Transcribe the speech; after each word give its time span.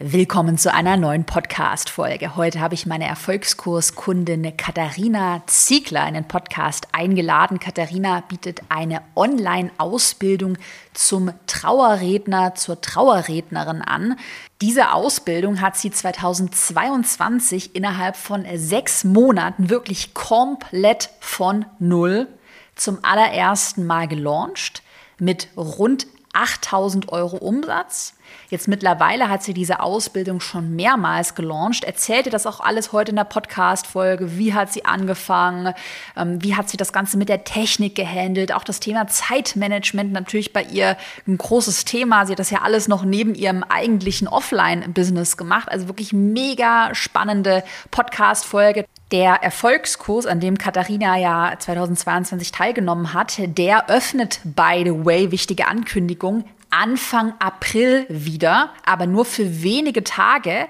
Willkommen 0.00 0.58
zu 0.58 0.72
einer 0.72 0.96
neuen 0.96 1.24
Podcast-Folge. 1.24 2.36
Heute 2.36 2.60
habe 2.60 2.74
ich 2.74 2.86
meine 2.86 3.08
Erfolgskurskundin 3.08 4.56
Katharina 4.56 5.42
Ziegler 5.48 6.06
in 6.06 6.14
den 6.14 6.28
Podcast 6.28 6.86
eingeladen. 6.92 7.58
Katharina 7.58 8.20
bietet 8.20 8.60
eine 8.68 9.02
Online-Ausbildung 9.16 10.56
zum 10.94 11.32
Trauerredner, 11.48 12.54
zur 12.54 12.80
Trauerrednerin 12.80 13.82
an. 13.82 14.14
Diese 14.60 14.92
Ausbildung 14.92 15.60
hat 15.60 15.76
sie 15.76 15.90
2022 15.90 17.74
innerhalb 17.74 18.14
von 18.14 18.46
sechs 18.54 19.02
Monaten 19.02 19.68
wirklich 19.68 20.14
komplett 20.14 21.10
von 21.18 21.64
Null 21.80 22.28
zum 22.76 23.00
allerersten 23.02 23.84
Mal 23.84 24.06
gelauncht 24.06 24.84
mit 25.18 25.48
rund 25.56 26.06
8000 26.32 27.10
Euro 27.10 27.36
Umsatz. 27.36 28.14
Jetzt 28.50 28.68
mittlerweile 28.68 29.28
hat 29.28 29.42
sie 29.42 29.52
diese 29.52 29.80
Ausbildung 29.80 30.40
schon 30.40 30.74
mehrmals 30.74 31.34
gelauncht. 31.34 31.84
Erzählte 31.84 32.30
das 32.30 32.46
auch 32.46 32.60
alles 32.60 32.92
heute 32.92 33.10
in 33.10 33.16
der 33.16 33.24
Podcast-Folge. 33.24 34.38
Wie 34.38 34.54
hat 34.54 34.72
sie 34.72 34.84
angefangen? 34.84 35.74
Ähm, 36.16 36.42
wie 36.42 36.54
hat 36.54 36.68
sie 36.68 36.76
das 36.76 36.92
Ganze 36.92 37.18
mit 37.18 37.28
der 37.28 37.44
Technik 37.44 37.94
gehandelt? 37.94 38.52
Auch 38.52 38.64
das 38.64 38.80
Thema 38.80 39.06
Zeitmanagement 39.06 40.12
natürlich 40.12 40.52
bei 40.52 40.62
ihr 40.62 40.96
ein 41.26 41.36
großes 41.36 41.84
Thema. 41.84 42.26
Sie 42.26 42.32
hat 42.32 42.38
das 42.38 42.50
ja 42.50 42.62
alles 42.62 42.88
noch 42.88 43.04
neben 43.04 43.34
ihrem 43.34 43.62
eigentlichen 43.62 44.28
Offline-Business 44.28 45.36
gemacht. 45.36 45.68
Also 45.70 45.88
wirklich 45.88 46.12
mega 46.12 46.94
spannende 46.94 47.62
Podcast-Folge. 47.90 48.86
Der 49.10 49.42
Erfolgskurs, 49.42 50.26
an 50.26 50.38
dem 50.38 50.58
Katharina 50.58 51.16
ja 51.16 51.54
2022 51.58 52.52
teilgenommen 52.52 53.14
hat, 53.14 53.38
der 53.38 53.88
öffnet, 53.88 54.40
by 54.44 54.82
the 54.84 55.04
way, 55.04 55.30
wichtige 55.30 55.66
Ankündigung, 55.66 56.44
Anfang 56.68 57.32
April 57.38 58.04
wieder, 58.10 58.70
aber 58.84 59.06
nur 59.06 59.24
für 59.24 59.62
wenige 59.62 60.04
Tage. 60.04 60.68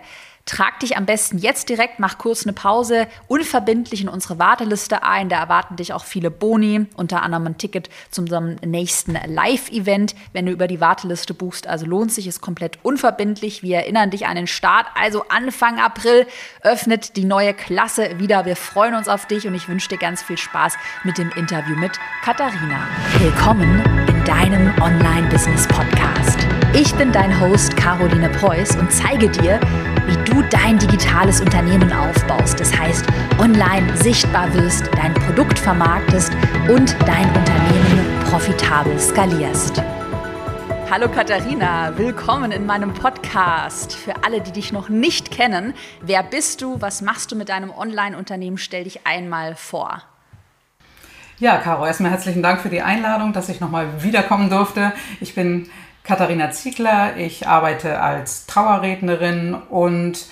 Trag 0.48 0.80
dich 0.80 0.96
am 0.96 1.04
besten 1.04 1.36
jetzt 1.36 1.68
direkt, 1.68 1.98
mach 1.98 2.16
kurz 2.16 2.44
eine 2.44 2.54
Pause, 2.54 3.06
unverbindlich 3.26 4.00
in 4.00 4.08
unsere 4.08 4.38
Warteliste 4.38 5.02
ein. 5.02 5.28
Da 5.28 5.38
erwarten 5.38 5.76
dich 5.76 5.92
auch 5.92 6.06
viele 6.06 6.30
Boni, 6.30 6.86
unter 6.96 7.22
anderem 7.22 7.48
ein 7.48 7.58
Ticket 7.58 7.90
zu 8.10 8.22
unserem 8.22 8.56
nächsten 8.64 9.18
Live-Event, 9.26 10.14
wenn 10.32 10.46
du 10.46 10.52
über 10.52 10.66
die 10.66 10.80
Warteliste 10.80 11.34
buchst. 11.34 11.66
Also 11.66 11.84
lohnt 11.84 12.12
sich, 12.12 12.26
ist 12.26 12.40
komplett 12.40 12.78
unverbindlich. 12.82 13.62
Wir 13.62 13.76
erinnern 13.76 14.08
dich 14.08 14.26
an 14.26 14.36
den 14.36 14.46
Start. 14.46 14.86
Also 14.94 15.24
Anfang 15.28 15.78
April 15.80 16.26
öffnet 16.62 17.16
die 17.16 17.26
neue 17.26 17.52
Klasse 17.52 18.18
wieder. 18.18 18.46
Wir 18.46 18.56
freuen 18.56 18.94
uns 18.94 19.08
auf 19.08 19.26
dich 19.26 19.46
und 19.46 19.54
ich 19.54 19.68
wünsche 19.68 19.90
dir 19.90 19.98
ganz 19.98 20.22
viel 20.22 20.38
Spaß 20.38 20.76
mit 21.04 21.18
dem 21.18 21.30
Interview 21.32 21.76
mit 21.76 22.00
Katharina. 22.24 22.88
Willkommen 23.18 23.82
in 24.08 24.24
deinem 24.24 24.72
Online-Business-Podcast. 24.80 26.38
Ich 26.72 26.94
bin 26.94 27.12
dein 27.12 27.38
Host 27.38 27.76
Caroline 27.76 28.30
Preuß 28.30 28.76
und 28.76 28.90
zeige 28.90 29.28
dir, 29.28 29.60
dein 30.42 30.78
digitales 30.78 31.40
Unternehmen 31.40 31.92
aufbaust. 31.92 32.60
Das 32.60 32.76
heißt, 32.76 33.04
online 33.38 33.96
sichtbar 33.96 34.52
wirst, 34.54 34.88
dein 34.96 35.14
Produkt 35.14 35.58
vermarktest 35.58 36.32
und 36.68 36.96
dein 37.06 37.26
Unternehmen 37.26 38.20
profitabel 38.24 38.98
skalierst. 38.98 39.82
Hallo 40.90 41.08
Katharina, 41.08 41.98
willkommen 41.98 42.50
in 42.50 42.64
meinem 42.64 42.94
Podcast. 42.94 43.94
Für 43.94 44.24
alle, 44.24 44.40
die 44.40 44.52
dich 44.52 44.72
noch 44.72 44.88
nicht 44.88 45.30
kennen, 45.30 45.74
wer 46.00 46.22
bist 46.22 46.62
du, 46.62 46.80
was 46.80 47.02
machst 47.02 47.30
du 47.30 47.36
mit 47.36 47.50
deinem 47.50 47.70
Online-Unternehmen? 47.70 48.56
Stell 48.56 48.84
dich 48.84 49.06
einmal 49.06 49.54
vor. 49.54 50.02
Ja, 51.40 51.58
Caro, 51.58 51.86
erstmal 51.86 52.10
herzlichen 52.10 52.42
Dank 52.42 52.60
für 52.60 52.68
die 52.68 52.82
Einladung, 52.82 53.32
dass 53.32 53.48
ich 53.48 53.60
nochmal 53.60 54.02
wiederkommen 54.02 54.50
durfte. 54.50 54.92
Ich 55.20 55.34
bin 55.34 55.70
Katharina 56.08 56.50
Ziegler. 56.50 57.18
Ich 57.18 57.46
arbeite 57.46 58.00
als 58.00 58.46
Trauerrednerin 58.46 59.52
und 59.52 60.24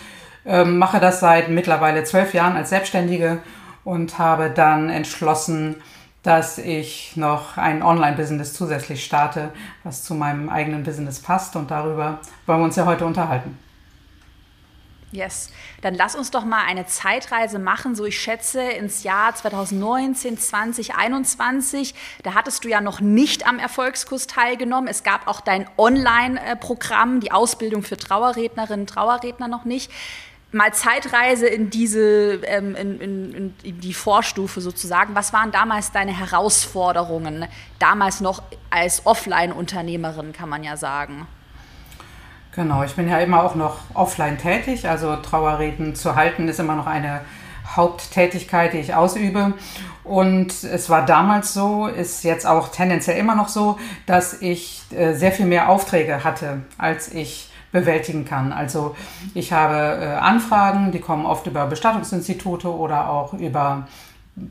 äh, 0.46 0.64
mache 0.64 1.00
das 1.00 1.20
seit 1.20 1.50
mittlerweile 1.50 2.02
zwölf 2.04 2.32
Jahren 2.32 2.56
als 2.56 2.70
Selbstständige 2.70 3.40
und 3.84 4.18
habe 4.18 4.48
dann 4.48 4.88
entschlossen, 4.88 5.76
dass 6.22 6.56
ich 6.56 7.14
noch 7.16 7.58
ein 7.58 7.82
Online-Business 7.82 8.54
zusätzlich 8.54 9.04
starte, 9.04 9.50
was 9.84 10.02
zu 10.02 10.14
meinem 10.14 10.48
eigenen 10.48 10.82
Business 10.82 11.20
passt. 11.20 11.56
Und 11.56 11.70
darüber 11.70 12.20
wollen 12.46 12.60
wir 12.60 12.64
uns 12.64 12.76
ja 12.76 12.86
heute 12.86 13.04
unterhalten. 13.04 13.58
Yes. 15.12 15.50
Dann 15.82 15.94
lass 15.94 16.16
uns 16.16 16.32
doch 16.32 16.44
mal 16.44 16.64
eine 16.66 16.86
Zeitreise 16.86 17.60
machen, 17.60 17.94
so 17.94 18.04
ich 18.04 18.20
schätze 18.20 18.60
ins 18.60 19.04
Jahr 19.04 19.34
2019, 19.34 20.36
2021. 20.36 21.94
Da 22.24 22.34
hattest 22.34 22.64
du 22.64 22.68
ja 22.68 22.80
noch 22.80 23.00
nicht 23.00 23.46
am 23.46 23.60
Erfolgskurs 23.60 24.26
teilgenommen. 24.26 24.88
Es 24.88 25.04
gab 25.04 25.28
auch 25.28 25.40
dein 25.40 25.68
Online-Programm, 25.78 27.20
die 27.20 27.30
Ausbildung 27.30 27.82
für 27.82 27.96
Trauerrednerinnen, 27.96 28.86
Trauerredner 28.86 29.46
noch 29.46 29.64
nicht. 29.64 29.92
Mal 30.50 30.74
Zeitreise 30.74 31.46
in 31.46 31.70
diese, 31.70 32.40
ähm, 32.44 32.74
in, 32.74 33.00
in, 33.00 33.54
in 33.62 33.80
die 33.80 33.94
Vorstufe 33.94 34.60
sozusagen. 34.60 35.14
Was 35.14 35.32
waren 35.32 35.52
damals 35.52 35.92
deine 35.92 36.16
Herausforderungen? 36.16 37.46
Damals 37.78 38.20
noch 38.20 38.42
als 38.70 39.06
Offline-Unternehmerin, 39.06 40.32
kann 40.32 40.48
man 40.48 40.64
ja 40.64 40.76
sagen. 40.76 41.28
Genau, 42.56 42.82
ich 42.82 42.94
bin 42.94 43.06
ja 43.06 43.18
immer 43.18 43.44
auch 43.44 43.54
noch 43.54 43.76
offline 43.92 44.38
tätig, 44.38 44.88
also 44.88 45.16
Trauerreden 45.16 45.94
zu 45.94 46.16
halten 46.16 46.48
ist 46.48 46.58
immer 46.58 46.74
noch 46.74 46.86
eine 46.86 47.20
Haupttätigkeit, 47.76 48.72
die 48.72 48.78
ich 48.78 48.94
ausübe. 48.94 49.52
Und 50.04 50.64
es 50.64 50.88
war 50.88 51.04
damals 51.04 51.52
so, 51.52 51.86
ist 51.86 52.24
jetzt 52.24 52.46
auch 52.46 52.68
tendenziell 52.68 53.18
immer 53.18 53.34
noch 53.34 53.48
so, 53.48 53.78
dass 54.06 54.40
ich 54.40 54.84
äh, 54.90 55.12
sehr 55.12 55.32
viel 55.32 55.44
mehr 55.44 55.68
Aufträge 55.68 56.24
hatte, 56.24 56.62
als 56.78 57.12
ich 57.12 57.50
bewältigen 57.72 58.24
kann. 58.24 58.54
Also 58.54 58.96
ich 59.34 59.52
habe 59.52 60.02
äh, 60.02 60.06
Anfragen, 60.14 60.92
die 60.92 61.00
kommen 61.00 61.26
oft 61.26 61.46
über 61.46 61.66
Bestattungsinstitute 61.66 62.72
oder 62.72 63.10
auch 63.10 63.34
über 63.34 63.86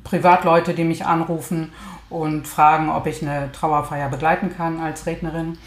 Privatleute, 0.04 0.76
die 0.76 0.84
mich 0.84 1.08
anrufen 1.08 1.74
und 2.12 2.48
fragen, 2.48 2.90
ob 2.90 3.08
ich 3.08 3.24
eine 3.24 3.52
Trauerfeier 3.52 4.10
begleiten 4.10 4.56
kann 4.56 4.80
als 4.80 5.08
Rednerin. 5.08 5.58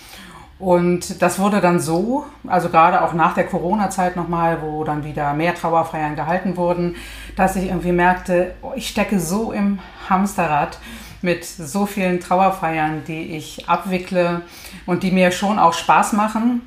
Und 0.58 1.22
das 1.22 1.38
wurde 1.38 1.60
dann 1.60 1.78
so, 1.78 2.26
also 2.46 2.69
gerade 2.69 3.02
auch 3.02 3.12
nach 3.12 3.34
der 3.34 3.46
Corona-Zeit 3.46 4.16
nochmal, 4.16 4.60
wo 4.60 4.82
dann 4.82 5.04
wieder 5.04 5.32
mehr 5.32 5.54
Trauerfeiern 5.54 6.16
gehalten 6.16 6.56
wurden, 6.56 6.96
dass 7.36 7.54
ich 7.54 7.66
irgendwie 7.66 7.92
merkte, 7.92 8.54
oh, 8.62 8.72
ich 8.74 8.88
stecke 8.88 9.20
so 9.20 9.52
im 9.52 9.78
Hamsterrad 10.08 10.78
mit 11.22 11.44
so 11.44 11.86
vielen 11.86 12.19
Trauerfeiern, 12.20 13.02
die 13.06 13.36
ich 13.36 13.69
abwickle 13.69 14.42
und 14.86 15.04
die 15.04 15.12
mir 15.12 15.30
schon 15.30 15.58
auch 15.60 15.74
Spaß 15.74 16.12
machen. 16.14 16.62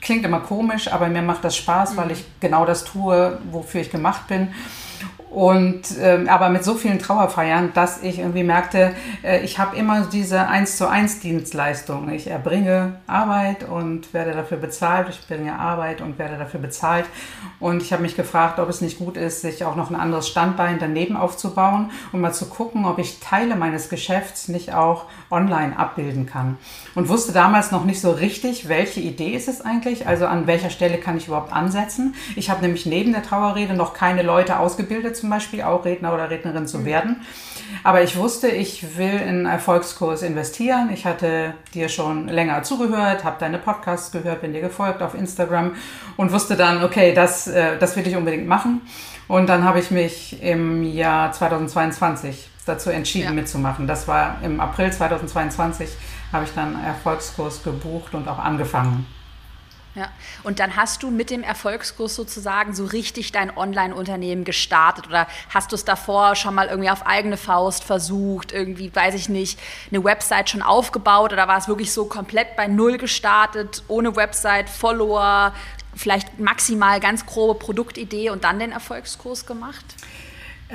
Klingt 0.00 0.24
immer 0.24 0.40
komisch, 0.40 0.92
aber 0.92 1.08
mir 1.08 1.22
macht 1.22 1.44
das 1.44 1.56
Spaß, 1.56 1.96
weil 1.96 2.06
mhm. 2.06 2.12
ich 2.12 2.24
genau 2.40 2.64
das 2.64 2.84
tue, 2.84 3.38
wofür 3.50 3.80
ich 3.80 3.90
gemacht 3.90 4.26
bin. 4.26 4.48
Und 5.30 5.82
ähm, 6.00 6.28
aber 6.28 6.48
mit 6.48 6.64
so 6.64 6.74
vielen 6.74 6.98
Trauerfeiern, 6.98 7.70
dass 7.72 8.02
ich 8.02 8.18
irgendwie 8.18 8.42
merkte, 8.42 8.92
äh, 9.22 9.44
ich 9.44 9.60
habe 9.60 9.76
immer 9.76 10.00
diese 10.12 10.48
1 10.48 10.76
zu 10.76 10.88
1 10.88 11.20
Dienstleistung. 11.20 12.10
Ich 12.10 12.26
erbringe 12.26 12.96
Arbeit 13.06 13.62
und 13.62 14.12
werde 14.12 14.32
dafür 14.32 14.58
bezahlt. 14.58 15.08
Ich 15.08 15.24
bringe 15.28 15.56
Arbeit 15.56 16.00
und 16.00 16.18
werde 16.18 16.36
dafür 16.36 16.58
bezahlt. 16.58 17.04
Und 17.60 17.80
ich 17.80 17.92
habe 17.92 18.02
mich 18.02 18.16
gefragt, 18.16 18.58
ob 18.58 18.68
es 18.68 18.80
nicht 18.80 18.98
gut 18.98 19.16
ist, 19.16 19.42
sich 19.42 19.64
auch 19.64 19.76
noch 19.76 19.90
ein 19.90 19.94
anderes 19.94 20.28
Standbein 20.28 20.78
daneben 20.80 21.16
aufzubauen 21.16 21.92
und 22.10 22.20
mal 22.20 22.32
zu 22.32 22.46
gucken, 22.46 22.84
ob 22.84 22.98
ich 22.98 23.20
Teile 23.20 23.54
meines 23.54 23.88
Geschäfts 23.88 24.48
nicht 24.48 24.74
auch 24.74 25.04
online 25.30 25.78
abbilden 25.78 26.26
kann. 26.26 26.58
Und 26.96 27.08
wusste 27.08 27.32
damals 27.32 27.70
noch 27.70 27.84
nicht 27.84 28.00
so 28.00 28.10
richtig, 28.10 28.68
welche 28.68 28.98
Idee 28.98 29.36
ist 29.36 29.46
es 29.46 29.60
eigentlich, 29.60 30.08
also 30.08 30.26
an 30.26 30.48
welcher 30.48 30.70
Stelle 30.70 30.98
kann 30.98 31.16
ich 31.16 31.28
überhaupt 31.28 31.52
ansetzen. 31.52 32.16
Ich 32.34 32.50
habe 32.50 32.62
nämlich 32.62 32.84
neben 32.84 33.12
der 33.12 33.22
Trauerrede 33.22 33.74
noch 33.74 33.94
keine 33.94 34.22
Leute 34.22 34.58
ausgebildet 34.58 35.19
zum 35.20 35.30
Beispiel 35.30 35.62
auch 35.62 35.84
Redner 35.84 36.12
oder 36.12 36.30
Rednerin 36.30 36.66
zu 36.66 36.78
mhm. 36.78 36.84
werden. 36.86 37.16
Aber 37.84 38.02
ich 38.02 38.16
wusste, 38.16 38.48
ich 38.48 38.96
will 38.98 39.12
in 39.12 39.28
einen 39.28 39.46
Erfolgskurs 39.46 40.22
investieren. 40.22 40.90
Ich 40.92 41.06
hatte 41.06 41.54
dir 41.72 41.88
schon 41.88 42.28
länger 42.28 42.62
zugehört, 42.62 43.24
habe 43.24 43.36
deine 43.38 43.58
Podcasts 43.58 44.10
gehört, 44.10 44.40
bin 44.40 44.52
dir 44.52 44.60
gefolgt 44.60 45.02
auf 45.02 45.14
Instagram 45.14 45.76
und 46.16 46.32
wusste 46.32 46.56
dann, 46.56 46.82
okay, 46.82 47.14
das, 47.14 47.46
äh, 47.46 47.78
das 47.78 47.96
will 47.96 48.06
ich 48.06 48.16
unbedingt 48.16 48.48
machen. 48.48 48.82
Und 49.28 49.48
dann 49.48 49.64
habe 49.64 49.78
ich 49.78 49.90
mich 49.90 50.42
im 50.42 50.82
Jahr 50.82 51.32
2022 51.32 52.50
dazu 52.66 52.90
entschieden 52.90 53.28
ja. 53.28 53.32
mitzumachen. 53.32 53.86
Das 53.86 54.08
war 54.08 54.38
im 54.42 54.60
April 54.60 54.92
2022 54.92 55.88
habe 56.32 56.44
ich 56.44 56.54
dann 56.54 56.76
einen 56.76 56.84
Erfolgskurs 56.84 57.62
gebucht 57.62 58.14
und 58.14 58.28
auch 58.28 58.38
angefangen. 58.38 59.06
Ja. 60.00 60.08
Und 60.44 60.60
dann 60.60 60.76
hast 60.76 61.02
du 61.02 61.10
mit 61.10 61.28
dem 61.28 61.42
Erfolgskurs 61.42 62.14
sozusagen 62.14 62.74
so 62.74 62.86
richtig 62.86 63.32
dein 63.32 63.54
Online-Unternehmen 63.54 64.44
gestartet 64.44 65.06
oder 65.06 65.26
hast 65.50 65.72
du 65.72 65.76
es 65.76 65.84
davor 65.84 66.36
schon 66.36 66.54
mal 66.54 66.68
irgendwie 66.68 66.88
auf 66.88 67.04
eigene 67.06 67.36
Faust 67.36 67.84
versucht, 67.84 68.50
irgendwie, 68.50 68.90
weiß 68.96 69.12
ich 69.14 69.28
nicht, 69.28 69.60
eine 69.90 70.02
Website 70.02 70.48
schon 70.48 70.62
aufgebaut 70.62 71.34
oder 71.34 71.48
war 71.48 71.58
es 71.58 71.68
wirklich 71.68 71.92
so 71.92 72.06
komplett 72.06 72.56
bei 72.56 72.66
Null 72.66 72.96
gestartet, 72.96 73.82
ohne 73.88 74.16
Website, 74.16 74.70
Follower, 74.70 75.52
vielleicht 75.94 76.40
maximal 76.40 76.98
ganz 76.98 77.26
grobe 77.26 77.58
Produktidee 77.58 78.30
und 78.30 78.44
dann 78.44 78.58
den 78.58 78.72
Erfolgskurs 78.72 79.44
gemacht? 79.44 79.84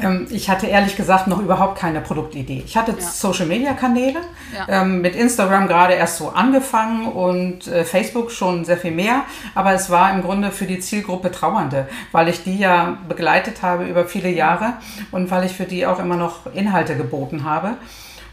Ähm, 0.01 0.27
ich 0.30 0.50
hatte 0.50 0.68
ehrlich 0.68 0.95
gesagt 0.95 1.27
noch 1.27 1.39
überhaupt 1.39 1.77
keine 1.77 2.01
Produktidee. 2.01 2.63
Ich 2.65 2.75
hatte 2.77 2.92
ja. 2.92 3.01
Social-Media-Kanäle, 3.01 4.19
ja. 4.56 4.81
ähm, 4.81 5.01
mit 5.01 5.15
Instagram 5.15 5.68
gerade 5.68 5.94
erst 5.94 6.18
so 6.18 6.30
angefangen 6.30 7.07
und 7.07 7.68
äh, 7.68 7.83
Facebook 7.86 8.31
schon 8.31 8.65
sehr 8.65 8.77
viel 8.77 8.92
mehr, 8.92 9.24
aber 9.53 9.74
es 9.74 9.89
war 9.89 10.13
im 10.13 10.21
Grunde 10.21 10.51
für 10.51 10.65
die 10.65 10.80
Zielgruppe 10.80 11.31
Trauernde, 11.31 11.88
weil 12.12 12.27
ich 12.27 12.44
die 12.44 12.57
ja 12.57 12.97
begleitet 13.07 13.62
habe 13.62 13.86
über 13.86 14.06
viele 14.06 14.30
Jahre 14.30 14.74
und 15.12 15.31
weil 15.31 15.45
ich 15.45 15.53
für 15.53 15.65
die 15.65 15.86
auch 15.86 16.00
immer 16.00 16.15
noch 16.15 16.53
Inhalte 16.53 16.95
geboten 16.95 17.44
habe. 17.44 17.77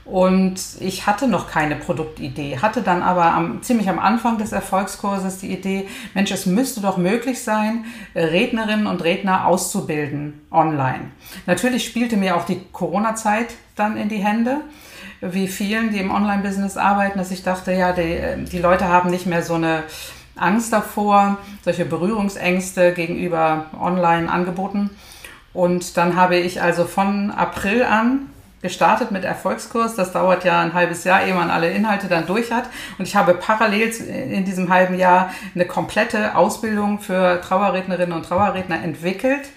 Und 0.04 0.56
ich 0.80 1.06
hatte 1.06 1.28
noch 1.28 1.48
keine 1.48 1.76
Produktidee, 1.76 2.58
hatte 2.58 2.82
dann 2.82 3.02
aber 3.02 3.26
am, 3.26 3.62
ziemlich 3.62 3.88
am 3.88 4.00
Anfang 4.00 4.36
des 4.36 4.50
Erfolgskurses 4.50 5.38
die 5.38 5.52
Idee, 5.52 5.86
Mensch, 6.14 6.32
es 6.32 6.44
müsste 6.44 6.80
doch 6.80 6.96
möglich 6.96 7.42
sein, 7.42 7.84
Rednerinnen 8.16 8.88
und 8.88 9.04
Redner 9.04 9.46
auszubilden 9.46 10.40
online. 10.50 11.12
Natürlich 11.46 11.86
spielte 11.86 12.16
mir 12.16 12.36
auch 12.36 12.44
die 12.44 12.60
Corona-Zeit 12.72 13.54
dann 13.76 13.96
in 13.96 14.08
die 14.08 14.16
Hände, 14.16 14.62
wie 15.20 15.46
vielen, 15.46 15.92
die 15.92 15.98
im 15.98 16.10
Online-Business 16.10 16.76
arbeiten, 16.76 17.18
dass 17.18 17.30
ich 17.30 17.44
dachte, 17.44 17.72
ja, 17.72 17.92
die, 17.92 18.44
die 18.50 18.58
Leute 18.58 18.88
haben 18.88 19.08
nicht 19.08 19.26
mehr 19.26 19.44
so 19.44 19.54
eine 19.54 19.84
Angst 20.34 20.72
davor, 20.72 21.38
solche 21.64 21.84
Berührungsängste 21.84 22.92
gegenüber 22.92 23.66
Online-Angeboten. 23.80 24.90
Und 25.52 25.96
dann 25.96 26.16
habe 26.16 26.36
ich 26.38 26.60
also 26.60 26.86
von 26.86 27.30
April 27.30 27.84
an 27.84 28.31
gestartet 28.62 29.10
mit 29.10 29.24
Erfolgskurs. 29.24 29.96
Das 29.96 30.12
dauert 30.12 30.44
ja 30.44 30.60
ein 30.60 30.72
halbes 30.72 31.04
Jahr, 31.04 31.24
ehe 31.24 31.34
man 31.34 31.50
alle 31.50 31.70
Inhalte 31.70 32.08
dann 32.08 32.26
durch 32.26 32.50
hat. 32.52 32.64
Und 32.98 33.06
ich 33.06 33.16
habe 33.16 33.34
parallel 33.34 33.88
in 33.88 34.44
diesem 34.44 34.70
halben 34.70 34.96
Jahr 34.96 35.32
eine 35.54 35.66
komplette 35.66 36.36
Ausbildung 36.36 37.00
für 37.00 37.40
Trauerrednerinnen 37.42 38.12
und 38.12 38.24
Trauerredner 38.24 38.82
entwickelt 38.82 39.48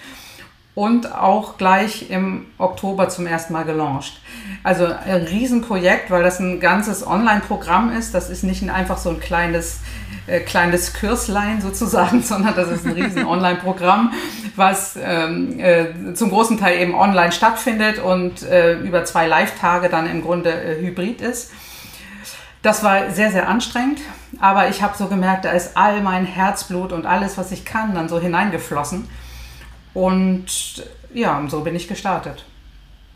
und 0.76 1.14
auch 1.16 1.58
gleich 1.58 2.10
im 2.10 2.46
Oktober 2.58 3.08
zum 3.10 3.26
ersten 3.26 3.54
Mal 3.54 3.64
gelauncht. 3.64 4.22
Also 4.62 4.86
ein 4.86 5.24
Riesenprojekt, 5.24 6.12
weil 6.12 6.22
das 6.22 6.40
ein 6.40 6.60
ganzes 6.60 7.08
Online-Programm 7.08 7.92
ist. 7.92 8.14
Das 8.14 8.30
ist 8.30 8.44
nicht 8.44 8.70
einfach 8.70 8.98
so 8.98 9.10
ein 9.10 9.20
kleines 9.20 9.80
äh, 10.28 10.40
kleines 10.40 10.94
Kürslein 10.94 11.62
sozusagen, 11.62 12.22
sondern 12.24 12.56
das 12.56 12.70
ist 12.70 12.86
ein 12.86 12.94
riesen 12.94 13.26
Online-Programm, 13.28 14.12
was 14.56 14.98
ähm, 15.02 15.60
äh, 15.60 16.14
zum 16.14 16.30
großen 16.30 16.58
Teil 16.58 16.80
eben 16.80 16.96
online 16.96 17.32
stattfindet 17.32 18.00
und 18.00 18.42
äh, 18.44 18.80
über 18.80 19.06
zwei 19.06 19.28
Live-Tage 19.28 19.88
dann 19.90 20.10
im 20.10 20.24
Grunde 20.24 20.52
äh, 20.52 20.82
hybrid 20.82 21.22
ist. 21.22 21.52
Das 22.64 22.84
war 22.84 23.12
sehr, 23.12 23.32
sehr 23.32 23.48
anstrengend, 23.48 24.00
aber 24.40 24.70
ich 24.70 24.82
habe 24.82 24.98
so 24.98 25.06
gemerkt, 25.06 25.46
da 25.46 25.52
ist 25.52 25.78
all 25.78 26.02
mein 26.02 26.26
Herzblut 26.26 26.92
und 26.92 27.06
alles, 27.06 27.38
was 27.38 27.52
ich 27.52 27.64
kann, 27.64 27.94
dann 27.94 28.10
so 28.10 28.20
hineingeflossen. 28.20 29.08
Und 29.96 30.84
ja, 31.14 31.44
so 31.48 31.62
bin 31.62 31.76
ich 31.76 31.88
gestartet. 31.88 32.46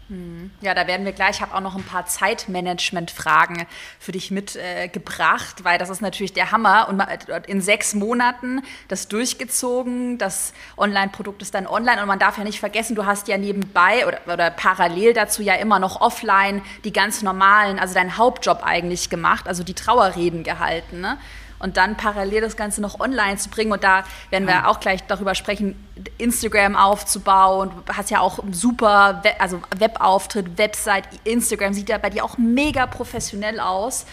Hm. 0.09 0.49
Ja, 0.61 0.73
da 0.73 0.87
werden 0.87 1.05
wir 1.05 1.11
gleich. 1.11 1.35
Ich 1.35 1.41
habe 1.41 1.53
auch 1.53 1.61
noch 1.61 1.75
ein 1.75 1.83
paar 1.83 2.07
Zeitmanagement-Fragen 2.07 3.67
für 3.99 4.11
dich 4.11 4.31
mitgebracht, 4.31 5.59
äh, 5.59 5.63
weil 5.63 5.77
das 5.77 5.91
ist 5.91 6.01
natürlich 6.01 6.33
der 6.33 6.51
Hammer. 6.51 6.89
Und 6.89 7.03
in 7.47 7.61
sechs 7.61 7.93
Monaten 7.93 8.63
das 8.87 9.07
durchgezogen, 9.07 10.17
das 10.17 10.53
Online-Produkt 10.77 11.43
ist 11.43 11.53
dann 11.53 11.67
online. 11.67 12.01
Und 12.01 12.07
man 12.07 12.17
darf 12.17 12.39
ja 12.39 12.43
nicht 12.43 12.59
vergessen, 12.59 12.95
du 12.95 13.05
hast 13.05 13.27
ja 13.27 13.37
nebenbei 13.37 14.07
oder, 14.07 14.19
oder 14.33 14.49
parallel 14.49 15.13
dazu 15.13 15.43
ja 15.43 15.53
immer 15.55 15.77
noch 15.77 16.01
offline 16.01 16.63
die 16.83 16.93
ganz 16.93 17.21
normalen, 17.21 17.77
also 17.77 17.93
deinen 17.93 18.17
Hauptjob 18.17 18.63
eigentlich 18.63 19.11
gemacht, 19.11 19.47
also 19.47 19.63
die 19.63 19.75
Trauerreden 19.75 20.43
gehalten. 20.43 21.01
Ne? 21.01 21.19
Und 21.59 21.77
dann 21.77 21.97
parallel 21.97 22.41
das 22.41 22.57
Ganze 22.57 22.81
noch 22.81 22.99
online 22.99 23.37
zu 23.37 23.49
bringen. 23.49 23.71
Und 23.71 23.83
da 23.83 24.03
werden 24.29 24.47
wir 24.47 24.67
auch 24.67 24.79
gleich 24.79 25.03
darüber 25.07 25.35
sprechen, 25.35 25.75
Instagram 26.17 26.75
aufzubauen. 26.75 27.71
Du 27.85 27.93
hast 27.93 28.09
ja 28.09 28.21
auch 28.21 28.39
super, 28.51 29.19
Web, 29.23 29.35
also 29.39 29.61
Webauftritt, 29.77 30.57
Website, 30.57 31.05
Instagram 31.25 31.73
sieht 31.73 31.89
ja 31.89 31.97
bei 31.97 32.09
dir 32.09 32.23
auch 32.23 32.37
mega 32.37 32.87
professionell 32.87 33.59
aus. 33.59 34.05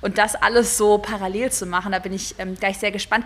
Und 0.00 0.18
das 0.18 0.34
alles 0.34 0.76
so 0.76 0.98
parallel 0.98 1.52
zu 1.52 1.64
machen, 1.64 1.92
da 1.92 2.00
bin 2.00 2.12
ich 2.12 2.34
ähm, 2.38 2.56
gleich 2.56 2.78
sehr 2.78 2.90
gespannt. 2.90 3.24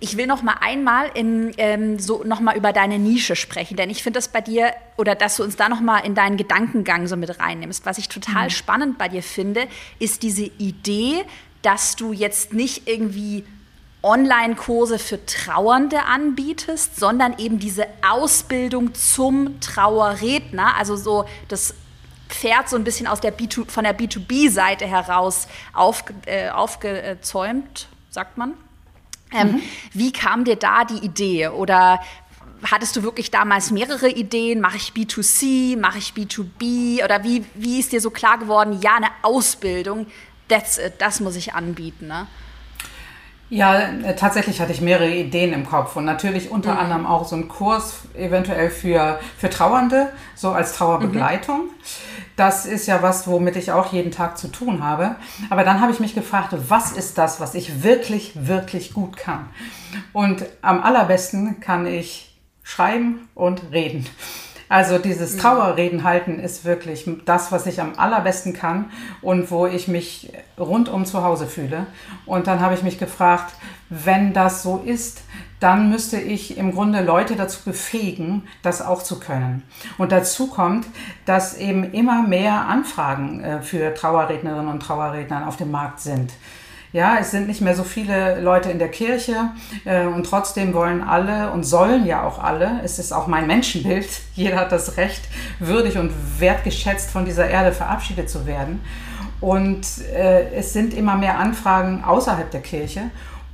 Ich 0.00 0.16
will 0.18 0.26
noch 0.26 0.42
mal 0.42 0.56
einmal 0.60 1.10
in, 1.14 1.52
ähm, 1.56 1.98
so 1.98 2.22
noch 2.24 2.40
mal 2.40 2.56
über 2.56 2.72
deine 2.72 2.98
Nische 2.98 3.36
sprechen, 3.36 3.76
denn 3.76 3.90
ich 3.90 4.02
finde 4.02 4.18
das 4.18 4.28
bei 4.28 4.42
dir 4.42 4.72
oder 4.96 5.14
dass 5.14 5.36
du 5.36 5.42
uns 5.42 5.56
da 5.56 5.68
noch 5.68 5.80
mal 5.80 6.00
in 6.00 6.14
deinen 6.14 6.36
Gedankengang 6.36 7.06
so 7.06 7.16
mit 7.16 7.38
reinnimmst. 7.40 7.86
Was 7.86 7.96
ich 7.96 8.08
total 8.08 8.44
mhm. 8.44 8.50
spannend 8.50 8.98
bei 8.98 9.08
dir 9.08 9.22
finde, 9.22 9.66
ist 9.98 10.22
diese 10.22 10.44
Idee, 10.44 11.24
dass 11.62 11.96
du 11.96 12.12
jetzt 12.12 12.52
nicht 12.52 12.88
irgendwie 12.88 13.44
Online-Kurse 14.02 14.98
für 14.98 15.24
Trauernde 15.26 16.04
anbietest, 16.04 16.98
sondern 16.98 17.38
eben 17.38 17.58
diese 17.58 17.86
Ausbildung 18.08 18.94
zum 18.94 19.60
Trauerredner, 19.60 20.76
also 20.76 20.96
so 20.96 21.26
das 21.48 21.74
Pferd 22.28 22.68
so 22.68 22.76
ein 22.76 22.84
bisschen 22.84 23.06
aus 23.06 23.20
der 23.20 23.36
B2, 23.36 23.68
von 23.68 23.84
der 23.84 23.98
B2B-Seite 23.98 24.86
heraus 24.86 25.48
auf, 25.72 26.04
äh, 26.26 26.48
aufgezäumt, 26.48 27.88
sagt 28.08 28.38
man. 28.38 28.54
Ähm, 29.32 29.52
mhm. 29.52 29.62
Wie 29.92 30.12
kam 30.12 30.44
dir 30.44 30.56
da 30.56 30.84
die 30.84 31.04
Idee? 31.04 31.48
Oder 31.48 32.00
hattest 32.70 32.96
du 32.96 33.02
wirklich 33.02 33.30
damals 33.30 33.70
mehrere 33.70 34.08
Ideen? 34.08 34.60
Mache 34.60 34.76
ich 34.76 34.92
B2C? 34.92 35.78
Mache 35.78 35.98
ich 35.98 36.12
B2B? 36.12 37.04
Oder 37.04 37.22
wie, 37.24 37.44
wie 37.54 37.80
ist 37.80 37.92
dir 37.92 38.00
so 38.00 38.10
klar 38.10 38.38
geworden, 38.38 38.80
ja, 38.80 38.96
eine 38.96 39.10
Ausbildung 39.22 40.06
that's 40.50 40.78
it, 40.78 40.94
das 40.98 41.20
muss 41.20 41.36
ich 41.36 41.54
anbieten. 41.54 42.08
Ne? 42.08 42.26
Ja, 43.50 43.80
äh, 43.80 44.14
tatsächlich 44.14 44.60
hatte 44.60 44.70
ich 44.70 44.80
mehrere 44.80 45.10
Ideen 45.10 45.52
im 45.52 45.66
Kopf 45.66 45.96
und 45.96 46.04
natürlich 46.04 46.50
unter 46.52 46.74
mhm. 46.74 46.78
anderem 46.78 47.06
auch 47.06 47.26
so 47.26 47.34
einen 47.34 47.48
Kurs 47.48 48.02
eventuell 48.14 48.70
für, 48.70 49.18
für 49.36 49.50
Trauernde, 49.50 50.12
so 50.36 50.50
als 50.50 50.74
Trauerbegleitung. 50.74 51.62
Mhm. 51.62 51.70
Das 52.36 52.64
ist 52.64 52.86
ja 52.86 53.02
was, 53.02 53.26
womit 53.26 53.56
ich 53.56 53.72
auch 53.72 53.92
jeden 53.92 54.12
Tag 54.12 54.38
zu 54.38 54.48
tun 54.48 54.84
habe. 54.84 55.16
Aber 55.50 55.64
dann 55.64 55.80
habe 55.80 55.92
ich 55.92 55.98
mich 55.98 56.14
gefragt, 56.14 56.54
was 56.68 56.92
ist 56.92 57.18
das, 57.18 57.40
was 57.40 57.54
ich 57.54 57.82
wirklich, 57.82 58.32
wirklich 58.46 58.94
gut 58.94 59.16
kann? 59.16 59.48
Und 60.12 60.46
am 60.62 60.80
allerbesten 60.82 61.58
kann 61.60 61.86
ich 61.86 62.38
schreiben 62.62 63.28
und 63.34 63.72
reden. 63.72 64.06
Also 64.70 64.98
dieses 64.98 65.34
mhm. 65.34 65.38
Trauerreden 65.40 66.04
halten 66.04 66.38
ist 66.38 66.64
wirklich 66.64 67.04
das, 67.24 67.50
was 67.50 67.66
ich 67.66 67.80
am 67.80 67.94
allerbesten 67.96 68.52
kann 68.52 68.88
und 69.20 69.50
wo 69.50 69.66
ich 69.66 69.88
mich 69.88 70.32
rundum 70.56 71.04
zu 71.04 71.24
Hause 71.24 71.48
fühle. 71.48 71.88
Und 72.24 72.46
dann 72.46 72.60
habe 72.60 72.74
ich 72.74 72.84
mich 72.84 72.96
gefragt, 72.96 73.52
wenn 73.88 74.32
das 74.32 74.62
so 74.62 74.80
ist, 74.86 75.22
dann 75.58 75.90
müsste 75.90 76.20
ich 76.20 76.56
im 76.56 76.70
Grunde 76.72 77.02
Leute 77.02 77.34
dazu 77.34 77.64
befähigen, 77.64 78.44
das 78.62 78.80
auch 78.80 79.02
zu 79.02 79.18
können. 79.18 79.64
Und 79.98 80.12
dazu 80.12 80.46
kommt, 80.46 80.86
dass 81.26 81.58
eben 81.58 81.92
immer 81.92 82.22
mehr 82.22 82.68
Anfragen 82.68 83.42
äh, 83.42 83.62
für 83.62 83.92
Trauerrednerinnen 83.92 84.68
und 84.68 84.80
Trauerredner 84.80 85.48
auf 85.48 85.56
dem 85.56 85.72
Markt 85.72 85.98
sind. 85.98 86.30
Ja, 86.92 87.18
es 87.20 87.30
sind 87.30 87.46
nicht 87.46 87.60
mehr 87.60 87.76
so 87.76 87.84
viele 87.84 88.40
Leute 88.40 88.68
in 88.70 88.80
der 88.80 88.88
Kirche 88.88 89.50
äh, 89.84 90.06
und 90.06 90.24
trotzdem 90.24 90.74
wollen 90.74 91.04
alle 91.04 91.52
und 91.52 91.62
sollen 91.62 92.04
ja 92.04 92.24
auch 92.24 92.42
alle, 92.42 92.80
es 92.82 92.98
ist 92.98 93.12
auch 93.12 93.28
mein 93.28 93.46
Menschenbild, 93.46 94.08
jeder 94.34 94.56
hat 94.56 94.72
das 94.72 94.96
Recht, 94.96 95.22
würdig 95.60 95.98
und 95.98 96.10
wertgeschätzt 96.38 97.10
von 97.10 97.24
dieser 97.24 97.48
Erde 97.48 97.72
verabschiedet 97.72 98.28
zu 98.28 98.44
werden. 98.44 98.80
Und 99.40 99.86
äh, 100.12 100.52
es 100.52 100.72
sind 100.72 100.92
immer 100.92 101.16
mehr 101.16 101.38
Anfragen 101.38 102.02
außerhalb 102.04 102.50
der 102.50 102.60
Kirche 102.60 103.02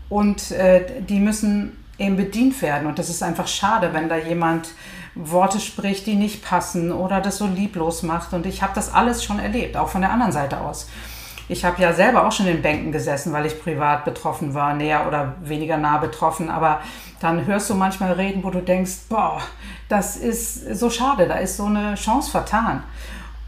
und 0.08 0.50
äh, 0.52 1.02
die 1.06 1.20
müssen 1.20 1.76
eben 1.99 2.16
bedient 2.16 2.60
werden. 2.62 2.87
Und 2.87 2.99
das 2.99 3.10
ist 3.10 3.22
einfach 3.22 3.49
schade, 3.49 3.90
wenn 3.92 4.08
da 4.08 4.16
jemand 4.16 4.70
Worte 5.14 5.60
spricht, 5.60 6.06
die 6.06 6.14
nicht 6.14 6.44
passen 6.44 6.90
oder 6.90 7.20
das 7.20 7.38
so 7.38 7.46
lieblos 7.46 8.02
macht. 8.02 8.32
Und 8.32 8.46
ich 8.46 8.62
habe 8.62 8.72
das 8.75 8.92
alles 8.92 9.22
schon 9.22 9.38
erlebt, 9.38 9.76
auch 9.76 9.88
von 9.88 10.00
der 10.00 10.10
anderen 10.10 10.32
Seite 10.32 10.60
aus. 10.60 10.88
Ich 11.48 11.64
habe 11.64 11.80
ja 11.80 11.92
selber 11.92 12.26
auch 12.26 12.32
schon 12.32 12.46
in 12.46 12.62
Bänken 12.62 12.90
gesessen, 12.90 13.32
weil 13.32 13.46
ich 13.46 13.62
privat 13.62 14.04
betroffen 14.04 14.54
war, 14.54 14.74
näher 14.74 15.06
oder 15.06 15.36
weniger 15.42 15.76
nah 15.76 15.98
betroffen. 15.98 16.50
Aber 16.50 16.80
dann 17.20 17.46
hörst 17.46 17.70
du 17.70 17.74
manchmal 17.74 18.12
Reden, 18.12 18.42
wo 18.42 18.50
du 18.50 18.60
denkst, 18.60 19.06
boah, 19.08 19.40
das 19.88 20.16
ist 20.16 20.74
so 20.76 20.90
schade, 20.90 21.28
da 21.28 21.34
ist 21.36 21.56
so 21.56 21.66
eine 21.66 21.94
Chance 21.94 22.30
vertan. 22.30 22.82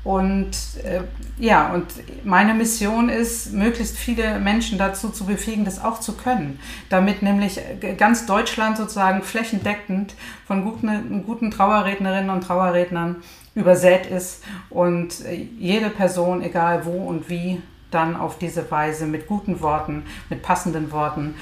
Und 0.05 0.53
äh, 0.85 1.03
ja, 1.39 1.73
und 1.73 1.85
meine 2.25 2.55
Mission 2.55 3.09
ist, 3.09 3.53
möglichst 3.53 3.97
viele 3.97 4.39
Menschen 4.39 4.79
dazu 4.79 5.11
zu 5.11 5.27
befähigen, 5.27 5.65
das 5.65 5.83
auch 5.85 6.01
zu 6.01 6.17
können, 6.17 6.61
damit 6.89 7.23
nämlich 7.23 7.61
ganz 7.99 8.25
Deutschland 8.25 8.79
sozusagen 8.79 9.23
flächendeckend 9.23 10.15
von 10.47 10.65
guten, 10.65 11.25
guten 11.27 11.51
Trauerrednerinnen 11.51 12.31
und 12.31 12.43
Trauerrednern 12.43 13.17
übersät 13.55 14.07
ist 14.07 14.45
und 14.71 15.17
jede 15.59 15.91
Person, 15.91 16.43
egal 16.43 16.87
wo 16.87 16.93
und 16.93 17.29
wie, 17.29 17.61
dann 17.91 18.17
auf 18.17 18.39
diese 18.39 18.71
Weise 18.71 19.07
mit 19.07 19.27
guten 19.27 19.61
Worten, 19.61 20.05
mit 20.29 20.43
passenden 20.43 20.91
Worten 20.93 21.35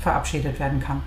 verabschiedet 0.00 0.58
werden 0.58 0.80
kann. 0.80 1.02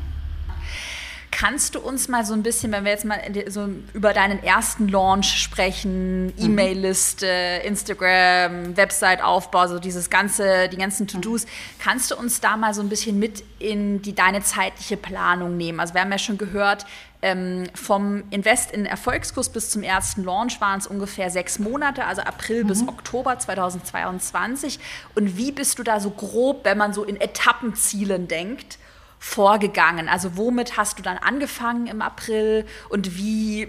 Kannst 1.41 1.74
du 1.74 1.79
uns 1.79 2.07
mal 2.07 2.24
so 2.24 2.36
ein 2.36 2.43
bisschen, 2.43 2.71
wenn 2.71 2.83
wir 2.86 2.91
jetzt 2.91 3.03
mal 3.03 3.19
so 3.48 3.67
über 3.93 4.13
deinen 4.13 4.43
ersten 4.43 4.88
Launch 4.88 5.41
sprechen, 5.41 6.27
mhm. 6.27 6.33
E-Mail-Liste, 6.38 7.25
Instagram, 7.65 8.77
Website-Aufbau, 8.77 9.65
so 9.65 9.79
dieses 9.79 10.12
ganze, 10.12 10.69
die 10.69 10.77
ganzen 10.77 11.07
To-Dos, 11.07 11.48
kannst 11.79 12.12
du 12.12 12.15
uns 12.15 12.41
da 12.41 12.57
mal 12.57 12.75
so 12.75 12.81
ein 12.83 12.89
bisschen 12.89 13.17
mit 13.17 13.43
in 13.57 14.03
die 14.03 14.13
deine 14.13 14.43
zeitliche 14.43 14.98
Planung 14.98 15.57
nehmen? 15.57 15.79
Also 15.79 15.95
wir 15.95 16.01
haben 16.01 16.12
ja 16.12 16.19
schon 16.19 16.38
gehört, 16.38 16.86
ähm, 17.24 17.63
vom 17.74 18.24
Invest 18.29 18.69
in 18.69 18.86
Erfolgskurs 18.86 19.50
bis 19.50 19.71
zum 19.71 19.81
ersten 19.81 20.24
Launch 20.24 20.62
waren 20.62 20.77
es 20.77 20.86
ungefähr 20.86 21.31
sechs 21.31 21.57
Monate, 21.57 22.05
also 22.05 22.21
April 22.21 22.65
mhm. 22.65 22.67
bis 22.67 22.88
Oktober 22.88 23.39
2022. 23.39 24.77
Und 25.15 25.38
wie 25.38 25.51
bist 25.51 25.79
du 25.79 25.83
da 25.83 26.00
so 26.00 26.12
grob, 26.12 26.65
wenn 26.65 26.77
man 26.77 26.93
so 26.93 27.03
in 27.03 27.19
Etappenzielen 27.19 28.27
denkt, 28.27 28.77
vorgegangen? 29.21 30.09
Also 30.09 30.35
womit 30.35 30.77
hast 30.77 30.97
du 30.97 31.03
dann 31.03 31.19
angefangen 31.19 31.85
im 31.85 32.01
April 32.01 32.65
und 32.89 33.17
wie 33.17 33.67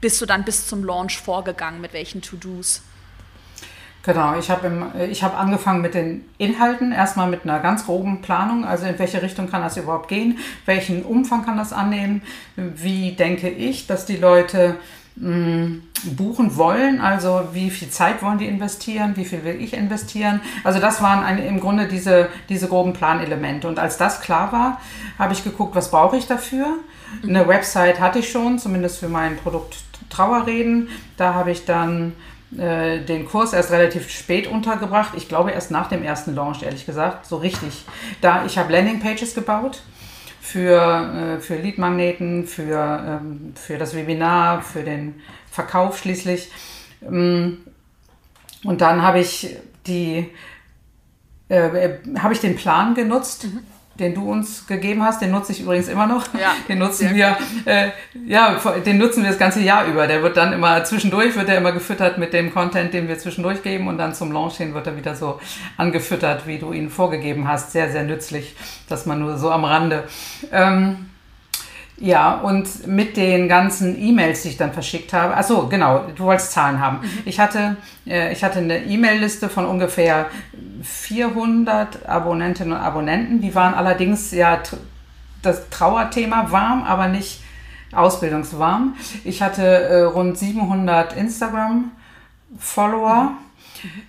bist 0.00 0.20
du 0.20 0.26
dann 0.26 0.44
bis 0.44 0.66
zum 0.66 0.84
Launch 0.84 1.18
vorgegangen? 1.18 1.80
Mit 1.80 1.92
welchen 1.92 2.20
To-Dos? 2.20 2.82
Genau, 4.02 4.38
ich 4.38 4.50
habe 4.50 4.70
hab 4.94 5.38
angefangen 5.38 5.82
mit 5.82 5.94
den 5.94 6.24
Inhalten, 6.38 6.92
erstmal 6.92 7.28
mit 7.28 7.44
einer 7.44 7.60
ganz 7.60 7.86
groben 7.86 8.22
Planung, 8.22 8.64
also 8.64 8.86
in 8.86 8.98
welche 8.98 9.22
Richtung 9.22 9.50
kann 9.50 9.62
das 9.62 9.76
überhaupt 9.76 10.08
gehen, 10.08 10.38
welchen 10.66 11.04
Umfang 11.04 11.44
kann 11.44 11.56
das 11.56 11.72
annehmen, 11.72 12.22
wie 12.56 13.12
denke 13.12 13.48
ich, 13.48 13.86
dass 13.86 14.06
die 14.06 14.16
Leute 14.16 14.76
buchen 15.20 16.56
wollen, 16.56 17.00
also 17.00 17.48
wie 17.52 17.70
viel 17.70 17.90
Zeit 17.90 18.22
wollen 18.22 18.38
die 18.38 18.46
investieren, 18.46 19.16
wie 19.16 19.24
viel 19.24 19.42
will 19.44 19.60
ich 19.60 19.72
investieren. 19.72 20.40
Also 20.62 20.78
das 20.78 21.02
waren 21.02 21.24
ein, 21.24 21.38
im 21.38 21.58
Grunde 21.60 21.88
diese, 21.88 22.28
diese 22.48 22.68
groben 22.68 22.92
Planelemente. 22.92 23.66
Und 23.66 23.78
als 23.78 23.96
das 23.96 24.20
klar 24.20 24.52
war, 24.52 24.80
habe 25.18 25.32
ich 25.32 25.42
geguckt, 25.42 25.74
was 25.74 25.90
brauche 25.90 26.16
ich 26.16 26.26
dafür. 26.26 26.66
Eine 27.22 27.48
Website 27.48 28.00
hatte 28.00 28.20
ich 28.20 28.30
schon, 28.30 28.58
zumindest 28.58 28.98
für 29.00 29.08
mein 29.08 29.36
Produkt 29.36 29.76
Trauerreden. 30.08 30.88
Da 31.16 31.34
habe 31.34 31.50
ich 31.50 31.64
dann 31.64 32.14
äh, 32.56 33.00
den 33.00 33.26
Kurs 33.26 33.52
erst 33.52 33.72
relativ 33.72 34.08
spät 34.10 34.46
untergebracht. 34.46 35.12
Ich 35.16 35.28
glaube 35.28 35.50
erst 35.50 35.70
nach 35.70 35.88
dem 35.88 36.02
ersten 36.02 36.34
Launch, 36.34 36.62
ehrlich 36.62 36.86
gesagt, 36.86 37.26
so 37.26 37.36
richtig. 37.36 37.84
Da 38.20 38.46
ich 38.46 38.56
habe 38.56 38.72
Landingpages 38.72 39.34
gebaut 39.34 39.82
für, 40.50 41.36
äh, 41.38 41.40
für 41.40 41.56
Leadmagneten, 41.56 42.46
für, 42.46 43.20
ähm, 43.22 43.52
für 43.54 43.78
das 43.78 43.94
Webinar, 43.94 44.62
für 44.62 44.82
den 44.82 45.20
Verkauf 45.50 45.98
schließlich. 45.98 46.50
Ähm, 47.02 47.58
und 48.64 48.80
dann 48.80 49.02
habe 49.02 49.20
ich 49.20 49.56
die 49.86 50.30
äh, 51.48 51.98
habe 52.18 52.34
ich 52.34 52.40
den 52.40 52.56
Plan 52.56 52.94
genutzt. 52.94 53.44
Mhm 53.44 53.77
den 53.98 54.14
du 54.14 54.30
uns 54.30 54.66
gegeben 54.66 55.02
hast, 55.02 55.20
den 55.20 55.30
nutze 55.30 55.52
ich 55.52 55.60
übrigens 55.60 55.88
immer 55.88 56.06
noch. 56.06 56.24
Ja, 56.34 56.54
den 56.68 56.78
nutzen 56.78 57.14
wir, 57.14 57.36
äh, 57.64 57.90
ja, 58.26 58.60
den 58.84 58.98
nutzen 58.98 59.22
wir 59.22 59.30
das 59.30 59.38
ganze 59.38 59.60
Jahr 59.60 59.86
über. 59.86 60.06
Der 60.06 60.22
wird 60.22 60.36
dann 60.36 60.52
immer 60.52 60.84
zwischendurch 60.84 61.36
wird 61.36 61.48
er 61.48 61.58
immer 61.58 61.72
gefüttert 61.72 62.18
mit 62.18 62.32
dem 62.32 62.52
Content, 62.52 62.94
den 62.94 63.08
wir 63.08 63.18
zwischendurch 63.18 63.62
geben 63.62 63.88
und 63.88 63.98
dann 63.98 64.14
zum 64.14 64.32
Launch 64.32 64.56
hin 64.56 64.74
wird 64.74 64.86
er 64.86 64.96
wieder 64.96 65.14
so 65.14 65.40
angefüttert, 65.76 66.46
wie 66.46 66.58
du 66.58 66.72
ihn 66.72 66.90
vorgegeben 66.90 67.48
hast. 67.48 67.72
Sehr, 67.72 67.90
sehr 67.90 68.04
nützlich, 68.04 68.54
dass 68.88 69.06
man 69.06 69.20
nur 69.20 69.38
so 69.38 69.50
am 69.50 69.64
Rande. 69.64 70.04
Ähm, 70.52 71.07
ja, 72.00 72.34
und 72.34 72.86
mit 72.86 73.16
den 73.16 73.48
ganzen 73.48 74.00
E-Mails, 74.00 74.42
die 74.42 74.50
ich 74.50 74.56
dann 74.56 74.72
verschickt 74.72 75.12
habe. 75.12 75.36
Achso, 75.36 75.66
genau, 75.68 76.06
du 76.14 76.22
wolltest 76.24 76.52
Zahlen 76.52 76.78
haben. 76.80 77.00
Mhm. 77.00 77.08
Ich, 77.24 77.40
hatte, 77.40 77.76
äh, 78.06 78.32
ich 78.32 78.44
hatte 78.44 78.60
eine 78.60 78.84
E-Mail-Liste 78.84 79.48
von 79.48 79.66
ungefähr 79.66 80.26
400 80.82 82.08
Abonnentinnen 82.08 82.74
und 82.74 82.78
Abonnenten. 82.78 83.40
Die 83.40 83.52
waren 83.54 83.74
allerdings 83.74 84.30
ja 84.30 84.60
das 85.42 85.68
Trauerthema 85.70 86.52
warm, 86.52 86.84
aber 86.84 87.08
nicht 87.08 87.42
ausbildungswarm. 87.92 88.94
Ich 89.24 89.42
hatte 89.42 89.64
äh, 89.64 90.02
rund 90.02 90.38
700 90.38 91.16
Instagram-Follower. 91.16 93.24
Mhm. 93.24 93.47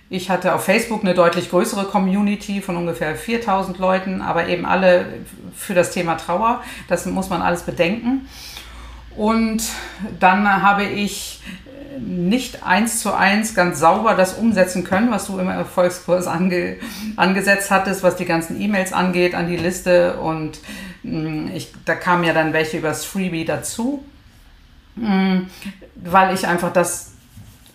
Ich 0.08 0.30
hatte 0.30 0.54
auf 0.54 0.64
Facebook 0.64 1.02
eine 1.02 1.14
deutlich 1.14 1.50
größere 1.50 1.84
Community 1.84 2.60
von 2.60 2.76
ungefähr 2.76 3.14
4000 3.14 3.78
Leuten, 3.78 4.22
aber 4.22 4.48
eben 4.48 4.66
alle 4.66 5.06
für 5.56 5.74
das 5.74 5.92
Thema 5.92 6.16
Trauer. 6.16 6.62
Das 6.88 7.06
muss 7.06 7.30
man 7.30 7.42
alles 7.42 7.62
bedenken. 7.62 8.28
Und 9.16 9.62
dann 10.18 10.62
habe 10.62 10.84
ich 10.84 11.40
nicht 11.98 12.62
eins 12.62 13.00
zu 13.00 13.12
eins 13.14 13.54
ganz 13.54 13.78
sauber 13.80 14.14
das 14.14 14.34
umsetzen 14.34 14.84
können, 14.84 15.10
was 15.10 15.26
du 15.26 15.38
im 15.38 15.48
Erfolgskurs 15.48 16.26
ange, 16.26 16.76
angesetzt 17.16 17.70
hattest, 17.70 18.02
was 18.02 18.16
die 18.16 18.24
ganzen 18.24 18.60
E-Mails 18.60 18.92
angeht 18.92 19.34
an 19.34 19.48
die 19.48 19.56
Liste. 19.56 20.18
Und 20.18 20.60
mm, 21.02 21.48
ich, 21.54 21.72
da 21.84 21.94
kamen 21.94 22.24
ja 22.24 22.32
dann 22.32 22.52
welche 22.52 22.78
übers 22.78 23.04
Freebie 23.04 23.44
dazu, 23.44 24.04
mm, 24.96 25.40
weil 25.96 26.34
ich 26.34 26.46
einfach 26.46 26.72
das 26.72 27.09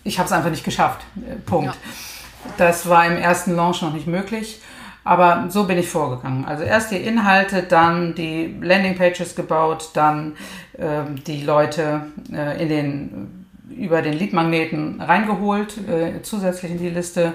ich 0.06 0.18
habe 0.18 0.26
es 0.26 0.32
einfach 0.32 0.50
nicht 0.50 0.64
geschafft. 0.64 1.04
Äh, 1.16 1.36
Punkt. 1.36 1.74
Ja. 1.74 2.54
Das 2.56 2.88
war 2.88 3.06
im 3.06 3.16
ersten 3.16 3.54
Launch 3.56 3.82
noch 3.82 3.92
nicht 3.92 4.06
möglich. 4.06 4.60
Aber 5.04 5.46
so 5.50 5.64
bin 5.64 5.78
ich 5.78 5.88
vorgegangen. 5.88 6.44
Also 6.46 6.64
erst 6.64 6.90
die 6.90 6.96
Inhalte, 6.96 7.62
dann 7.62 8.16
die 8.16 8.56
Landingpages 8.60 9.36
gebaut, 9.36 9.90
dann 9.94 10.36
äh, 10.72 11.04
die 11.26 11.42
Leute 11.42 12.06
äh, 12.32 12.60
in 12.60 12.68
den, 12.68 13.46
über 13.70 14.02
den 14.02 14.14
Leadmagneten 14.14 15.00
reingeholt, 15.00 15.78
äh, 15.88 16.22
zusätzlich 16.22 16.72
in 16.72 16.78
die 16.78 16.90
Liste 16.90 17.34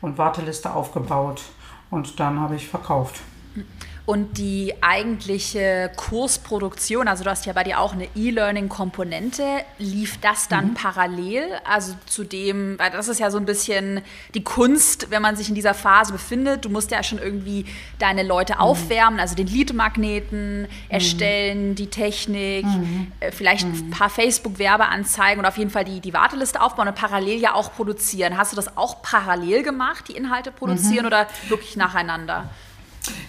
und 0.00 0.16
Warteliste 0.16 0.72
aufgebaut. 0.72 1.42
Und 1.90 2.20
dann 2.20 2.38
habe 2.38 2.54
ich 2.54 2.68
verkauft. 2.68 3.20
Und 4.08 4.38
die 4.38 4.72
eigentliche 4.80 5.90
Kursproduktion, 5.94 7.08
also 7.08 7.24
du 7.24 7.30
hast 7.30 7.44
ja 7.44 7.52
bei 7.52 7.62
dir 7.62 7.78
auch 7.78 7.92
eine 7.92 8.08
E-Learning-Komponente, 8.16 9.44
lief 9.76 10.18
das 10.22 10.48
dann 10.48 10.68
mhm. 10.68 10.74
parallel? 10.74 11.42
Also 11.70 11.92
zu 12.06 12.24
dem, 12.24 12.78
weil 12.78 12.90
das 12.90 13.08
ist 13.08 13.20
ja 13.20 13.30
so 13.30 13.36
ein 13.36 13.44
bisschen 13.44 14.00
die 14.32 14.42
Kunst, 14.42 15.10
wenn 15.10 15.20
man 15.20 15.36
sich 15.36 15.50
in 15.50 15.54
dieser 15.54 15.74
Phase 15.74 16.10
befindet. 16.10 16.64
Du 16.64 16.70
musst 16.70 16.90
ja 16.90 17.02
schon 17.02 17.18
irgendwie 17.18 17.66
deine 17.98 18.22
Leute 18.22 18.54
mhm. 18.54 18.60
aufwärmen, 18.60 19.20
also 19.20 19.34
den 19.34 19.46
Lead-Magneten 19.46 20.62
mhm. 20.62 20.68
erstellen, 20.88 21.74
die 21.74 21.88
Technik, 21.88 22.64
mhm. 22.64 23.12
äh, 23.20 23.30
vielleicht 23.30 23.66
ein 23.66 23.72
mhm. 23.72 23.90
paar 23.90 24.08
Facebook-Werbeanzeigen 24.08 25.38
und 25.38 25.44
auf 25.44 25.58
jeden 25.58 25.68
Fall 25.68 25.84
die, 25.84 26.00
die 26.00 26.14
Warteliste 26.14 26.62
aufbauen 26.62 26.88
und 26.88 26.94
parallel 26.94 27.38
ja 27.40 27.52
auch 27.52 27.74
produzieren. 27.74 28.38
Hast 28.38 28.52
du 28.52 28.56
das 28.56 28.74
auch 28.74 29.02
parallel 29.02 29.62
gemacht, 29.62 30.06
die 30.08 30.12
Inhalte 30.12 30.50
produzieren 30.50 31.04
oder 31.04 31.26
wirklich 31.50 31.76
nacheinander? 31.76 32.48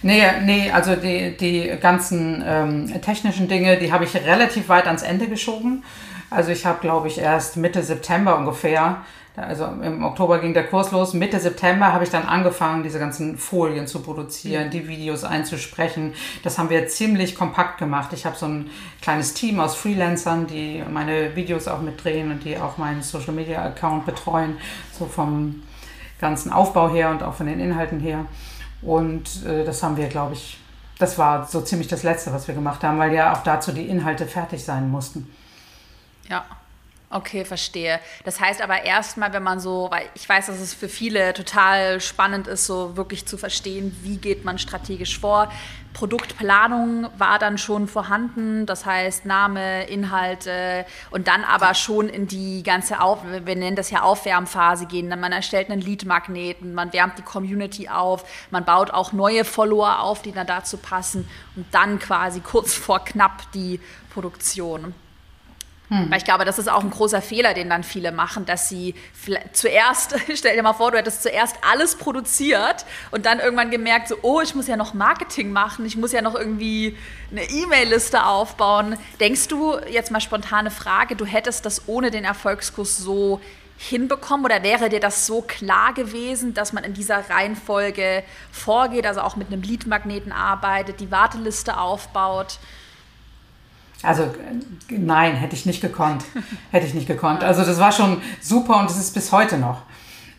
Nee, 0.02 0.22
nee, 0.44 0.70
also 0.70 0.96
die, 0.96 1.36
die 1.36 1.72
ganzen 1.80 2.42
ähm, 2.46 3.02
technischen 3.02 3.48
Dinge, 3.48 3.78
die 3.78 3.92
habe 3.92 4.04
ich 4.04 4.14
relativ 4.14 4.68
weit 4.68 4.86
ans 4.86 5.02
Ende 5.02 5.28
geschoben. 5.28 5.84
Also 6.30 6.52
ich 6.52 6.64
habe, 6.64 6.80
glaube 6.80 7.08
ich, 7.08 7.18
erst 7.18 7.56
Mitte 7.56 7.82
September 7.82 8.38
ungefähr, 8.38 8.98
also 9.36 9.64
im 9.64 10.04
Oktober 10.04 10.38
ging 10.38 10.54
der 10.54 10.66
Kurs 10.66 10.90
los, 10.90 11.14
Mitte 11.14 11.38
September 11.38 11.92
habe 11.92 12.04
ich 12.04 12.10
dann 12.10 12.26
angefangen, 12.26 12.82
diese 12.82 12.98
ganzen 12.98 13.38
Folien 13.38 13.86
zu 13.86 14.00
produzieren, 14.02 14.70
die 14.70 14.88
Videos 14.88 15.24
einzusprechen. 15.24 16.14
Das 16.42 16.58
haben 16.58 16.68
wir 16.68 16.88
ziemlich 16.88 17.36
kompakt 17.36 17.78
gemacht. 17.78 18.12
Ich 18.12 18.26
habe 18.26 18.36
so 18.36 18.46
ein 18.46 18.70
kleines 19.00 19.34
Team 19.34 19.60
aus 19.60 19.76
Freelancern, 19.76 20.46
die 20.46 20.82
meine 20.90 21.36
Videos 21.36 21.68
auch 21.68 21.80
mitdrehen 21.80 22.30
und 22.30 22.44
die 22.44 22.58
auch 22.58 22.76
meinen 22.76 23.02
Social-Media-Account 23.02 24.04
betreuen, 24.04 24.56
so 24.92 25.06
vom 25.06 25.62
ganzen 26.20 26.52
Aufbau 26.52 26.90
her 26.90 27.10
und 27.10 27.22
auch 27.22 27.34
von 27.34 27.46
den 27.46 27.60
Inhalten 27.60 28.00
her. 28.00 28.26
Und 28.82 29.44
äh, 29.44 29.64
das 29.64 29.82
haben 29.82 29.96
wir, 29.96 30.08
glaube 30.08 30.34
ich, 30.34 30.58
das 30.98 31.18
war 31.18 31.46
so 31.46 31.60
ziemlich 31.62 31.88
das 31.88 32.02
Letzte, 32.02 32.32
was 32.32 32.46
wir 32.46 32.54
gemacht 32.54 32.82
haben, 32.82 32.98
weil 32.98 33.12
ja 33.12 33.32
auch 33.32 33.42
dazu 33.42 33.72
die 33.72 33.88
Inhalte 33.88 34.26
fertig 34.26 34.64
sein 34.64 34.90
mussten. 34.90 35.34
Ja. 36.28 36.44
Okay, 37.12 37.44
verstehe. 37.44 37.98
Das 38.22 38.38
heißt 38.38 38.62
aber 38.62 38.84
erstmal, 38.84 39.32
wenn 39.32 39.42
man 39.42 39.58
so, 39.58 39.88
weil 39.90 40.08
ich 40.14 40.28
weiß, 40.28 40.46
dass 40.46 40.60
es 40.60 40.72
für 40.72 40.88
viele 40.88 41.34
total 41.34 42.00
spannend 42.00 42.46
ist, 42.46 42.66
so 42.66 42.96
wirklich 42.96 43.26
zu 43.26 43.36
verstehen, 43.36 43.98
wie 44.04 44.16
geht 44.16 44.44
man 44.44 44.60
strategisch 44.60 45.18
vor. 45.18 45.50
Produktplanung 45.92 47.08
war 47.18 47.40
dann 47.40 47.58
schon 47.58 47.88
vorhanden, 47.88 48.64
das 48.64 48.86
heißt 48.86 49.26
Name, 49.26 49.88
Inhalte 49.88 50.86
und 51.10 51.26
dann 51.26 51.42
aber 51.42 51.74
schon 51.74 52.08
in 52.08 52.28
die 52.28 52.62
ganze, 52.62 53.00
Auf 53.00 53.24
wir 53.24 53.56
nennen 53.56 53.74
das 53.74 53.90
ja 53.90 54.02
Aufwärmphase 54.02 54.86
gehen. 54.86 55.08
Man 55.08 55.32
erstellt 55.32 55.68
einen 55.68 55.80
Lead-Magneten, 55.80 56.74
man 56.74 56.92
wärmt 56.92 57.18
die 57.18 57.22
Community 57.22 57.88
auf, 57.88 58.24
man 58.52 58.64
baut 58.64 58.92
auch 58.92 59.12
neue 59.12 59.44
Follower 59.44 59.98
auf, 59.98 60.22
die 60.22 60.30
dann 60.30 60.46
dazu 60.46 60.76
passen 60.76 61.28
und 61.56 61.66
dann 61.72 61.98
quasi 61.98 62.38
kurz 62.38 62.72
vor 62.72 63.04
knapp 63.04 63.50
die 63.50 63.80
Produktion. 64.14 64.94
Hm. 65.90 66.08
Weil 66.08 66.18
ich 66.18 66.24
glaube, 66.24 66.44
das 66.44 66.60
ist 66.60 66.68
auch 66.68 66.84
ein 66.84 66.90
großer 66.90 67.20
Fehler, 67.20 67.52
den 67.52 67.68
dann 67.68 67.82
viele 67.82 68.12
machen, 68.12 68.46
dass 68.46 68.68
sie 68.68 68.94
zuerst, 69.52 70.14
stell 70.34 70.54
dir 70.54 70.62
mal 70.62 70.72
vor, 70.72 70.92
du 70.92 70.98
hättest 70.98 71.24
zuerst 71.24 71.56
alles 71.68 71.96
produziert 71.96 72.86
und 73.10 73.26
dann 73.26 73.40
irgendwann 73.40 73.72
gemerkt, 73.72 74.06
so, 74.06 74.16
oh, 74.22 74.40
ich 74.40 74.54
muss 74.54 74.68
ja 74.68 74.76
noch 74.76 74.94
Marketing 74.94 75.50
machen, 75.50 75.84
ich 75.84 75.96
muss 75.96 76.12
ja 76.12 76.22
noch 76.22 76.36
irgendwie 76.36 76.96
eine 77.32 77.42
E-Mail-Liste 77.42 78.24
aufbauen. 78.24 78.96
Denkst 79.18 79.48
du, 79.48 79.78
jetzt 79.90 80.12
mal 80.12 80.20
spontane 80.20 80.70
Frage, 80.70 81.16
du 81.16 81.26
hättest 81.26 81.66
das 81.66 81.88
ohne 81.88 82.12
den 82.12 82.22
Erfolgskurs 82.22 82.96
so 82.96 83.40
hinbekommen 83.76 84.44
oder 84.44 84.62
wäre 84.62 84.90
dir 84.90 85.00
das 85.00 85.26
so 85.26 85.42
klar 85.42 85.92
gewesen, 85.92 86.54
dass 86.54 86.72
man 86.72 86.84
in 86.84 86.94
dieser 86.94 87.30
Reihenfolge 87.30 88.22
vorgeht, 88.52 89.06
also 89.06 89.22
auch 89.22 89.34
mit 89.34 89.48
einem 89.48 89.62
Lead-Magneten 89.62 90.30
arbeitet, 90.30 91.00
die 91.00 91.10
Warteliste 91.10 91.78
aufbaut? 91.78 92.58
Also 94.02 94.34
nein, 94.88 95.34
hätte 95.34 95.54
ich 95.54 95.66
nicht 95.66 95.80
gekonnt. 95.80 96.24
hätte 96.70 96.86
ich 96.86 96.94
nicht 96.94 97.06
gekonnt. 97.06 97.44
Also 97.44 97.64
das 97.64 97.78
war 97.78 97.92
schon 97.92 98.20
super 98.40 98.78
und 98.78 98.90
es 98.90 98.96
ist 98.96 99.14
bis 99.14 99.32
heute 99.32 99.58
noch. 99.58 99.82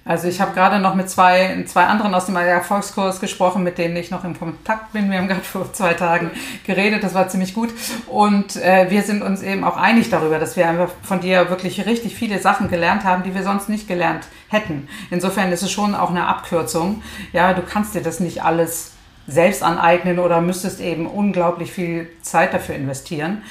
Also 0.04 0.28
ich 0.28 0.42
habe 0.42 0.54
gerade 0.54 0.80
noch 0.80 0.96
mit 0.96 1.12
zwei, 1.12 1.64
zwei 1.68 1.86
anderen 1.86 2.16
aus 2.16 2.26
dem 2.26 2.36
Erfolgskurs 2.36 3.20
gesprochen, 3.20 3.62
mit 3.62 3.78
denen 3.78 3.96
ich 3.96 4.10
noch 4.10 4.24
im 4.24 4.38
Kontakt 4.38 4.94
bin. 4.94 5.12
Wir 5.12 5.20
haben 5.20 5.28
gerade 5.28 5.42
vor 5.42 5.72
zwei 5.74 5.94
Tagen 5.94 6.32
geredet, 6.66 7.04
das 7.04 7.14
war 7.14 7.28
ziemlich 7.28 7.54
gut. 7.54 7.70
Und 8.08 8.56
äh, 8.56 8.90
wir 8.90 9.04
sind 9.04 9.22
uns 9.22 9.44
eben 9.44 9.64
auch 9.64 9.78
einig 9.78 10.10
darüber, 10.10 10.40
dass 10.40 10.58
wir 10.58 10.68
einfach 10.68 10.90
von 11.04 11.20
dir 11.20 11.52
wirklich 11.52 11.86
richtig 11.86 12.16
viele 12.16 12.40
Sachen 12.40 12.68
gelernt 12.68 13.04
haben, 13.04 13.22
die 13.22 13.36
wir 13.36 13.44
sonst 13.44 13.70
nicht 13.70 13.88
gelernt 13.88 14.26
hätten. 14.48 14.88
Insofern 15.12 15.52
ist 15.52 15.62
es 15.62 15.72
schon 15.72 15.94
auch 15.94 16.10
eine 16.10 16.26
Abkürzung. 16.26 17.04
Ja, 17.32 17.54
du 17.54 17.62
kannst 17.62 17.94
dir 17.94 18.02
das 18.02 18.20
nicht 18.20 18.44
alles 18.44 18.94
selbst 19.28 19.64
aneignen 19.64 20.20
oder 20.20 20.42
müsstest 20.42 20.80
eben 20.82 21.06
unglaublich 21.06 21.72
viel 21.72 22.10
Zeit 22.22 22.54
dafür 22.54 22.76
investieren. 22.76 23.44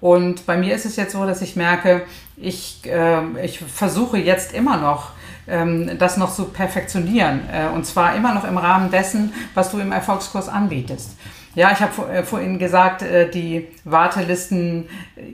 Und 0.00 0.46
bei 0.46 0.56
mir 0.56 0.74
ist 0.74 0.84
es 0.84 0.96
jetzt 0.96 1.12
so, 1.12 1.24
dass 1.26 1.42
ich 1.42 1.56
merke, 1.56 2.02
ich, 2.36 2.80
äh, 2.86 3.44
ich 3.44 3.60
versuche 3.60 4.18
jetzt 4.18 4.52
immer 4.52 4.76
noch, 4.76 5.10
ähm, 5.48 5.98
das 5.98 6.16
noch 6.16 6.34
zu 6.34 6.46
perfektionieren. 6.46 7.42
Äh, 7.52 7.74
und 7.74 7.86
zwar 7.86 8.14
immer 8.14 8.34
noch 8.34 8.44
im 8.44 8.58
Rahmen 8.58 8.90
dessen, 8.90 9.32
was 9.54 9.70
du 9.70 9.78
im 9.78 9.92
Erfolgskurs 9.92 10.48
anbietest. 10.48 11.16
Ja, 11.54 11.70
ich 11.70 11.80
habe 11.80 12.10
äh, 12.10 12.22
vorhin 12.22 12.58
gesagt, 12.58 13.02
äh, 13.02 13.28
die 13.28 13.68
Wartelisten, 13.84 14.88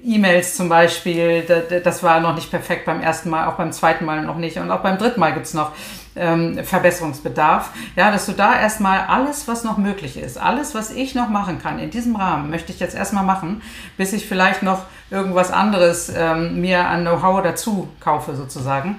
E-Mails 0.05 0.57
zum 0.57 0.69
Beispiel, 0.69 1.45
das 1.85 2.03
war 2.03 2.19
noch 2.19 2.35
nicht 2.35 2.51
perfekt 2.51 2.87
beim 2.87 3.01
ersten 3.01 3.31
Mal, 3.31 3.47
auch 3.47 3.55
beim 3.55 3.73
zweiten 3.73 4.05
Mal 4.05 4.23
noch 4.23 4.37
nicht 4.37 4.57
und 4.57 4.71
auch 4.71 4.81
beim 4.81 4.99
dritten 4.99 5.21
Mal 5.21 5.33
gibt 5.33 5.47
es 5.47 5.55
noch 5.55 5.73
ähm, 6.19 6.65
Verbesserungsbedarf. 6.65 7.71
Ja, 7.97 8.11
dass 8.11 8.27
du 8.27 8.33
da 8.33 8.59
erstmal 8.59 9.01
alles, 9.07 9.49
was 9.49 9.65
noch 9.65 9.79
möglich 9.79 10.17
ist, 10.17 10.39
alles, 10.39 10.75
was 10.75 10.91
ich 10.91 11.15
noch 11.15 11.29
machen 11.29 11.61
kann 11.61 11.79
in 11.79 11.91
diesem 11.91 12.17
Rahmen, 12.17 12.51
möchte 12.51 12.73
ich 12.73 12.81
jetzt 12.81 12.95
erstmal 12.95 13.25
machen, 13.25 13.63
bis 13.97 14.13
ich 14.13 14.27
vielleicht 14.27 14.63
noch 14.63 14.83
irgendwas 15.11 15.51
anderes 15.51 16.13
ähm, 16.15 16.61
mir 16.61 16.87
an 16.87 17.03
Know-how 17.03 17.43
dazu 17.43 17.89
kaufe 18.01 18.35
sozusagen. 18.37 18.99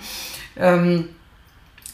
Ähm, 0.57 1.09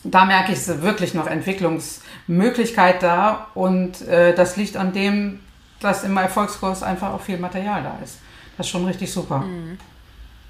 da 0.04 0.26
merke 0.26 0.54
ich 0.54 0.68
wirklich 0.82 1.14
noch 1.14 1.28
Entwicklungsmöglichkeit 1.28 3.02
da 3.02 3.48
und 3.56 4.02
äh, 4.08 4.36
das 4.36 4.56
liegt 4.56 4.78
an 4.78 4.94
dem, 4.94 5.40
dass 5.80 6.04
im 6.04 6.16
Erfolgskurs 6.16 6.84
einfach 6.84 7.12
auch 7.12 7.22
viel 7.22 7.38
Material 7.38 7.84
da 7.84 7.98
ist. 8.04 8.20
Das 8.58 8.68
ist 8.68 8.72
schon 8.72 8.86
richtig 8.86 9.12
super. 9.12 9.40
Mhm. 9.40 9.78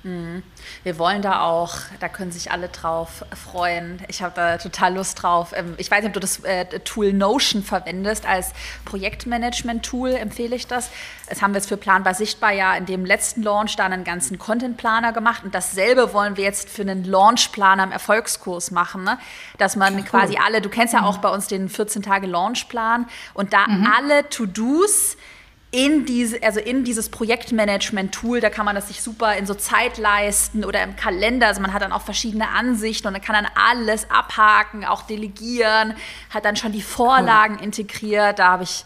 Mhm. 0.06 0.44
Wir 0.84 1.00
wollen 1.00 1.24
da 1.24 1.42
auch, 1.42 1.74
da 2.00 2.08
können 2.08 2.32
sich 2.32 2.52
alle 2.52 2.70
drauf 2.70 3.26
freuen. 3.36 4.04
Ich 4.08 4.22
habe 4.22 4.34
da 4.36 4.58
total 4.60 4.94
Lust 4.94 5.24
drauf. 5.24 5.52
Ähm, 5.56 5.74
ich 5.78 5.90
weiß 5.90 6.02
nicht, 6.02 6.10
ob 6.10 6.14
du 6.14 6.20
das 6.20 6.44
äh, 6.44 6.66
Tool 6.82 7.12
Notion 7.12 7.64
verwendest 7.64 8.28
als 8.28 8.54
Projektmanagement-Tool, 8.86 10.12
empfehle 10.12 10.56
ich 10.56 10.68
das. 10.68 10.92
Das 11.28 11.42
haben 11.42 11.54
wir 11.54 11.58
jetzt 11.58 11.70
für 11.70 11.78
Planbar 11.78 12.14
Sichtbar 12.14 12.52
ja 12.52 12.76
in 12.76 12.86
dem 12.86 13.04
letzten 13.04 13.42
Launch 13.42 13.76
da 13.78 13.86
einen 13.86 14.04
ganzen 14.04 14.38
Content-Planer 14.38 15.12
gemacht 15.12 15.44
und 15.44 15.56
dasselbe 15.56 16.14
wollen 16.14 16.38
wir 16.38 16.44
jetzt 16.44 16.70
für 16.70 16.84
einen 16.84 17.04
Launch-Planer 17.04 17.86
im 17.86 17.92
Erfolgskurs 17.92 18.70
machen, 18.70 19.04
ne? 19.04 19.18
dass 19.58 19.76
man 19.76 19.96
cool. 19.96 20.04
quasi 20.04 20.38
alle, 20.38 20.62
du 20.62 20.70
kennst 20.70 20.94
ja 20.94 21.04
auch 21.04 21.18
bei 21.18 21.30
uns 21.30 21.48
den 21.48 21.68
14-Tage-Launch-Plan 21.68 23.08
und 23.34 23.54
da 23.54 23.68
mhm. 23.68 23.92
alle 23.98 24.30
To-Dos, 24.30 25.18
in, 25.75 26.05
diese, 26.05 26.41
also 26.41 26.62
in 26.62 26.86
dieses 26.86 27.10
Projektmanagement-Tool, 27.10 28.39
da 28.39 28.50
kann 28.50 28.63
man 28.63 28.75
das 28.75 28.88
sich 28.88 29.01
super 29.01 29.36
in 29.36 29.46
so 29.46 29.53
Zeitleisten 29.53 30.63
oder 30.63 30.82
im 30.82 30.96
Kalender, 30.96 31.48
also 31.48 31.60
man 31.60 31.74
hat 31.74 31.82
dann 31.82 31.91
auch 31.91 32.01
verschiedene 32.01 32.48
Ansichten 32.48 33.08
und 33.08 33.12
man 33.12 33.22
kann 33.22 33.36
dann 33.36 33.51
alles 33.55 34.10
abhaken, 34.10 34.86
auch 34.86 35.01
delegieren, 35.01 35.94
hat 36.29 36.46
dann 36.46 36.55
schon 36.55 36.72
die 36.72 36.82
Vorlagen 36.82 37.58
cool. 37.58 37.65
integriert, 37.65 38.39
da 38.39 38.51
habe 38.51 38.63
ich 38.63 38.86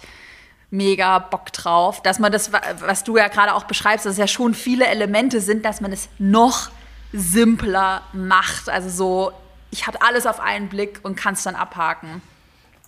mega 0.71 1.19
Bock 1.19 1.53
drauf, 1.53 2.01
dass 2.01 2.17
man 2.17 2.31
das, 2.31 2.51
was 2.51 3.03
du 3.03 3.17
ja 3.17 3.27
gerade 3.27 3.53
auch 3.53 3.65
beschreibst, 3.65 4.07
dass 4.07 4.13
es 4.13 4.19
ja 4.19 4.27
schon 4.27 4.55
viele 4.55 4.87
Elemente 4.87 5.41
sind, 5.41 5.65
dass 5.65 5.81
man 5.81 5.91
es 5.91 6.09
noch 6.17 6.71
simpler 7.13 8.01
macht, 8.13 8.67
also 8.67 8.89
so, 8.89 9.31
ich 9.69 9.85
habe 9.85 10.01
alles 10.01 10.25
auf 10.25 10.39
einen 10.39 10.69
Blick 10.69 11.01
und 11.03 11.15
kann 11.15 11.35
es 11.35 11.43
dann 11.43 11.53
abhaken. 11.53 12.23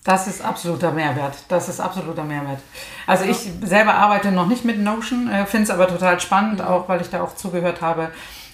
Das 0.03 0.27
ist 0.27 0.43
absoluter 0.43 0.91
Mehrwert. 0.91 1.36
Das 1.48 1.70
ist 1.70 1.79
absoluter 1.79 2.24
Mehrwert. 2.24 2.60
Also 3.05 3.25
ich 3.25 3.38
selber 3.62 3.93
arbeite 3.93 4.31
noch 4.31 4.48
nicht 4.48 4.65
mit 4.65 4.79
Notion, 4.79 5.29
äh, 5.29 5.46
finde 5.46 5.65
es 5.65 5.70
aber 5.70 5.88
total 5.88 6.20
spannend, 6.20 6.60
mhm. 6.60 6.65
auch 6.65 6.89
weil 6.89 7.01
ich 7.01 7.10
da 7.10 7.22
auch 7.22 7.36
zugehört 7.36 7.81
habe, 7.81 8.10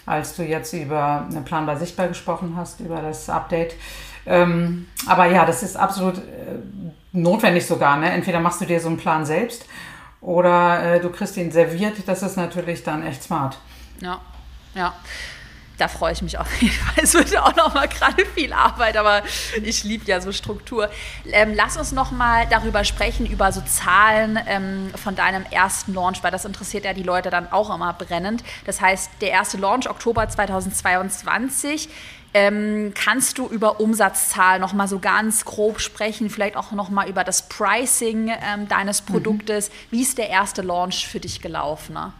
als 0.06 0.36
du 0.36 0.44
jetzt 0.44 0.74
über 0.74 1.26
eine 1.30 1.42
Planbar 1.42 1.78
Sichtbar 1.78 2.10
gesprochen 2.10 2.56
hast, 2.58 2.82
über 2.82 3.02
das 3.02 3.30
Update. 3.30 3.76
Ähm, 4.26 4.88
aber 5.06 5.28
ja, 5.28 5.46
das 5.46 5.64
ist 5.64 5.78
absolut 5.78 6.18
äh, 6.18 6.22
notwendig 7.14 7.66
sogar. 7.66 7.98
Ne? 7.98 8.12
Entweder 8.12 8.42
machst 8.42 8.60
du 8.60 8.66
dir 8.66 8.82
so 8.82 8.90
einen 8.90 8.98
Plan 8.98 9.26
selbst 9.26 9.66
oder 10.20 10.96
äh, 10.96 11.00
du 11.00 11.10
kriegst 11.10 11.38
ihn 11.38 11.52
serviert. 11.52 11.96
Das 12.08 12.24
ist 12.24 12.36
natürlich 12.36 12.84
dann 12.84 13.06
echt 13.06 13.24
smart. 13.24 13.58
Ja, 14.02 14.20
ja 14.76 14.94
da 15.78 15.88
freue 15.88 16.14
ich 16.14 16.22
mich 16.22 16.38
auf 16.38 16.62
jeden 16.62 16.74
Fall. 16.74 17.04
Es 17.04 17.14
wird 17.14 17.38
auch 17.38 17.56
noch 17.56 17.74
mal 17.74 17.88
gerade 17.88 18.26
viel 18.26 18.54
Arbeit, 18.54 18.98
aber 18.98 19.24
ich 19.62 19.84
liebe 19.84 20.06
ja 20.06 20.20
so 20.22 20.32
Struktur. 20.32 20.90
Ähm, 21.32 21.54
lass 21.56 21.78
uns 21.78 21.92
noch 21.92 22.12
mal 22.12 22.48
darüber 22.50 22.84
sprechen, 22.84 23.26
über 23.26 23.52
so 23.52 23.62
Zahlen 23.62 24.40
ähm, 24.48 24.92
von 24.96 25.16
deinem 25.16 25.46
ersten 25.52 25.94
Launch, 25.94 26.24
weil 26.24 26.32
das 26.32 26.46
interessiert 26.46 26.86
ja 26.86 26.94
die 26.94 27.04
Leute 27.04 27.30
dann 27.30 27.52
auch 27.52 27.74
immer 27.74 27.94
brennend. 27.94 28.44
Das 28.66 28.82
heißt, 28.82 29.12
der 29.22 29.30
erste 29.30 29.58
Launch 29.58 29.90
Oktober 29.90 30.28
2022. 30.28 31.90
Ähm, 32.34 32.94
kannst 32.94 33.38
du 33.38 33.48
über 33.48 33.80
Umsatzzahlen 33.80 34.62
noch 34.62 34.74
mal 34.74 34.88
so 34.88 35.00
ganz 35.00 35.46
grob 35.46 35.80
sprechen, 35.80 36.30
vielleicht 36.30 36.58
auch 36.58 36.72
noch 36.72 36.90
mal 36.90 37.10
über 37.10 37.24
das 37.24 37.48
Pricing 37.48 38.30
ähm, 38.30 38.68
deines 38.68 39.02
mhm. 39.02 39.14
Produktes? 39.14 39.70
Mhm. 39.70 39.74
Wie 39.92 40.02
ist 40.02 40.18
der 40.18 40.30
erste 40.30 40.62
Launch 40.62 41.08
für 41.08 41.20
dich 41.20 41.42
gelaufen? 41.42 41.94
Ne? 41.94 42.12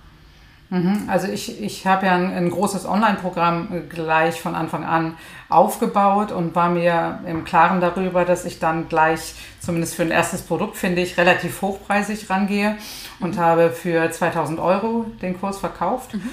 Mhm. 0.70 1.04
Also 1.08 1.28
ich, 1.28 1.62
ich 1.62 1.88
habe 1.88 2.08
ja 2.08 2.16
ein, 2.16 2.34
ein 2.34 2.50
großes 2.50 2.86
Online-Programm 2.86 3.84
gleich 3.90 4.42
von 4.42 4.54
Anfang 4.54 4.84
an 4.84 5.18
aufgebaut 5.50 6.32
und 6.32 6.56
war 6.56 6.70
mir 6.70 7.20
im 7.26 7.46
Klaren 7.46 7.80
darüber, 7.80 8.26
dass 8.26 8.44
ich 8.44 8.60
dann 8.60 8.90
gleich, 8.90 9.36
zumindest 9.62 9.96
für 9.96 10.04
ein 10.04 10.12
erstes 10.12 10.42
Produkt, 10.42 10.76
finde 10.76 11.02
ich, 11.02 11.18
relativ 11.18 11.62
hochpreisig 11.62 12.30
rangehe 12.30 12.78
und 13.20 13.36
mhm. 13.36 13.40
habe 13.40 13.70
für 13.70 14.12
2000 14.12 14.60
Euro 14.60 15.06
den 15.22 15.40
Kurs 15.40 15.58
verkauft. 15.58 16.14
Mhm. 16.14 16.30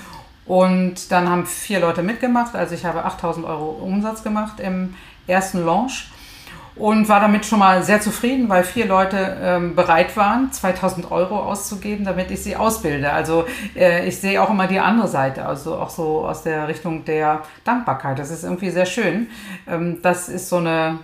Und 0.46 1.10
dann 1.10 1.28
haben 1.30 1.46
vier 1.46 1.80
Leute 1.80 2.02
mitgemacht, 2.02 2.54
also 2.54 2.74
ich 2.74 2.84
habe 2.84 3.04
8000 3.04 3.46
Euro 3.46 3.70
Umsatz 3.82 4.22
gemacht 4.22 4.60
im 4.60 4.94
ersten 5.26 5.64
Launch 5.64 6.08
und 6.76 7.08
war 7.08 7.20
damit 7.20 7.46
schon 7.46 7.60
mal 7.60 7.82
sehr 7.82 8.00
zufrieden, 8.00 8.48
weil 8.48 8.64
vier 8.64 8.86
Leute 8.86 9.36
ähm, 9.40 9.76
bereit 9.76 10.16
waren, 10.16 10.52
2000 10.52 11.10
Euro 11.10 11.38
auszugeben, 11.38 12.04
damit 12.04 12.30
ich 12.30 12.42
sie 12.42 12.56
ausbilde. 12.56 13.12
Also 13.12 13.44
äh, 13.76 14.06
ich 14.08 14.18
sehe 14.18 14.42
auch 14.42 14.50
immer 14.50 14.66
die 14.66 14.80
andere 14.80 15.08
Seite, 15.08 15.46
also 15.46 15.76
auch 15.76 15.90
so 15.90 16.26
aus 16.26 16.42
der 16.42 16.66
Richtung 16.66 17.04
der 17.04 17.42
Dankbarkeit. 17.62 18.18
Das 18.18 18.30
ist 18.30 18.42
irgendwie 18.42 18.70
sehr 18.70 18.86
schön. 18.86 19.28
Ähm, 19.68 20.00
das 20.02 20.28
ist 20.28 20.48
so 20.48 20.56
eine 20.56 20.98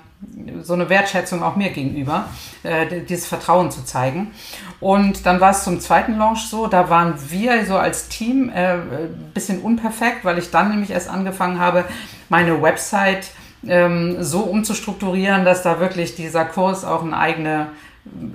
so 0.61 0.75
eine 0.75 0.91
Wertschätzung 0.91 1.43
auch 1.43 1.57
mir 1.57 1.71
gegenüber, 1.71 2.27
äh, 2.63 3.01
dieses 3.09 3.27
Vertrauen 3.27 3.71
zu 3.71 3.85
zeigen. 3.85 4.33
Und 4.79 5.25
dann 5.25 5.41
war 5.41 5.53
es 5.53 5.65
zum 5.65 5.81
zweiten 5.81 6.19
Launch 6.19 6.47
so, 6.49 6.67
da 6.67 6.91
waren 6.91 7.15
wir 7.31 7.65
so 7.65 7.79
als 7.79 8.09
Team 8.09 8.51
äh, 8.51 8.75
ein 8.75 9.31
bisschen 9.33 9.63
unperfekt, 9.63 10.25
weil 10.25 10.39
ich 10.39 10.51
dann 10.51 10.71
nämlich 10.71 10.91
erst 10.91 11.09
angefangen 11.09 11.59
habe, 11.59 11.87
meine 12.29 12.61
Website 12.61 13.31
ähm, 13.67 14.23
so 14.23 14.41
umzustrukturieren, 14.41 15.45
dass 15.45 15.63
da 15.63 15.81
wirklich 15.81 16.15
dieser 16.15 16.45
Kurs 16.45 16.85
auch 16.85 17.03
eine 17.03 17.17
eigene 17.17 17.69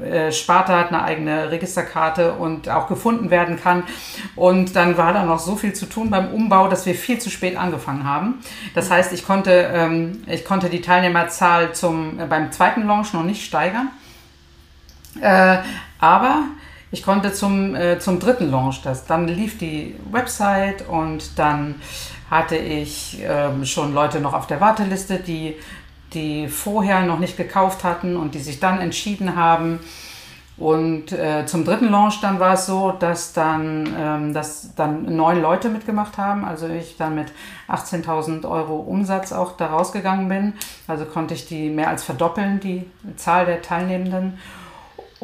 äh, 0.04 0.32
Sparte 0.32 0.74
hat, 0.74 0.90
eine 0.90 1.04
eigene 1.04 1.50
Registerkarte 1.50 2.34
und 2.34 2.70
auch 2.70 2.88
gefunden 2.88 3.32
werden 3.32 3.60
kann. 3.60 3.84
Und 4.36 4.76
dann 4.76 4.98
war 4.98 5.12
da 5.12 5.24
noch 5.26 5.40
so 5.40 5.56
viel 5.56 5.74
zu 5.74 5.88
tun 5.88 6.12
beim 6.12 6.32
Umbau, 6.32 6.68
dass 6.68 6.86
wir 6.86 6.94
viel 6.94 7.18
zu 7.18 7.32
spät 7.32 7.58
angefangen 7.58 8.04
haben. 8.04 8.42
Das 8.76 8.92
heißt, 8.92 9.12
ich 9.12 9.26
konnte, 9.26 9.72
ähm, 9.74 10.22
ich 10.28 10.46
konnte 10.46 10.70
die 10.70 10.82
Teilnehmerzahl 10.82 11.74
zum, 11.74 12.20
äh, 12.20 12.26
beim 12.28 12.52
zweiten 12.52 12.86
Launch 12.86 13.14
noch 13.14 13.24
nicht 13.24 13.44
steigern. 13.44 13.90
Äh, 15.20 15.58
aber 16.00 16.44
ich 16.92 17.02
konnte 17.02 17.34
zum, 17.34 17.76
äh, 17.76 17.98
zum 18.00 18.20
dritten 18.20 18.52
Launch 18.52 18.84
das. 18.84 19.06
Dann 19.06 19.28
lief 19.28 19.58
die 19.58 19.96
Website 20.12 20.88
und 20.88 21.40
dann 21.40 21.76
hatte 22.30 22.56
ich 22.56 23.20
ähm, 23.22 23.66
schon 23.66 23.94
Leute 23.94 24.20
noch 24.20 24.34
auf 24.34 24.48
der 24.48 24.62
Warteliste, 24.62 25.18
die, 25.20 25.56
die 26.14 26.48
vorher 26.48 27.04
noch 27.04 27.20
nicht 27.20 27.38
gekauft 27.38 27.84
hatten 27.84 28.18
und 28.18 28.36
die 28.36 28.40
sich 28.40 28.60
dann 28.60 28.80
entschieden 28.80 29.36
haben. 29.36 29.80
Und 30.58 31.12
äh, 31.12 31.46
zum 31.46 31.66
dritten 31.66 31.90
Launch 31.90 32.22
dann 32.22 32.40
war 32.40 32.54
es 32.54 32.66
so, 32.66 32.92
dass 32.92 33.34
dann, 33.34 33.94
ähm, 34.00 34.34
dass 34.34 34.74
dann 34.76 35.16
neun 35.16 35.42
Leute 35.42 35.68
mitgemacht 35.68 36.18
haben. 36.18 36.46
Also 36.46 36.70
ich 36.70 36.96
dann 36.98 37.16
mit 37.16 37.34
18.000 37.68 38.50
Euro 38.50 38.78
Umsatz 38.78 39.34
auch 39.34 39.58
da 39.58 39.68
rausgegangen 39.68 40.30
bin. 40.30 40.54
Also 40.88 41.06
konnte 41.06 41.34
ich 41.34 41.46
die 41.46 41.70
mehr 41.70 41.90
als 41.90 42.04
verdoppeln, 42.04 42.62
die 42.62 42.90
Zahl 43.18 43.46
der 43.46 43.62
Teilnehmenden. 43.62 44.38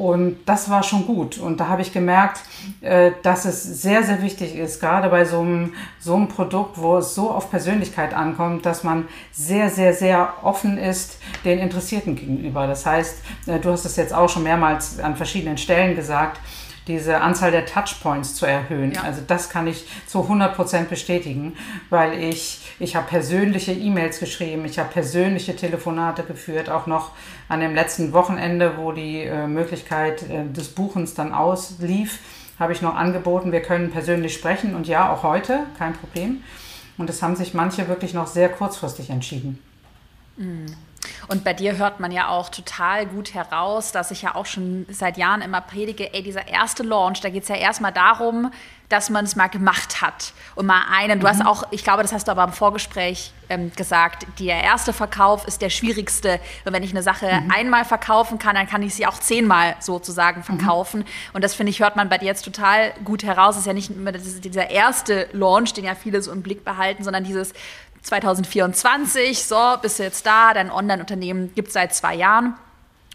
Und 0.01 0.37
das 0.47 0.67
war 0.67 0.81
schon 0.81 1.05
gut. 1.05 1.37
Und 1.37 1.59
da 1.59 1.67
habe 1.67 1.83
ich 1.83 1.93
gemerkt, 1.93 2.41
äh, 2.81 3.11
dass 3.21 3.45
es 3.45 3.61
sehr, 3.83 4.01
sehr 4.01 4.23
wichtig 4.23 4.55
ist, 4.55 4.79
gerade 4.79 5.09
bei 5.09 5.25
so 5.25 5.41
einem, 5.41 5.73
so 5.99 6.15
einem 6.15 6.27
Produkt, 6.27 6.79
wo 6.79 6.97
es 6.97 7.13
so 7.13 7.29
auf 7.29 7.51
Persönlichkeit 7.51 8.11
ankommt, 8.15 8.65
dass 8.65 8.83
man 8.83 9.07
sehr, 9.31 9.69
sehr, 9.69 9.93
sehr 9.93 10.33
offen 10.41 10.79
ist 10.79 11.19
den 11.45 11.59
Interessierten 11.59 12.15
gegenüber. 12.15 12.65
Das 12.65 12.83
heißt, 12.83 13.17
äh, 13.45 13.59
du 13.59 13.69
hast 13.69 13.85
es 13.85 13.95
jetzt 13.95 14.11
auch 14.11 14.27
schon 14.27 14.41
mehrmals 14.41 14.99
an 14.99 15.15
verschiedenen 15.15 15.59
Stellen 15.59 15.95
gesagt, 15.95 16.39
diese 16.91 17.21
Anzahl 17.21 17.51
der 17.51 17.65
Touchpoints 17.65 18.35
zu 18.35 18.45
erhöhen. 18.45 18.91
Ja. 18.91 19.03
Also 19.03 19.21
das 19.25 19.49
kann 19.49 19.67
ich 19.67 19.85
zu 20.07 20.23
100 20.23 20.55
Prozent 20.55 20.89
bestätigen, 20.89 21.55
weil 21.89 22.21
ich, 22.21 22.59
ich 22.79 22.95
habe 22.95 23.07
persönliche 23.07 23.71
E-Mails 23.71 24.19
geschrieben, 24.19 24.65
ich 24.65 24.79
habe 24.79 24.89
persönliche 24.89 25.55
Telefonate 25.55 26.23
geführt, 26.23 26.69
auch 26.69 26.87
noch 26.87 27.11
an 27.47 27.61
dem 27.61 27.73
letzten 27.73 28.13
Wochenende, 28.13 28.77
wo 28.77 28.91
die 28.91 29.21
äh, 29.21 29.47
Möglichkeit 29.47 30.23
äh, 30.29 30.45
des 30.45 30.69
Buchens 30.69 31.13
dann 31.13 31.33
auslief, 31.33 32.19
habe 32.59 32.73
ich 32.73 32.81
noch 32.81 32.95
angeboten, 32.95 33.51
wir 33.51 33.61
können 33.61 33.91
persönlich 33.91 34.33
sprechen 34.33 34.75
und 34.75 34.87
ja, 34.87 35.11
auch 35.11 35.23
heute, 35.23 35.63
kein 35.77 35.93
Problem. 35.93 36.43
Und 36.97 37.09
es 37.09 37.23
haben 37.23 37.35
sich 37.35 37.53
manche 37.53 37.87
wirklich 37.87 38.13
noch 38.13 38.27
sehr 38.27 38.49
kurzfristig 38.49 39.09
entschieden. 39.09 39.59
Mhm. 40.37 40.67
Und 41.27 41.43
bei 41.43 41.53
dir 41.53 41.77
hört 41.77 41.99
man 41.99 42.11
ja 42.11 42.27
auch 42.29 42.49
total 42.49 43.05
gut 43.05 43.33
heraus, 43.33 43.91
dass 43.91 44.11
ich 44.11 44.21
ja 44.21 44.35
auch 44.35 44.45
schon 44.45 44.85
seit 44.89 45.17
Jahren 45.17 45.41
immer 45.41 45.61
predige, 45.61 46.13
ey, 46.13 46.23
dieser 46.23 46.47
erste 46.47 46.83
Launch, 46.83 47.21
da 47.21 47.29
geht 47.29 47.43
es 47.43 47.49
ja 47.49 47.55
erstmal 47.55 47.91
darum, 47.91 48.51
dass 48.91 49.09
man 49.09 49.23
es 49.23 49.35
mal 49.35 49.47
gemacht 49.47 50.01
hat. 50.01 50.33
Und 50.55 50.65
mal 50.65 50.81
einen, 50.91 51.17
mhm. 51.17 51.21
du 51.21 51.27
hast 51.27 51.39
mhm. 51.39 51.47
auch, 51.47 51.63
ich 51.71 51.83
glaube, 51.83 52.01
das 52.01 52.11
hast 52.11 52.27
du 52.27 52.31
aber 52.31 52.43
im 52.43 52.51
Vorgespräch 52.51 53.31
ähm, 53.49 53.71
gesagt, 53.75 54.27
der 54.39 54.61
erste 54.61 54.91
Verkauf 54.91 55.47
ist 55.47 55.61
der 55.61 55.69
schwierigste. 55.69 56.39
Und 56.65 56.73
wenn 56.73 56.83
ich 56.83 56.91
eine 56.91 57.03
Sache 57.03 57.41
mhm. 57.41 57.51
einmal 57.51 57.85
verkaufen 57.85 58.37
kann, 58.37 58.55
dann 58.55 58.67
kann 58.67 58.83
ich 58.83 58.93
sie 58.93 59.07
auch 59.07 59.17
zehnmal 59.17 59.75
sozusagen 59.79 60.41
mhm. 60.41 60.43
verkaufen. 60.43 60.99
Mhm. 61.01 61.05
Und 61.33 61.43
das 61.43 61.53
finde 61.53 61.69
ich, 61.69 61.79
hört 61.79 61.95
man 61.95 62.09
bei 62.09 62.17
dir 62.17 62.25
jetzt 62.25 62.43
total 62.43 62.91
gut 63.05 63.23
heraus. 63.23 63.55
Es 63.55 63.61
ist 63.61 63.67
ja 63.67 63.73
nicht 63.73 63.91
immer 63.91 64.11
dieser 64.11 64.69
erste 64.69 65.29
Launch, 65.31 65.73
den 65.73 65.85
ja 65.85 65.95
viele 65.95 66.21
so 66.21 66.31
im 66.31 66.41
Blick 66.41 66.65
behalten, 66.65 67.03
sondern 67.03 67.23
dieses 67.23 67.53
2024, 68.03 69.43
so, 69.43 69.75
bist 69.81 69.99
du 69.99 70.03
jetzt 70.03 70.25
da, 70.25 70.53
dein 70.53 70.71
Online-Unternehmen 70.71 71.53
gibt 71.53 71.69
es 71.69 71.73
seit 71.75 71.93
zwei 71.93 72.15
Jahren 72.15 72.55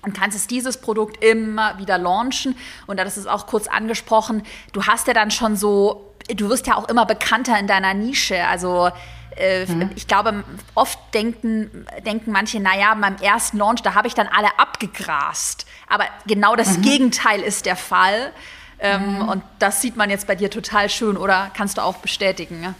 und 0.03 0.16
kannst 0.16 0.37
es 0.37 0.46
dieses 0.46 0.79
Produkt 0.81 1.22
immer 1.22 1.79
wieder 1.79 1.99
launchen. 1.99 2.57
Und 2.87 2.99
das 2.99 3.18
ist 3.18 3.27
auch 3.27 3.46
kurz 3.46 3.66
angesprochen, 3.66 4.42
du 4.72 4.85
hast 4.85 5.09
ja 5.09 5.14
dann 5.14 5.31
schon 5.31 5.57
so, 5.57 6.14
du 6.35 6.49
wirst 6.49 6.66
ja 6.66 6.77
auch 6.77 6.88
immer 6.88 7.05
bekannter 7.05 7.59
in 7.59 7.66
deiner 7.66 7.92
Nische. 7.94 8.46
Also 8.46 8.90
äh, 9.37 9.66
mhm. 9.66 9.90
ich 9.96 10.07
glaube, 10.07 10.44
oft 10.75 10.99
denken, 11.12 11.87
denken 12.05 12.33
manche, 12.33 12.61
naja, 12.61 12.94
beim 12.94 13.16
ersten 13.16 13.59
Launch, 13.59 13.83
da 13.83 13.94
habe 13.94 14.09
ich 14.09 14.14
dann 14.14 14.29
alle 14.29 14.59
abgegrast. 14.59 15.66
Aber 15.88 16.05
genau 16.27 16.57
das 16.57 16.79
mhm. 16.79 16.83
Gegenteil 16.83 17.40
ist 17.40 17.66
der 17.66 17.77
Fall. 17.77 18.33
Ähm, 18.79 19.14
mhm. 19.14 19.29
Und 19.29 19.42
das 19.59 19.83
sieht 19.83 19.96
man 19.96 20.11
jetzt 20.11 20.27
bei 20.27 20.35
dir 20.35 20.51
total 20.51 20.88
schön, 20.88 21.16
oder 21.16 21.51
kannst 21.55 21.79
du 21.79 21.83
auch 21.83 21.96
bestätigen? 21.96 22.62
Ja? 22.62 22.75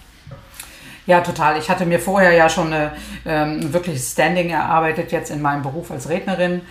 Ja, 1.07 1.21
total. 1.21 1.59
Ich 1.59 1.71
hatte 1.71 1.87
mir 1.87 2.01
vorher 2.01 2.33
ja 2.33 2.49
schon 2.49 2.73
eine, 2.73 2.93
ähm, 3.25 3.73
wirklich 3.73 4.01
Standing 4.01 4.51
erarbeitet, 4.51 5.13
jetzt 5.13 5.31
in 5.31 5.41
meinem 5.41 5.63
Beruf 5.63 5.91
als 5.91 6.09
Rednerin. 6.09 6.63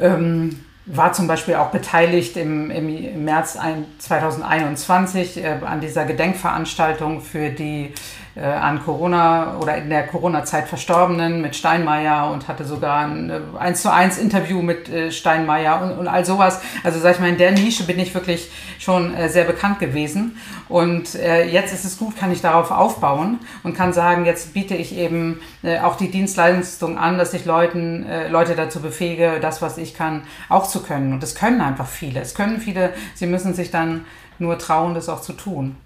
Ähm, 0.00 0.64
war 0.84 1.12
zum 1.12 1.28
Beispiel 1.28 1.54
auch 1.54 1.70
beteiligt 1.70 2.36
im, 2.36 2.70
im 2.70 3.24
März 3.24 3.56
2021 3.98 5.44
äh, 5.44 5.58
an 5.64 5.80
dieser 5.80 6.04
Gedenkveranstaltung 6.04 7.20
für 7.20 7.50
die 7.50 7.94
äh, 8.34 8.40
an 8.40 8.82
Corona 8.82 9.58
oder 9.58 9.76
in 9.76 9.90
der 9.90 10.06
Corona-Zeit 10.06 10.68
Verstorbenen 10.68 11.42
mit 11.42 11.54
Steinmeier 11.54 12.30
und 12.30 12.48
hatte 12.48 12.64
sogar 12.64 13.06
ein 13.06 13.30
äh, 13.30 13.40
1 13.58 13.82
zu 13.82 13.92
1 13.92 14.18
Interview 14.18 14.62
mit 14.62 14.88
äh, 14.88 15.10
Steinmeier 15.10 15.82
und, 15.82 15.98
und 15.98 16.08
all 16.08 16.24
sowas. 16.24 16.60
Also 16.82 16.98
sag 16.98 17.14
ich 17.14 17.20
mal, 17.20 17.28
in 17.28 17.38
der 17.38 17.52
Nische 17.52 17.84
bin 17.84 17.98
ich 17.98 18.14
wirklich 18.14 18.50
schon 18.78 19.14
äh, 19.14 19.28
sehr 19.28 19.44
bekannt 19.44 19.78
gewesen. 19.78 20.38
Und 20.68 21.14
äh, 21.14 21.44
jetzt 21.44 21.74
ist 21.74 21.84
es 21.84 21.98
gut, 21.98 22.16
kann 22.16 22.32
ich 22.32 22.40
darauf 22.40 22.70
aufbauen 22.70 23.38
und 23.62 23.76
kann 23.76 23.92
sagen, 23.92 24.24
jetzt 24.24 24.54
biete 24.54 24.74
ich 24.74 24.96
eben 24.96 25.40
äh, 25.62 25.80
auch 25.80 25.96
die 25.96 26.10
Dienstleistung 26.10 26.98
an, 26.98 27.18
dass 27.18 27.34
ich 27.34 27.44
Leuten, 27.44 28.06
äh, 28.06 28.28
Leute 28.28 28.54
dazu 28.54 28.80
befähige, 28.80 29.38
das, 29.40 29.60
was 29.60 29.76
ich 29.76 29.94
kann, 29.94 30.22
auch 30.48 30.66
zu 30.66 30.82
können. 30.82 31.12
Und 31.12 31.22
das 31.22 31.34
können 31.34 31.60
einfach 31.60 31.86
viele. 31.86 32.20
Es 32.20 32.34
können 32.34 32.60
viele, 32.60 32.94
sie 33.14 33.26
müssen 33.26 33.52
sich 33.52 33.70
dann 33.70 34.06
nur 34.38 34.58
trauen, 34.58 34.94
das 34.94 35.08
auch 35.08 35.20
zu 35.20 35.34
tun. 35.34 35.76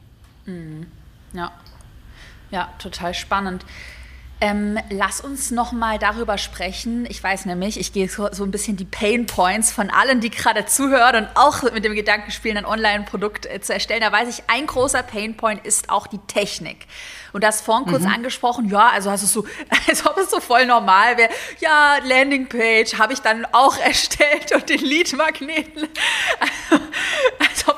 Mhm. 0.47 0.87
Ja. 1.33 1.51
Ja, 2.51 2.73
total 2.79 3.15
spannend. 3.15 3.65
Ähm, 4.39 4.79
lass 4.91 5.23
uns 5.23 5.51
noch 5.51 5.73
mal 5.73 5.99
darüber 5.99 6.37
sprechen. 6.37 7.07
Ich 7.09 7.23
weiß 7.23 7.47
nämlich, 7.47 7.81
ich 7.81 7.95
gehe 7.95 8.07
so, 8.07 8.29
so, 8.33 8.45
ein 8.45 8.51
bisschen 8.51 8.77
die 8.77 8.85
Pain 8.85 9.25
Points 9.25 9.73
von 9.73 9.89
allen, 9.89 10.21
die 10.21 10.29
gerade 10.29 10.67
zuhören 10.67 11.25
und 11.25 11.29
auch 11.37 11.63
mit 11.63 11.87
dem 11.87 11.95
Gedanken 11.95 12.31
spielen, 12.31 12.59
ein 12.59 12.67
Online-Produkt 12.67 13.47
äh, 13.47 13.63
zu 13.63 13.73
erstellen. 13.73 14.03
Da 14.03 14.13
weiß 14.13 14.29
ich, 14.29 14.45
ein 14.49 14.67
großer 14.67 15.03
Pain 15.03 15.39
Point 15.39 15.65
ist 15.65 15.89
auch 15.89 16.07
die 16.07 16.19
Technik. 16.19 16.87
Und 17.33 17.45
das 17.45 17.63
vorhin 17.63 17.87
kurz 17.87 18.03
mhm. 18.03 18.13
angesprochen, 18.13 18.69
ja, 18.69 18.91
also 18.91 19.11
hast 19.11 19.23
du 19.23 19.27
so, 19.27 19.47
als 19.89 20.05
ob 20.05 20.19
es 20.19 20.31
so 20.31 20.41
voll 20.41 20.67
normal 20.67 21.17
wäre. 21.17 21.31
Ja, 21.61 21.97
Landingpage 22.05 22.99
habe 22.99 23.15
ich 23.15 23.21
dann 23.21 23.47
auch 23.53 23.79
erstellt 23.85 24.53
und 24.55 24.69
den 24.69 24.81
Lead-Magneten. 24.81 25.89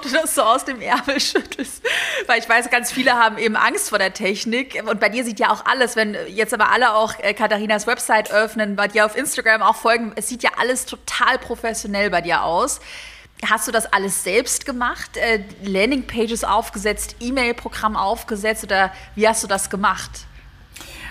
Du 0.08 0.20
das 0.20 0.34
so 0.34 0.42
aus 0.42 0.64
dem 0.64 0.80
Ärmel 0.80 1.20
schüttelst. 1.20 1.82
Weil 2.26 2.38
ich 2.38 2.48
weiß, 2.48 2.70
ganz 2.70 2.90
viele 2.90 3.12
haben 3.12 3.38
eben 3.38 3.56
Angst 3.56 3.88
vor 3.90 3.98
der 3.98 4.12
Technik. 4.12 4.82
Und 4.88 5.00
bei 5.00 5.08
dir 5.08 5.24
sieht 5.24 5.38
ja 5.38 5.50
auch 5.50 5.64
alles, 5.66 5.96
wenn 5.96 6.16
jetzt 6.28 6.54
aber 6.54 6.70
alle 6.70 6.94
auch 6.94 7.14
äh, 7.20 7.34
Katharinas 7.34 7.86
Website 7.86 8.30
öffnen, 8.30 8.76
bei 8.76 8.88
dir 8.88 9.06
auf 9.06 9.16
Instagram 9.16 9.62
auch 9.62 9.76
folgen, 9.76 10.12
es 10.16 10.28
sieht 10.28 10.42
ja 10.42 10.50
alles 10.58 10.86
total 10.86 11.38
professionell 11.38 12.10
bei 12.10 12.20
dir 12.20 12.42
aus. 12.42 12.80
Hast 13.48 13.68
du 13.68 13.72
das 13.72 13.92
alles 13.92 14.24
selbst 14.24 14.66
gemacht? 14.66 15.16
Äh, 15.16 15.44
Landingpages 15.62 16.42
aufgesetzt, 16.44 17.16
E-Mail-Programm 17.20 17.96
aufgesetzt 17.96 18.64
oder 18.64 18.92
wie 19.14 19.28
hast 19.28 19.44
du 19.44 19.46
das 19.46 19.70
gemacht? 19.70 20.10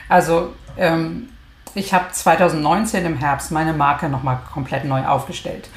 Also 0.10 0.54
ähm, 0.78 1.30
ich 1.74 1.94
habe 1.94 2.12
2019 2.12 3.06
im 3.06 3.18
Herbst 3.18 3.52
meine 3.52 3.74
Marke 3.74 4.10
nochmal 4.10 4.40
komplett 4.52 4.84
neu 4.84 5.06
aufgestellt. 5.06 5.70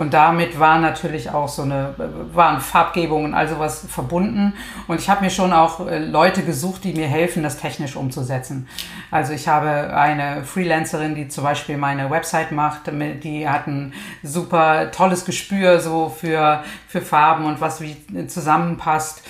Und 0.00 0.14
damit 0.14 0.58
war 0.58 0.78
natürlich 0.78 1.28
auch 1.28 1.48
so 1.48 1.60
eine, 1.60 1.94
waren 2.32 2.62
Farbgebungen 2.62 3.26
und 3.26 3.34
all 3.34 3.46
sowas 3.46 3.84
verbunden. 3.86 4.54
Und 4.88 4.98
ich 4.98 5.10
habe 5.10 5.22
mir 5.22 5.28
schon 5.28 5.52
auch 5.52 5.86
äh, 5.86 5.98
Leute 5.98 6.40
gesucht, 6.40 6.84
die 6.84 6.94
mir 6.94 7.06
helfen, 7.06 7.42
das 7.42 7.58
technisch 7.58 7.96
umzusetzen. 7.96 8.66
Also 9.10 9.34
ich 9.34 9.46
habe 9.46 9.94
eine 9.94 10.42
Freelancerin, 10.44 11.14
die 11.14 11.28
zum 11.28 11.44
Beispiel 11.44 11.76
meine 11.76 12.10
Website 12.10 12.50
macht, 12.50 12.90
die 13.22 13.46
hat 13.46 13.66
ein 13.66 13.92
super 14.22 14.90
tolles 14.90 15.26
Gespür 15.26 15.80
so 15.80 16.08
für, 16.08 16.64
für 16.88 17.02
Farben 17.02 17.44
und 17.44 17.60
was 17.60 17.82
wie 17.82 18.26
zusammenpasst. 18.26 19.22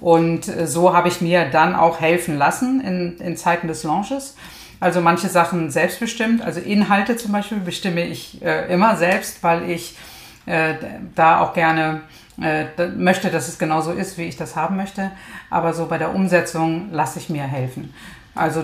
Und 0.00 0.48
äh, 0.48 0.66
so 0.66 0.96
habe 0.96 1.06
ich 1.06 1.20
mir 1.20 1.48
dann 1.48 1.76
auch 1.76 2.00
helfen 2.00 2.36
lassen 2.36 2.80
in, 2.80 3.18
in 3.18 3.36
Zeiten 3.36 3.68
des 3.68 3.84
Launches. 3.84 4.34
Also 4.80 5.00
manche 5.00 5.28
Sachen 5.28 5.70
selbstbestimmt, 5.70 6.42
also 6.42 6.58
Inhalte 6.58 7.16
zum 7.16 7.30
Beispiel 7.30 7.58
bestimme 7.58 8.04
ich 8.04 8.42
äh, 8.42 8.72
immer 8.72 8.96
selbst, 8.96 9.44
weil 9.44 9.70
ich 9.70 9.94
äh, 10.48 10.74
da 11.14 11.40
auch 11.40 11.52
gerne 11.52 12.02
äh, 12.40 12.66
möchte, 12.96 13.30
dass 13.30 13.48
es 13.48 13.58
genauso 13.58 13.92
ist, 13.92 14.18
wie 14.18 14.24
ich 14.24 14.36
das 14.36 14.56
haben 14.56 14.76
möchte. 14.76 15.10
Aber 15.50 15.72
so 15.72 15.86
bei 15.86 15.98
der 15.98 16.14
Umsetzung 16.14 16.90
lasse 16.92 17.18
ich 17.18 17.28
mir 17.28 17.44
helfen. 17.44 17.92
Also 18.38 18.62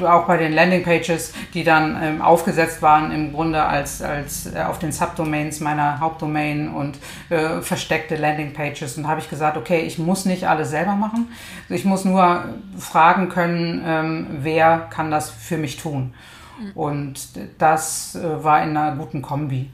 auch 0.00 0.26
bei 0.26 0.36
den 0.36 0.52
Landingpages, 0.52 1.32
die 1.52 1.64
dann 1.64 2.00
ähm, 2.00 2.22
aufgesetzt 2.22 2.80
waren 2.80 3.10
im 3.10 3.32
Grunde 3.32 3.60
als, 3.60 4.00
als 4.00 4.54
äh, 4.54 4.60
auf 4.60 4.78
den 4.78 4.92
Subdomains 4.92 5.58
meiner 5.58 5.98
Hauptdomain 5.98 6.72
und 6.72 6.98
äh, 7.30 7.60
versteckte 7.60 8.14
Landingpages. 8.14 8.96
Und 8.96 9.08
habe 9.08 9.20
ich 9.20 9.28
gesagt, 9.28 9.56
okay, 9.56 9.80
ich 9.80 9.98
muss 9.98 10.26
nicht 10.26 10.46
alles 10.46 10.70
selber 10.70 10.94
machen. 10.94 11.28
Ich 11.68 11.84
muss 11.84 12.04
nur 12.04 12.44
fragen 12.78 13.28
können, 13.28 13.82
ähm, 13.84 14.26
wer 14.42 14.86
kann 14.90 15.10
das 15.10 15.30
für 15.30 15.58
mich 15.58 15.78
tun. 15.78 16.14
Mhm. 16.60 16.72
Und 16.74 17.28
das 17.58 18.14
äh, 18.14 18.44
war 18.44 18.62
in 18.62 18.76
einer 18.76 18.94
guten 18.94 19.22
Kombi. 19.22 19.70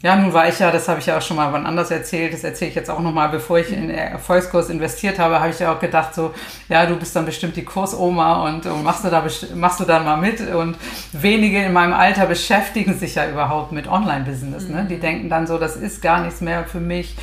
Ja, 0.00 0.14
nun 0.14 0.32
war 0.32 0.48
ich 0.48 0.60
ja, 0.60 0.70
das 0.70 0.86
habe 0.86 1.00
ich 1.00 1.06
ja 1.06 1.18
auch 1.18 1.22
schon 1.22 1.36
mal 1.36 1.52
wann 1.52 1.66
anders 1.66 1.90
erzählt, 1.90 2.32
das 2.32 2.44
erzähle 2.44 2.68
ich 2.68 2.76
jetzt 2.76 2.88
auch 2.88 3.00
nochmal, 3.00 3.30
bevor 3.30 3.58
ich 3.58 3.72
in 3.72 3.90
Erfolgskurs 3.90 4.70
investiert 4.70 5.18
habe, 5.18 5.40
habe 5.40 5.50
ich 5.50 5.58
ja 5.58 5.72
auch 5.74 5.80
gedacht, 5.80 6.14
so, 6.14 6.32
ja, 6.68 6.86
du 6.86 6.94
bist 6.94 7.16
dann 7.16 7.26
bestimmt 7.26 7.56
die 7.56 7.64
Kursoma 7.64 8.48
und, 8.48 8.64
und 8.66 8.84
machst, 8.84 9.04
du 9.04 9.10
da, 9.10 9.24
machst 9.56 9.80
du 9.80 9.84
da 9.84 9.98
mal 9.98 10.16
mit. 10.16 10.40
Und 10.40 10.76
wenige 11.12 11.64
in 11.64 11.72
meinem 11.72 11.94
Alter 11.94 12.26
beschäftigen 12.26 12.96
sich 12.96 13.16
ja 13.16 13.28
überhaupt 13.28 13.72
mit 13.72 13.88
Online-Business. 13.88 14.68
Ne? 14.68 14.86
Die 14.88 14.96
mhm. 14.96 15.00
denken 15.00 15.28
dann 15.30 15.48
so, 15.48 15.58
das 15.58 15.74
ist 15.74 16.00
gar 16.00 16.22
nichts 16.22 16.40
mehr 16.40 16.64
für 16.64 16.80
mich. 16.80 17.16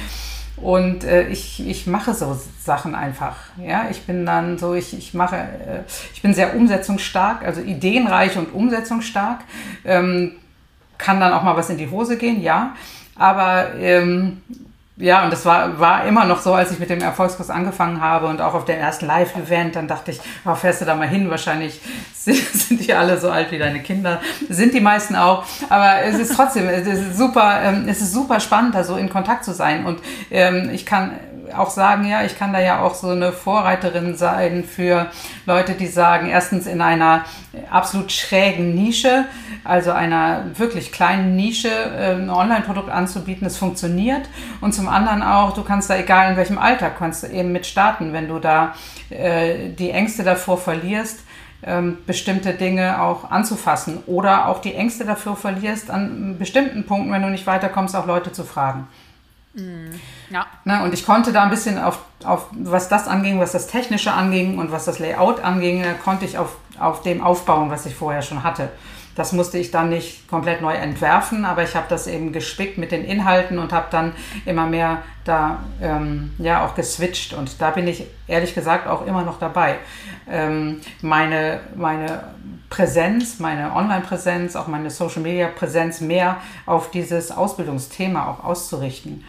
Und 0.58 1.06
äh, 1.06 1.28
ich, 1.30 1.66
ich 1.66 1.88
mache 1.88 2.14
so 2.14 2.38
Sachen 2.62 2.94
einfach. 2.94 3.36
Ja, 3.58 3.88
ich 3.90 4.02
bin 4.04 4.26
dann 4.26 4.58
so, 4.58 4.74
ich, 4.74 4.98
ich 4.98 5.14
mache, 5.14 5.36
äh, 5.38 5.80
ich 6.14 6.22
bin 6.22 6.34
sehr 6.34 6.56
umsetzungsstark, 6.56 7.46
also 7.46 7.62
ideenreich 7.62 8.38
und 8.38 8.54
umsetzungsstark. 8.54 9.40
Ähm, 9.86 10.34
kann 10.98 11.20
dann 11.20 11.34
auch 11.34 11.44
mal 11.44 11.56
was 11.56 11.70
in 11.70 11.78
die 11.78 11.90
Hose 11.90 12.18
gehen, 12.18 12.42
ja. 12.42 12.74
Aber 13.16 13.76
ähm, 13.76 14.42
ja, 14.98 15.26
und 15.26 15.34
das 15.34 15.46
war, 15.46 15.78
war 15.78 16.06
immer 16.06 16.24
noch 16.24 16.40
so, 16.40 16.54
als 16.54 16.72
ich 16.72 16.80
mit 16.80 16.90
dem 16.90 17.02
Erfolgskurs 17.02 17.50
angefangen 17.50 18.00
habe 18.00 18.28
und 18.28 18.40
auch 18.40 18.54
auf 18.54 18.64
dem 18.64 18.80
ersten 18.80 19.06
Live-Event, 19.08 19.76
dann 19.76 19.90
dachte 19.90 20.12
ich, 20.12 20.22
oh, 20.46 20.56
fährst 20.56 20.80
du 20.80 20.86
da 20.86 20.96
mal 20.96 21.08
hin? 21.08 21.30
Wahrscheinlich 21.30 21.82
sind, 22.14 22.38
sind 22.38 22.88
die 22.88 22.94
alle 22.94 23.20
so 23.20 23.30
alt 23.30 23.52
wie 23.52 23.58
deine 23.58 23.82
Kinder. 23.82 24.22
Sind 24.48 24.74
die 24.74 24.80
meisten 24.80 25.18
auch. 25.18 25.44
Aber 25.70 26.02
es 26.02 26.18
ist 26.18 26.36
trotzdem, 26.36 26.70
es 26.70 26.88
ist 26.88 27.18
super, 27.18 27.62
ähm, 27.62 27.86
es 27.90 28.02
ist 28.02 28.14
super 28.14 28.40
spannend, 28.40 28.74
da 28.74 28.86
so 28.86 28.96
in 28.96 29.10
Kontakt 29.10 29.44
zu 29.44 29.54
sein. 29.54 29.86
Und 29.86 30.00
ähm, 30.32 30.70
ich 30.72 30.86
kann 30.86 31.12
auch 31.56 31.70
sagen, 31.70 32.08
ja, 32.08 32.24
ich 32.24 32.38
kann 32.38 32.54
da 32.54 32.60
ja 32.60 32.82
auch 32.82 32.96
so 32.96 33.10
eine 33.10 33.32
Vorreiterin 33.32 34.16
sein 34.16 34.64
für 34.64 35.08
Leute, 35.46 35.74
die 35.74 35.88
sagen, 35.88 36.30
erstens 36.30 36.68
in 36.68 36.82
einer 36.82 37.26
absolut 37.70 38.12
schrägen 38.12 38.74
Nische 38.76 39.26
also 39.66 39.92
einer 39.92 40.46
wirklich 40.58 40.92
kleinen 40.92 41.36
Nische, 41.36 41.70
äh, 41.70 42.14
ein 42.14 42.30
Online-Produkt 42.30 42.90
anzubieten. 42.90 43.48
Es 43.48 43.58
funktioniert. 43.58 44.30
Und 44.62 44.74
zum 44.74 44.88
anderen 44.88 45.24
auch, 45.24 45.54
du 45.54 45.64
kannst 45.64 45.90
da, 45.90 45.98
egal 45.98 46.32
in 46.32 46.38
welchem 46.38 46.60
Alter, 46.60 46.92
kannst 46.92 47.24
du 47.24 47.28
eben 47.28 47.52
mit 47.52 47.66
starten, 47.66 48.14
wenn 48.14 48.28
du 48.28 48.40
da 48.40 48.76
äh, 49.10 49.70
die 49.70 49.90
Ängste 49.90 50.24
davor 50.24 50.60
verlierst, 50.60 51.22
ähm, 51.64 51.98
bestimmte 52.06 52.54
Dinge 52.54 53.02
auch 53.02 53.32
anzufassen 53.32 54.04
oder 54.06 54.48
auch 54.48 54.62
die 54.62 54.76
Ängste 54.76 55.04
dafür 55.04 55.36
verlierst, 55.36 55.90
an 55.90 56.38
bestimmten 56.38 56.86
Punkten, 56.86 57.12
wenn 57.12 57.24
du 57.24 57.30
nicht 57.30 57.48
weiterkommst, 57.48 57.96
auch 57.96 58.06
Leute 58.06 58.32
zu 58.32 58.44
fragen. 58.44 58.88
Mhm. 59.56 60.00
Ja. 60.30 60.46
Ne, 60.66 60.84
und 60.84 60.94
ich 60.94 61.06
konnte 61.06 61.32
da 61.32 61.44
ein 61.44 61.50
bisschen 61.50 61.80
auf, 61.80 62.00
auf, 62.24 62.48
was 62.52 62.90
das 62.90 63.08
anging, 63.08 63.40
was 63.40 63.54
das 63.54 63.68
Technische 63.68 64.12
anging 64.12 64.58
und 64.60 64.72
was 64.72 64.86
das 64.86 65.00
Layout 65.00 65.40
anging, 65.44 65.84
konnte 66.04 66.26
ich 66.26 66.38
auf, 66.38 66.58
auf 66.80 67.02
dem 67.02 67.24
aufbauen, 67.24 67.70
was 67.70 67.86
ich 67.86 67.96
vorher 67.96 68.22
schon 68.22 68.44
hatte. 68.44 68.70
Das 69.16 69.32
musste 69.32 69.58
ich 69.58 69.72
dann 69.72 69.90
nicht 69.90 70.28
komplett 70.28 70.62
neu 70.62 70.74
entwerfen, 70.74 71.46
aber 71.46 71.64
ich 71.64 71.76
habe 71.76 71.86
das 71.88 72.06
eben 72.06 72.34
gespickt 72.34 72.78
mit 72.78 72.92
den 72.92 73.06
Inhalten 73.06 73.60
und 73.60 73.72
habe 73.72 73.88
dann 73.90 74.14
immer 74.46 74.68
mehr 74.68 75.04
da 75.24 75.64
ähm, 75.82 76.34
ja 76.38 76.66
auch 76.66 76.76
geswitcht. 76.76 77.34
Und 77.34 77.62
da 77.62 77.72
bin 77.72 77.88
ich 77.88 78.04
ehrlich 78.28 78.54
gesagt 78.54 78.88
auch 78.88 79.06
immer 79.06 79.24
noch 79.24 79.40
dabei. 79.40 79.78
Ähm, 80.30 80.82
meine, 81.02 81.62
meine 81.76 82.26
Präsenz, 82.70 83.40
meine 83.40 83.74
Online-Präsenz, 83.74 84.58
auch 84.58 84.68
meine 84.68 84.90
Social-Media-Präsenz 84.90 86.02
mehr 86.02 86.38
auf 86.66 86.92
dieses 86.92 87.32
Ausbildungsthema 87.32 88.28
auch 88.28 88.44
auszurichten. 88.44 89.24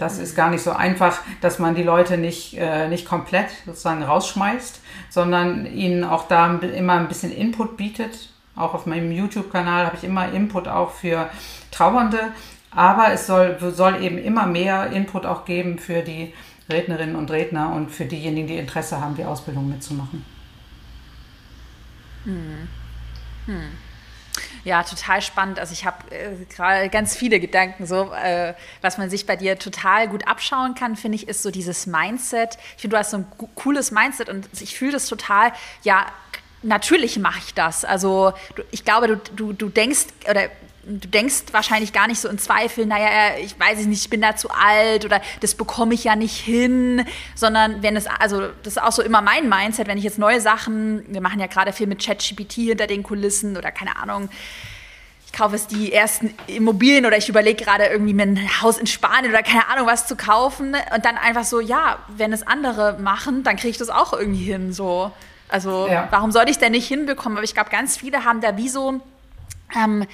Das 0.00 0.18
ist 0.18 0.34
gar 0.34 0.48
nicht 0.50 0.62
so 0.62 0.72
einfach, 0.72 1.18
dass 1.42 1.58
man 1.58 1.74
die 1.74 1.82
Leute 1.82 2.16
nicht, 2.16 2.56
äh, 2.56 2.88
nicht 2.88 3.06
komplett 3.06 3.50
sozusagen 3.66 4.02
rausschmeißt, 4.02 4.80
sondern 5.10 5.66
ihnen 5.66 6.04
auch 6.04 6.26
da 6.26 6.54
immer 6.58 6.94
ein 6.94 7.08
bisschen 7.08 7.30
Input 7.30 7.76
bietet. 7.76 8.30
Auch 8.56 8.72
auf 8.72 8.86
meinem 8.86 9.12
YouTube-Kanal 9.12 9.84
habe 9.84 9.96
ich 9.96 10.04
immer 10.04 10.32
Input 10.32 10.68
auch 10.68 10.90
für 10.90 11.28
Trauernde, 11.70 12.32
aber 12.70 13.12
es 13.12 13.26
soll, 13.26 13.58
soll 13.72 14.02
eben 14.02 14.16
immer 14.16 14.46
mehr 14.46 14.90
Input 14.90 15.26
auch 15.26 15.44
geben 15.44 15.78
für 15.78 16.00
die 16.00 16.32
Rednerinnen 16.70 17.16
und 17.16 17.30
Redner 17.30 17.72
und 17.74 17.90
für 17.90 18.06
diejenigen, 18.06 18.46
die 18.46 18.56
Interesse 18.56 19.00
haben, 19.00 19.16
die 19.16 19.24
Ausbildung 19.24 19.68
mitzumachen. 19.68 20.24
Hm. 22.24 22.68
Hm. 23.46 23.89
Ja, 24.64 24.82
total 24.82 25.22
spannend. 25.22 25.58
Also 25.58 25.72
ich 25.72 25.84
habe 25.84 26.14
äh, 26.14 26.44
gerade 26.54 26.88
ganz 26.90 27.16
viele 27.16 27.40
Gedanken, 27.40 27.86
so 27.86 28.12
äh, 28.12 28.54
was 28.82 28.98
man 28.98 29.08
sich 29.08 29.26
bei 29.26 29.36
dir 29.36 29.58
total 29.58 30.08
gut 30.08 30.26
abschauen 30.26 30.74
kann, 30.74 30.96
finde 30.96 31.16
ich, 31.16 31.28
ist 31.28 31.42
so 31.42 31.50
dieses 31.50 31.86
Mindset. 31.86 32.58
Ich 32.76 32.82
finde, 32.82 32.96
du 32.96 32.98
hast 32.98 33.10
so 33.10 33.18
ein 33.18 33.26
cooles 33.54 33.90
Mindset 33.90 34.28
und 34.28 34.48
ich 34.60 34.76
fühle 34.76 34.92
das 34.92 35.06
total, 35.06 35.52
ja, 35.82 36.06
natürlich 36.62 37.18
mache 37.18 37.38
ich 37.38 37.54
das. 37.54 37.84
Also 37.84 38.32
du, 38.54 38.62
ich 38.70 38.84
glaube, 38.84 39.08
du, 39.08 39.16
du, 39.34 39.52
du 39.52 39.68
denkst 39.68 40.06
oder 40.28 40.50
du 40.84 41.08
denkst 41.08 41.44
wahrscheinlich 41.52 41.92
gar 41.92 42.06
nicht 42.06 42.20
so 42.20 42.28
in 42.28 42.38
Zweifel, 42.38 42.86
naja, 42.86 43.36
ich 43.42 43.58
weiß 43.58 43.84
nicht, 43.86 44.02
ich 44.02 44.10
bin 44.10 44.20
da 44.20 44.36
zu 44.36 44.50
alt 44.50 45.04
oder 45.04 45.20
das 45.40 45.54
bekomme 45.54 45.94
ich 45.94 46.04
ja 46.04 46.16
nicht 46.16 46.36
hin, 46.36 47.04
sondern 47.34 47.82
wenn 47.82 47.96
es, 47.96 48.06
also 48.06 48.48
das 48.62 48.76
ist 48.76 48.82
auch 48.82 48.92
so 48.92 49.02
immer 49.02 49.20
mein 49.20 49.48
Mindset, 49.48 49.86
wenn 49.88 49.98
ich 49.98 50.04
jetzt 50.04 50.18
neue 50.18 50.40
Sachen, 50.40 51.04
wir 51.08 51.20
machen 51.20 51.40
ja 51.40 51.46
gerade 51.46 51.72
viel 51.72 51.86
mit 51.86 52.04
ChatGPT 52.04 52.52
hinter 52.52 52.86
den 52.86 53.02
Kulissen 53.02 53.56
oder 53.56 53.70
keine 53.70 53.96
Ahnung, 53.96 54.30
ich 55.26 55.38
kaufe 55.38 55.54
es 55.54 55.66
die 55.68 55.92
ersten 55.92 56.34
Immobilien 56.48 57.06
oder 57.06 57.16
ich 57.16 57.28
überlege 57.28 57.62
gerade 57.62 57.84
irgendwie 57.86 58.14
mir 58.14 58.24
ein 58.24 58.62
Haus 58.62 58.78
in 58.78 58.86
Spanien 58.86 59.30
oder 59.30 59.42
keine 59.44 59.68
Ahnung 59.68 59.86
was 59.86 60.06
zu 60.06 60.16
kaufen 60.16 60.74
und 60.94 61.04
dann 61.04 61.16
einfach 61.16 61.44
so, 61.44 61.60
ja, 61.60 61.98
wenn 62.08 62.32
es 62.32 62.44
andere 62.44 62.98
machen, 63.00 63.44
dann 63.44 63.56
kriege 63.56 63.70
ich 63.70 63.78
das 63.78 63.90
auch 63.90 64.12
irgendwie 64.12 64.44
hin, 64.44 64.72
so. 64.72 65.12
Also 65.48 65.88
ja. 65.88 66.08
warum 66.10 66.32
soll 66.32 66.48
ich 66.48 66.58
denn 66.58 66.72
nicht 66.72 66.88
hinbekommen? 66.88 67.36
Aber 67.36 67.44
ich 67.44 67.54
glaube, 67.54 67.70
ganz 67.70 67.96
viele 67.96 68.24
haben 68.24 68.40
da 68.40 68.56
wie 68.56 68.68
so 68.68 69.00
ähm, 69.76 70.06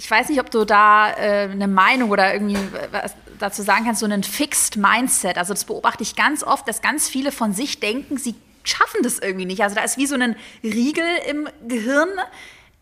ich 0.00 0.10
weiß 0.10 0.30
nicht, 0.30 0.40
ob 0.40 0.50
du 0.50 0.64
da 0.64 1.12
äh, 1.12 1.50
eine 1.50 1.68
Meinung 1.68 2.08
oder 2.08 2.32
irgendwie 2.32 2.56
was 2.90 3.14
dazu 3.38 3.60
sagen 3.60 3.84
kannst, 3.84 4.00
so 4.00 4.06
einen 4.06 4.22
Fixed 4.22 4.78
Mindset. 4.78 5.36
Also 5.36 5.52
das 5.52 5.66
beobachte 5.66 6.02
ich 6.02 6.16
ganz 6.16 6.42
oft, 6.42 6.66
dass 6.66 6.80
ganz 6.80 7.06
viele 7.06 7.30
von 7.30 7.52
sich 7.52 7.80
denken, 7.80 8.16
sie 8.16 8.34
schaffen 8.64 9.02
das 9.02 9.18
irgendwie 9.18 9.44
nicht. 9.44 9.62
Also 9.62 9.76
da 9.76 9.82
ist 9.82 9.98
wie 9.98 10.06
so 10.06 10.14
ein 10.14 10.36
Riegel 10.62 11.04
im 11.28 11.48
Gehirn. 11.68 12.08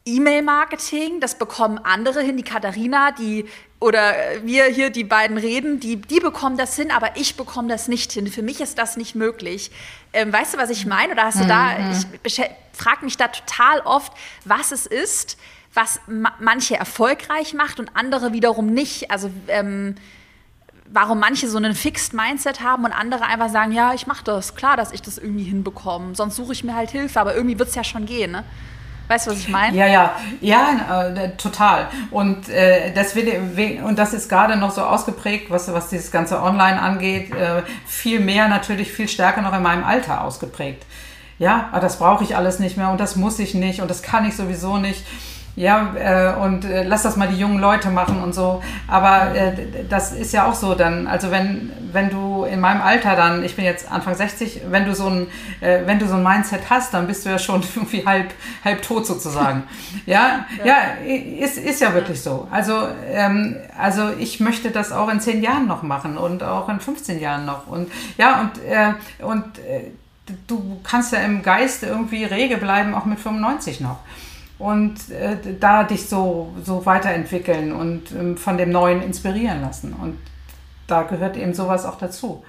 E-Mail-Marketing, 0.04 1.20
das 1.20 1.36
bekommen 1.38 1.78
andere 1.78 2.22
hin, 2.22 2.36
die 2.36 2.44
Katharina, 2.44 3.10
die 3.10 3.46
oder 3.78 4.14
wir 4.42 4.64
hier, 4.66 4.88
die 4.88 5.04
beiden 5.04 5.36
reden, 5.36 5.80
die, 5.80 5.96
die 5.96 6.20
bekommen 6.20 6.56
das 6.56 6.76
hin, 6.76 6.90
aber 6.90 7.16
ich 7.16 7.36
bekomme 7.36 7.68
das 7.68 7.88
nicht 7.88 8.12
hin. 8.12 8.28
Für 8.28 8.42
mich 8.42 8.60
ist 8.60 8.78
das 8.78 8.96
nicht 8.96 9.16
möglich. 9.16 9.70
Ähm, 10.12 10.32
weißt 10.32 10.54
du, 10.54 10.58
was 10.58 10.70
ich 10.70 10.86
meine? 10.86 11.12
Oder 11.12 11.24
hast 11.24 11.40
du 11.40 11.46
da, 11.46 11.78
mhm. 11.78 11.92
ich 12.22 12.40
frage 12.72 13.04
mich 13.04 13.16
da 13.18 13.28
total 13.28 13.80
oft, 13.80 14.12
was 14.44 14.72
es 14.72 14.86
ist, 14.86 15.36
was 15.78 16.00
ma 16.08 16.32
manche 16.40 16.76
erfolgreich 16.76 17.54
macht 17.54 17.78
und 17.78 17.90
andere 17.94 18.32
wiederum 18.32 18.66
nicht. 18.66 19.12
Also 19.12 19.30
ähm, 19.46 19.94
warum 20.90 21.20
manche 21.20 21.48
so 21.48 21.56
einen 21.56 21.74
Fixed 21.74 22.14
Mindset 22.14 22.60
haben 22.60 22.84
und 22.84 22.92
andere 22.92 23.24
einfach 23.24 23.48
sagen, 23.48 23.72
ja, 23.72 23.94
ich 23.94 24.06
mache 24.06 24.24
das, 24.24 24.56
klar, 24.56 24.76
dass 24.76 24.90
ich 24.90 25.02
das 25.02 25.18
irgendwie 25.18 25.44
hinbekomme. 25.44 26.16
Sonst 26.16 26.34
suche 26.34 26.52
ich 26.52 26.64
mir 26.64 26.74
halt 26.74 26.90
Hilfe, 26.90 27.20
aber 27.20 27.34
irgendwie 27.34 27.58
wird 27.58 27.68
es 27.68 27.76
ja 27.76 27.84
schon 27.84 28.06
gehen. 28.06 28.32
Ne? 28.32 28.42
Weißt 29.06 29.26
du, 29.26 29.30
was 29.30 29.38
ich 29.38 29.48
meine? 29.48 29.76
Ja, 29.76 29.86
ja, 29.86 30.16
ja, 30.40 31.08
äh, 31.08 31.36
total. 31.36 31.88
Und 32.10 32.48
äh, 32.48 32.92
das 32.92 33.14
will, 33.14 33.80
und 33.84 33.98
das 33.98 34.12
ist 34.14 34.28
gerade 34.28 34.56
noch 34.56 34.72
so 34.72 34.82
ausgeprägt, 34.82 35.48
was, 35.48 35.72
was 35.72 35.90
dieses 35.90 36.10
ganze 36.10 36.42
Online 36.42 36.80
angeht, 36.80 37.32
äh, 37.32 37.62
viel 37.86 38.18
mehr 38.18 38.48
natürlich, 38.48 38.90
viel 38.90 39.08
stärker 39.08 39.42
noch 39.42 39.54
in 39.54 39.62
meinem 39.62 39.84
Alter 39.84 40.24
ausgeprägt. 40.24 40.84
Ja, 41.38 41.68
aber 41.70 41.80
das 41.80 42.00
brauche 42.00 42.24
ich 42.24 42.36
alles 42.36 42.58
nicht 42.58 42.76
mehr 42.76 42.90
und 42.90 42.98
das 42.98 43.14
muss 43.14 43.38
ich 43.38 43.54
nicht 43.54 43.80
und 43.80 43.88
das 43.88 44.02
kann 44.02 44.26
ich 44.26 44.34
sowieso 44.34 44.76
nicht 44.76 45.04
ja, 45.58 45.92
äh, 45.96 46.40
und 46.40 46.64
äh, 46.64 46.84
lass 46.84 47.02
das 47.02 47.16
mal 47.16 47.26
die 47.26 47.36
jungen 47.36 47.58
Leute 47.58 47.90
machen 47.90 48.22
und 48.22 48.32
so. 48.32 48.62
Aber 48.86 49.34
äh, 49.34 49.52
das 49.88 50.12
ist 50.12 50.32
ja 50.32 50.46
auch 50.46 50.54
so 50.54 50.76
dann, 50.76 51.08
also 51.08 51.32
wenn, 51.32 51.72
wenn 51.92 52.10
du 52.10 52.44
in 52.44 52.60
meinem 52.60 52.80
Alter 52.80 53.16
dann, 53.16 53.42
ich 53.42 53.56
bin 53.56 53.64
jetzt 53.64 53.90
Anfang 53.90 54.14
60, 54.14 54.62
wenn 54.70 54.84
du 54.84 54.94
so 54.94 55.08
ein, 55.08 55.26
äh, 55.60 55.80
wenn 55.84 55.98
du 55.98 56.06
so 56.06 56.14
ein 56.14 56.22
Mindset 56.22 56.70
hast, 56.70 56.94
dann 56.94 57.08
bist 57.08 57.26
du 57.26 57.30
ja 57.30 57.40
schon 57.40 57.64
irgendwie 57.74 58.06
halb, 58.06 58.30
halb 58.64 58.82
tot 58.82 59.04
sozusagen. 59.04 59.64
ja, 60.06 60.46
ja, 60.64 60.76
ja, 61.04 61.44
ist, 61.44 61.58
ist 61.58 61.80
ja 61.80 61.92
wirklich 61.92 62.22
so. 62.22 62.46
Also, 62.52 62.86
ähm, 63.10 63.56
also 63.76 64.10
ich 64.16 64.38
möchte 64.38 64.70
das 64.70 64.92
auch 64.92 65.08
in 65.08 65.20
zehn 65.20 65.42
Jahren 65.42 65.66
noch 65.66 65.82
machen 65.82 66.16
und 66.16 66.44
auch 66.44 66.68
in 66.68 66.78
15 66.78 67.20
Jahren 67.20 67.46
noch. 67.46 67.66
Und 67.66 67.90
ja, 68.16 68.42
und, 68.42 68.64
äh, 68.64 69.24
und 69.24 69.58
äh, 69.58 69.90
du 70.46 70.78
kannst 70.84 71.12
ja 71.12 71.18
im 71.18 71.42
Geist 71.42 71.82
irgendwie 71.82 72.22
rege 72.22 72.58
bleiben, 72.58 72.94
auch 72.94 73.06
mit 73.06 73.18
95 73.18 73.80
noch 73.80 73.98
und 74.58 75.10
äh, 75.10 75.36
da 75.58 75.84
dich 75.84 76.08
so, 76.08 76.52
so 76.64 76.84
weiterentwickeln 76.84 77.72
und 77.72 78.10
ähm, 78.12 78.36
von 78.36 78.58
dem 78.58 78.70
Neuen 78.70 79.02
inspirieren 79.02 79.60
lassen. 79.60 79.92
Und 79.92 80.18
da 80.86 81.02
gehört 81.02 81.36
eben 81.36 81.54
sowas 81.54 81.84
auch 81.86 81.96
dazu. 81.96 82.42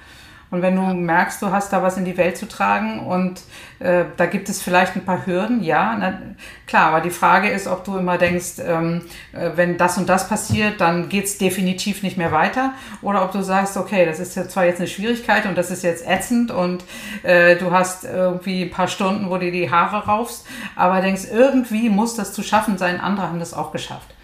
Und 0.51 0.63
wenn 0.63 0.75
du 0.75 0.81
merkst, 0.81 1.41
du 1.41 1.51
hast 1.51 1.71
da 1.71 1.83
was 1.83 1.97
in 1.97 2.05
die 2.05 2.17
Welt 2.17 2.37
zu 2.37 2.47
tragen 2.47 2.99
und 2.99 3.41
äh, 3.79 4.05
da 4.17 4.25
gibt 4.25 4.49
es 4.49 4.61
vielleicht 4.61 4.95
ein 4.95 5.05
paar 5.05 5.27
Hürden, 5.27 5.61
ja, 5.63 5.95
na, 5.99 6.19
klar, 6.65 6.87
aber 6.87 7.01
die 7.01 7.11
Frage 7.11 7.49
ist, 7.49 7.67
ob 7.67 7.83
du 7.83 7.97
immer 7.97 8.17
denkst, 8.17 8.53
ähm, 8.59 9.03
äh, 9.31 9.51
wenn 9.55 9.77
das 9.77 9.97
und 9.99 10.09
das 10.09 10.27
passiert, 10.27 10.81
dann 10.81 11.07
geht's 11.07 11.37
definitiv 11.37 12.01
nicht 12.01 12.17
mehr 12.17 12.31
weiter 12.31 12.73
oder 13.03 13.23
ob 13.23 13.31
du 13.31 13.43
sagst, 13.43 13.77
okay, 13.77 14.05
das 14.05 14.19
ist 14.19 14.35
jetzt 14.35 14.51
zwar 14.51 14.65
jetzt 14.65 14.79
eine 14.79 14.87
Schwierigkeit 14.87 15.45
und 15.45 15.55
das 15.55 15.69
ist 15.69 15.83
jetzt 15.83 16.07
ätzend 16.07 16.49
und 16.49 16.83
äh, 17.21 17.55
du 17.55 17.71
hast 17.71 18.05
irgendwie 18.05 18.63
ein 18.63 18.71
paar 18.71 18.87
Stunden, 18.87 19.29
wo 19.29 19.37
du 19.37 19.51
die 19.51 19.69
Haare 19.69 20.07
raufst, 20.07 20.47
aber 20.75 21.01
denkst, 21.01 21.25
irgendwie 21.31 21.89
muss 21.89 22.15
das 22.15 22.33
zu 22.33 22.41
schaffen 22.41 22.79
sein, 22.79 22.99
andere 22.99 23.27
haben 23.27 23.39
das 23.39 23.53
auch 23.53 23.71
geschafft. 23.71 24.15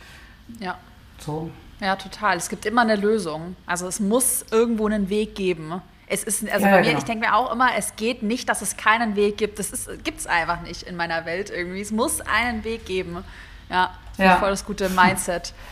Ja. 0.60 0.76
So. 1.20 1.50
Ja, 1.80 1.96
total. 1.96 2.38
Es 2.38 2.50
gibt 2.50 2.66
immer 2.66 2.82
eine 2.82 2.96
Lösung. 2.96 3.56
Also 3.66 3.88
es 3.88 4.00
muss 4.00 4.46
irgendwo 4.52 4.86
einen 4.86 5.10
Weg 5.10 5.36
geben. 5.36 5.82
Es 6.08 6.24
ist, 6.24 6.48
also 6.50 6.66
ja, 6.66 6.72
bei 6.72 6.82
mir, 6.82 6.88
genau. 6.88 6.98
ich 7.00 7.04
denke 7.04 7.26
mir 7.28 7.36
auch 7.36 7.52
immer, 7.52 7.76
es 7.76 7.96
geht 7.96 8.22
nicht, 8.22 8.48
dass 8.48 8.62
es 8.62 8.78
keinen 8.78 9.16
Weg 9.16 9.38
gibt. 9.38 9.58
Das 9.58 9.72
gibt 10.04 10.20
es 10.20 10.28
einfach 10.28 10.62
nicht 10.62 10.84
in 10.84 10.96
meiner 10.96 11.26
Welt 11.26 11.50
irgendwie. 11.50 11.82
Es 11.82 11.92
muss 11.92 12.22
einen 12.22 12.64
Weg 12.64 12.86
geben. 12.86 13.24
Ja, 13.70 13.96
ja. 14.18 14.38
voll 14.38 14.52
das 14.52 14.66
gute 14.66 14.90
Mindset. 14.90 15.54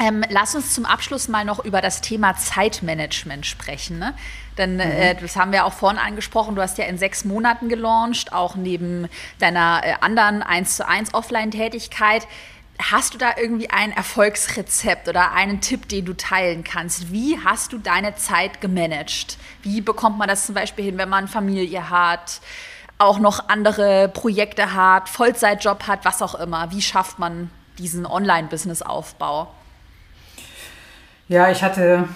Ähm, 0.00 0.24
lass 0.28 0.56
uns 0.56 0.74
zum 0.74 0.84
Abschluss 0.84 1.28
mal 1.28 1.44
noch 1.44 1.64
über 1.64 1.80
das 1.80 2.00
Thema 2.00 2.36
Zeitmanagement 2.36 3.46
sprechen. 3.46 4.00
Ne? 4.00 4.12
Denn 4.58 4.80
äh, 4.80 4.86
mhm. 4.86 4.92
äh, 4.92 5.14
das 5.14 5.36
haben 5.36 5.52
wir 5.52 5.64
auch 5.64 5.72
vorhin 5.72 6.00
angesprochen. 6.00 6.56
Du 6.56 6.62
hast 6.62 6.78
ja 6.78 6.86
in 6.86 6.98
sechs 6.98 7.24
Monaten 7.24 7.68
gelauncht, 7.68 8.32
auch 8.32 8.56
neben 8.56 9.08
deiner 9.38 9.82
äh, 9.84 9.94
anderen 10.00 10.42
1 10.42 10.76
zu 10.76 10.88
1 10.88 11.14
Offline-Tätigkeit. 11.14 12.26
Hast 12.90 13.14
du 13.14 13.18
da 13.18 13.34
irgendwie 13.36 13.70
ein 13.70 13.92
Erfolgsrezept 13.92 15.08
oder 15.08 15.32
einen 15.32 15.60
Tipp, 15.60 15.88
den 15.88 16.04
du 16.04 16.14
teilen 16.14 16.64
kannst? 16.64 17.12
Wie 17.12 17.38
hast 17.44 17.72
du 17.72 17.78
deine 17.78 18.16
Zeit 18.16 18.60
gemanagt? 18.60 19.38
Wie 19.62 19.80
bekommt 19.80 20.18
man 20.18 20.28
das 20.28 20.46
zum 20.46 20.54
Beispiel 20.54 20.86
hin, 20.86 20.98
wenn 20.98 21.08
man 21.08 21.28
Familie 21.28 21.90
hat, 21.90 22.40
auch 22.98 23.18
noch 23.18 23.48
andere 23.48 24.08
Projekte 24.08 24.74
hat, 24.74 25.08
Vollzeitjob 25.08 25.86
hat, 25.86 26.04
was 26.04 26.22
auch 26.22 26.34
immer? 26.34 26.72
Wie 26.72 26.82
schafft 26.82 27.18
man 27.18 27.50
diesen 27.78 28.04
Online-Business-Aufbau? 28.04 29.52
Ja, 31.28 31.50
ich 31.50 31.62
hatte 31.62 32.08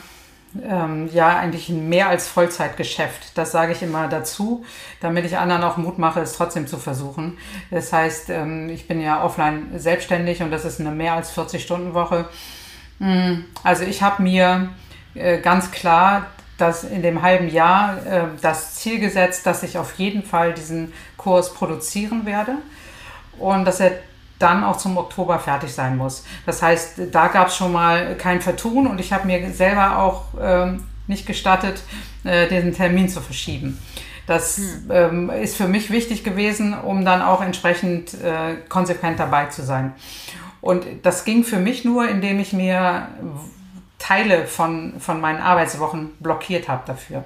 ähm, 0.64 1.08
ja 1.12 1.36
eigentlich 1.38 1.68
ein 1.68 1.88
mehr 1.88 2.08
als 2.08 2.28
Vollzeitgeschäft. 2.28 3.36
Das 3.36 3.52
sage 3.52 3.72
ich 3.72 3.82
immer 3.82 4.08
dazu, 4.08 4.64
damit 5.00 5.24
ich 5.24 5.38
anderen 5.38 5.64
auch 5.64 5.76
Mut 5.76 5.98
mache, 5.98 6.20
es 6.20 6.34
trotzdem 6.34 6.66
zu 6.66 6.78
versuchen. 6.78 7.38
Das 7.70 7.92
heißt, 7.92 8.30
ähm, 8.30 8.68
ich 8.68 8.88
bin 8.88 9.00
ja 9.00 9.24
offline 9.24 9.78
selbstständig 9.78 10.42
und 10.42 10.50
das 10.50 10.64
ist 10.64 10.80
eine 10.80 10.90
mehr 10.90 11.14
als 11.14 11.36
40-Stunden-Woche. 11.36 12.28
Hm, 12.98 13.44
also 13.62 13.84
ich 13.84 14.02
habe 14.02 14.22
mir 14.22 14.70
äh, 15.14 15.38
ganz 15.38 15.70
klar 15.70 16.26
das 16.58 16.84
in 16.84 17.02
dem 17.02 17.22
halben 17.22 17.48
Jahr 17.48 18.06
äh, 18.06 18.22
das 18.40 18.76
Ziel 18.76 18.98
gesetzt, 18.98 19.46
dass 19.46 19.62
ich 19.62 19.78
auf 19.78 19.98
jeden 19.98 20.22
Fall 20.22 20.54
diesen 20.54 20.92
Kurs 21.16 21.52
produzieren 21.52 22.24
werde 22.24 22.56
und 23.38 23.64
dass 23.64 23.80
er 23.80 23.92
dann 24.38 24.64
auch 24.64 24.76
zum 24.76 24.98
Oktober 24.98 25.38
fertig 25.38 25.72
sein 25.72 25.96
muss. 25.96 26.24
Das 26.44 26.62
heißt, 26.62 27.00
da 27.12 27.28
gab 27.28 27.48
es 27.48 27.56
schon 27.56 27.72
mal 27.72 28.16
kein 28.16 28.40
Vertun 28.40 28.86
und 28.86 29.00
ich 29.00 29.12
habe 29.12 29.26
mir 29.26 29.50
selber 29.52 29.98
auch 29.98 30.24
ähm, 30.40 30.84
nicht 31.06 31.26
gestattet, 31.26 31.82
äh, 32.24 32.48
diesen 32.48 32.74
Termin 32.74 33.08
zu 33.08 33.20
verschieben. 33.20 33.78
Das 34.26 34.58
hm. 34.58 34.90
ähm, 34.90 35.30
ist 35.30 35.56
für 35.56 35.68
mich 35.68 35.90
wichtig 35.90 36.24
gewesen, 36.24 36.74
um 36.74 37.04
dann 37.04 37.22
auch 37.22 37.40
entsprechend 37.42 38.14
äh, 38.14 38.56
konsequent 38.68 39.18
dabei 39.18 39.46
zu 39.46 39.62
sein. 39.62 39.94
Und 40.60 40.84
das 41.02 41.24
ging 41.24 41.44
für 41.44 41.58
mich 41.58 41.84
nur, 41.84 42.08
indem 42.08 42.40
ich 42.40 42.52
mir 42.52 43.08
Teile 43.98 44.46
von, 44.46 44.94
von 44.98 45.20
meinen 45.20 45.40
Arbeitswochen 45.40 46.12
blockiert 46.18 46.68
habe 46.68 46.82
dafür. 46.86 47.24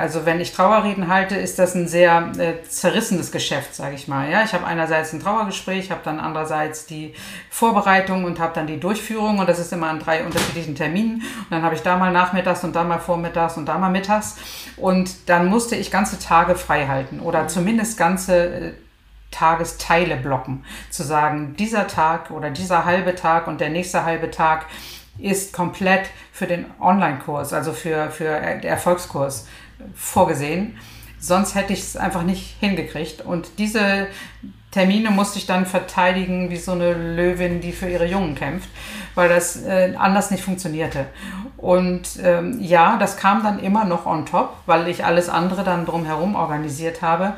Also 0.00 0.24
wenn 0.24 0.40
ich 0.40 0.52
Trauerreden 0.52 1.08
halte, 1.08 1.36
ist 1.36 1.58
das 1.58 1.74
ein 1.74 1.86
sehr 1.86 2.32
äh, 2.38 2.66
zerrissenes 2.66 3.30
Geschäft, 3.32 3.74
sage 3.74 3.94
ich 3.94 4.08
mal. 4.08 4.30
Ja, 4.30 4.42
ich 4.42 4.54
habe 4.54 4.64
einerseits 4.66 5.12
ein 5.12 5.20
Trauergespräch, 5.20 5.90
habe 5.90 6.00
dann 6.02 6.20
andererseits 6.20 6.86
die 6.86 7.12
Vorbereitung 7.50 8.24
und 8.24 8.40
habe 8.40 8.54
dann 8.54 8.66
die 8.66 8.80
Durchführung 8.80 9.40
und 9.40 9.46
das 9.46 9.58
ist 9.58 9.74
immer 9.74 9.88
an 9.88 9.98
drei 9.98 10.24
unterschiedlichen 10.24 10.74
Terminen. 10.74 11.16
Und 11.16 11.50
dann 11.50 11.62
habe 11.62 11.74
ich 11.74 11.82
da 11.82 11.98
mal 11.98 12.12
nachmittags 12.12 12.64
und 12.64 12.74
da 12.74 12.82
mal 12.82 12.98
vormittags 12.98 13.58
und 13.58 13.66
da 13.66 13.76
mal 13.76 13.90
mittags 13.90 14.38
und 14.78 15.28
dann 15.28 15.48
musste 15.48 15.76
ich 15.76 15.90
ganze 15.90 16.18
Tage 16.18 16.54
frei 16.54 16.86
halten 16.86 17.20
oder 17.20 17.46
zumindest 17.48 17.98
ganze 17.98 18.46
äh, 18.46 18.72
Tagesteile 19.30 20.16
blocken, 20.16 20.64
zu 20.88 21.02
sagen, 21.02 21.56
dieser 21.58 21.86
Tag 21.86 22.30
oder 22.30 22.48
dieser 22.48 22.86
halbe 22.86 23.14
Tag 23.14 23.46
und 23.48 23.60
der 23.60 23.68
nächste 23.68 24.04
halbe 24.04 24.30
Tag 24.30 24.64
ist 25.18 25.52
komplett 25.52 26.08
für 26.32 26.46
den 26.46 26.64
Online-Kurs, 26.80 27.52
also 27.52 27.74
für, 27.74 28.10
für 28.10 28.40
den 28.40 28.62
Erfolgskurs 28.62 29.46
vorgesehen. 29.94 30.76
Sonst 31.18 31.54
hätte 31.54 31.72
ich 31.72 31.80
es 31.80 31.96
einfach 31.96 32.22
nicht 32.22 32.56
hingekriegt. 32.60 33.20
Und 33.20 33.58
diese 33.58 34.06
Termine 34.70 35.10
musste 35.10 35.38
ich 35.38 35.46
dann 35.46 35.66
verteidigen 35.66 36.50
wie 36.50 36.56
so 36.56 36.72
eine 36.72 36.92
Löwin, 36.92 37.60
die 37.60 37.72
für 37.72 37.88
ihre 37.88 38.06
Jungen 38.06 38.36
kämpft, 38.36 38.68
weil 39.14 39.28
das 39.28 39.62
äh, 39.64 39.94
anders 39.98 40.30
nicht 40.30 40.44
funktionierte. 40.44 41.06
Und 41.56 42.08
ähm, 42.22 42.58
ja, 42.60 42.96
das 42.96 43.16
kam 43.16 43.42
dann 43.42 43.58
immer 43.58 43.84
noch 43.84 44.06
on 44.06 44.26
top, 44.26 44.54
weil 44.66 44.88
ich 44.88 45.04
alles 45.04 45.28
andere 45.28 45.64
dann 45.64 45.86
drumherum 45.86 46.36
organisiert 46.36 47.02
habe. 47.02 47.34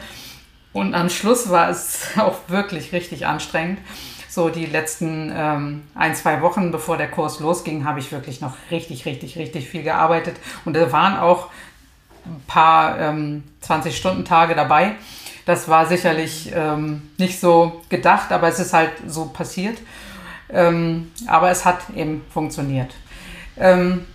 Und 0.72 0.94
am 0.94 1.08
Schluss 1.10 1.50
war 1.50 1.70
es 1.70 2.06
auch 2.18 2.38
wirklich 2.48 2.92
richtig 2.92 3.26
anstrengend. 3.26 3.78
So 4.28 4.48
die 4.48 4.66
letzten 4.66 5.30
ähm, 5.34 5.82
ein, 5.94 6.14
zwei 6.14 6.40
Wochen, 6.40 6.70
bevor 6.70 6.96
der 6.96 7.10
Kurs 7.10 7.40
losging, 7.40 7.84
habe 7.84 7.98
ich 7.98 8.12
wirklich 8.12 8.40
noch 8.40 8.56
richtig, 8.70 9.04
richtig, 9.04 9.36
richtig 9.36 9.68
viel 9.68 9.82
gearbeitet. 9.82 10.36
Und 10.64 10.74
da 10.74 10.90
waren 10.92 11.18
auch 11.18 11.48
ein 12.24 12.42
paar 12.46 12.98
ähm, 12.98 13.44
20-Stunden-Tage 13.66 14.54
dabei. 14.54 14.92
Das 15.44 15.68
war 15.68 15.86
sicherlich 15.86 16.52
ähm, 16.54 17.10
nicht 17.18 17.40
so 17.40 17.82
gedacht, 17.88 18.30
aber 18.30 18.48
es 18.48 18.58
ist 18.58 18.72
halt 18.72 18.90
so 19.06 19.26
passiert. 19.26 19.78
Ähm, 20.50 21.10
aber 21.26 21.50
es 21.50 21.64
hat 21.64 21.80
eben 21.96 22.24
funktioniert. 22.32 22.94
Ähm, 23.56 24.06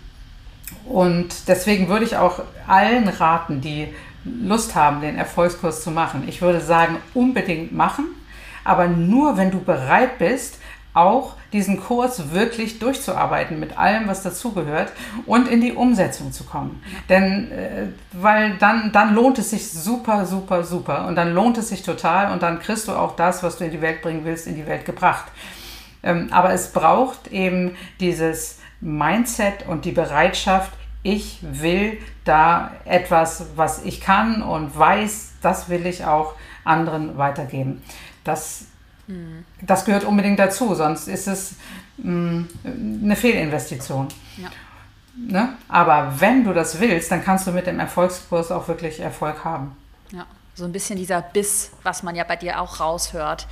und 0.86 1.48
deswegen 1.48 1.90
würde 1.90 2.06
ich 2.06 2.16
auch 2.16 2.42
allen 2.68 3.08
raten, 3.08 3.62
die 3.62 3.88
Lust 4.24 4.76
haben, 4.76 5.02
den 5.02 5.18
Erfolgskurs 5.18 5.84
zu 5.84 5.92
machen. 5.92 6.24
Ich 6.28 6.42
würde 6.42 6.62
sagen, 6.62 6.98
unbedingt 7.14 7.72
machen, 7.72 8.08
aber 8.64 8.88
nur 8.88 9.38
wenn 9.38 9.52
du 9.52 9.62
bereit 9.62 10.18
bist, 10.20 10.60
auch 10.98 11.34
diesen 11.54 11.80
Kurs 11.80 12.34
wirklich 12.34 12.80
durchzuarbeiten 12.80 13.60
mit 13.60 13.78
allem, 13.78 14.08
was 14.08 14.24
dazugehört 14.24 14.92
und 15.26 15.48
in 15.48 15.62
die 15.62 15.74
Umsetzung 15.74 16.32
zu 16.32 16.44
kommen. 16.44 16.82
Denn 17.08 17.52
äh, 17.52 17.88
weil 18.12 18.58
dann, 18.58 18.92
dann 18.92 19.16
lohnt 19.16 19.38
es 19.40 19.52
sich 19.52 19.72
super, 19.72 20.26
super, 20.26 20.64
super 20.64 21.08
und 21.08 21.16
dann 21.16 21.34
lohnt 21.34 21.58
es 21.58 21.70
sich 21.70 21.84
total 21.84 22.34
und 22.34 22.44
dann 22.44 22.60
kriegst 22.60 22.88
du 22.88 22.94
auch 22.94 23.16
das, 23.16 23.44
was 23.44 23.58
du 23.58 23.66
in 23.66 23.72
die 23.72 23.82
Welt 23.82 24.02
bringen 24.02 24.26
willst, 24.26 24.48
in 24.48 24.56
die 24.56 24.68
Welt 24.68 24.86
gebracht. 24.86 25.26
Ähm, 26.04 26.28
aber 26.32 26.52
es 26.54 26.72
braucht 26.74 27.28
eben 27.28 27.76
dieses 28.00 28.60
Mindset 28.82 29.68
und 29.68 29.86
die 29.86 29.92
Bereitschaft, 29.92 30.72
ich 31.04 31.40
will 31.42 31.98
da 32.26 32.72
etwas, 32.86 33.46
was 33.56 33.84
ich 33.86 34.02
kann 34.02 34.42
und 34.42 34.78
weiß, 34.78 35.36
das 35.42 35.70
will 35.70 35.86
ich 35.86 36.06
auch 36.06 36.34
anderen 36.66 37.18
weitergeben. 37.18 37.82
Das 38.24 38.66
das 39.62 39.86
gehört 39.86 40.04
unbedingt 40.04 40.40
dazu, 40.40 40.76
sonst 40.76 41.08
ist 41.08 41.28
es 41.28 41.56
mh, 41.98 42.12
mm, 42.12 42.50
eine 43.04 43.16
Fehlinvestition. 43.16 44.08
Ja. 44.38 44.50
Ne? 45.16 45.54
Aber 45.68 46.14
wenn 46.20 46.44
du 46.44 46.54
das 46.54 46.80
willst, 46.80 47.12
dann 47.12 47.24
kannst 47.24 47.48
du 47.48 47.52
mit 47.52 47.68
dem 47.68 47.80
Erfolgskurs 47.80 48.52
auch 48.52 48.68
wirklich 48.68 49.00
Erfolg 49.00 49.44
haben. 49.44 49.76
Ja, 50.12 50.26
so 50.56 50.66
ein 50.66 50.72
bisschen 50.72 50.98
dieser 50.98 51.22
Biss, 51.22 51.72
was 51.84 52.04
man 52.04 52.16
ja 52.16 52.24
bei 52.24 52.36
dir 52.36 52.62
auch 52.62 52.80
raushört 52.80 53.48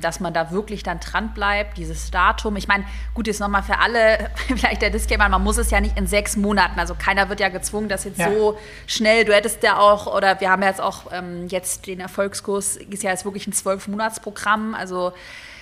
dass 0.00 0.20
man 0.20 0.34
da 0.34 0.50
wirklich 0.50 0.82
dann 0.82 1.00
dran 1.00 1.32
bleibt, 1.34 1.78
dieses 1.78 2.10
Datum. 2.10 2.56
Ich 2.56 2.68
meine, 2.68 2.84
gut, 3.14 3.26
jetzt 3.26 3.40
nochmal 3.40 3.62
für 3.62 3.78
alle, 3.78 4.30
vielleicht 4.48 4.82
der 4.82 4.90
Disclaimer, 4.90 5.28
man 5.28 5.42
muss 5.42 5.56
es 5.58 5.70
ja 5.70 5.80
nicht 5.80 5.96
in 5.98 6.06
sechs 6.06 6.36
Monaten, 6.36 6.78
also 6.78 6.94
keiner 6.94 7.28
wird 7.28 7.40
ja 7.40 7.48
gezwungen, 7.48 7.88
das 7.88 8.04
jetzt 8.04 8.18
ja. 8.18 8.30
so 8.32 8.58
schnell, 8.86 9.24
du 9.24 9.34
hättest 9.34 9.62
ja 9.62 9.78
auch, 9.78 10.06
oder 10.06 10.40
wir 10.40 10.50
haben 10.50 10.62
ja 10.62 10.68
jetzt 10.68 10.80
auch 10.80 11.12
ähm, 11.12 11.48
jetzt 11.48 11.86
den 11.86 12.00
Erfolgskurs, 12.00 12.76
ist 12.76 13.02
ja 13.02 13.10
jetzt 13.10 13.24
wirklich 13.24 13.46
ein 13.46 13.52
Zwölf-Monats-Programm, 13.52 14.74
also 14.74 15.12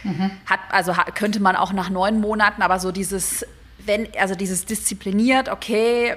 mhm. 0.03 0.31
hat, 0.47 0.61
also 0.71 0.95
könnte 1.15 1.41
man 1.41 1.57
auch 1.57 1.73
nach 1.73 1.91
neun 1.91 2.21
Monaten, 2.21 2.63
aber 2.63 2.79
so 2.79 2.93
dieses 2.93 3.45
wenn, 3.85 4.09
also 4.19 4.35
dieses 4.35 4.65
diszipliniert, 4.65 5.49
okay, 5.49 6.17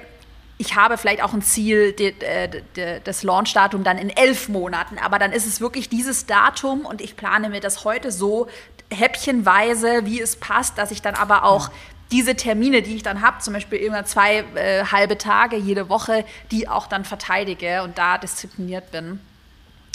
ich 0.58 0.74
habe 0.74 0.96
vielleicht 0.96 1.22
auch 1.22 1.32
ein 1.32 1.42
Ziel, 1.42 1.92
die, 1.92 2.18
äh, 2.20 2.62
die, 2.76 3.00
das 3.04 3.22
Launchdatum 3.22 3.84
dann 3.84 3.98
in 3.98 4.10
elf 4.10 4.48
Monaten, 4.48 4.98
aber 4.98 5.18
dann 5.18 5.32
ist 5.32 5.46
es 5.46 5.60
wirklich 5.60 5.88
dieses 5.88 6.26
Datum 6.26 6.86
und 6.86 7.00
ich 7.00 7.16
plane 7.16 7.50
mir 7.50 7.60
das 7.60 7.84
heute 7.84 8.10
so 8.10 8.48
häppchenweise, 8.90 10.06
wie 10.06 10.20
es 10.20 10.36
passt, 10.36 10.78
dass 10.78 10.90
ich 10.90 11.02
dann 11.02 11.14
aber 11.14 11.44
auch 11.44 11.70
diese 12.12 12.36
Termine, 12.36 12.82
die 12.82 12.94
ich 12.94 13.02
dann 13.02 13.20
habe, 13.20 13.40
zum 13.40 13.52
Beispiel 13.52 13.78
immer 13.78 14.04
zwei 14.04 14.44
äh, 14.54 14.84
halbe 14.84 15.18
Tage 15.18 15.56
jede 15.56 15.88
Woche, 15.88 16.24
die 16.50 16.68
auch 16.68 16.86
dann 16.86 17.04
verteidige 17.04 17.82
und 17.82 17.98
da 17.98 18.16
diszipliniert 18.16 18.92
bin. 18.92 19.20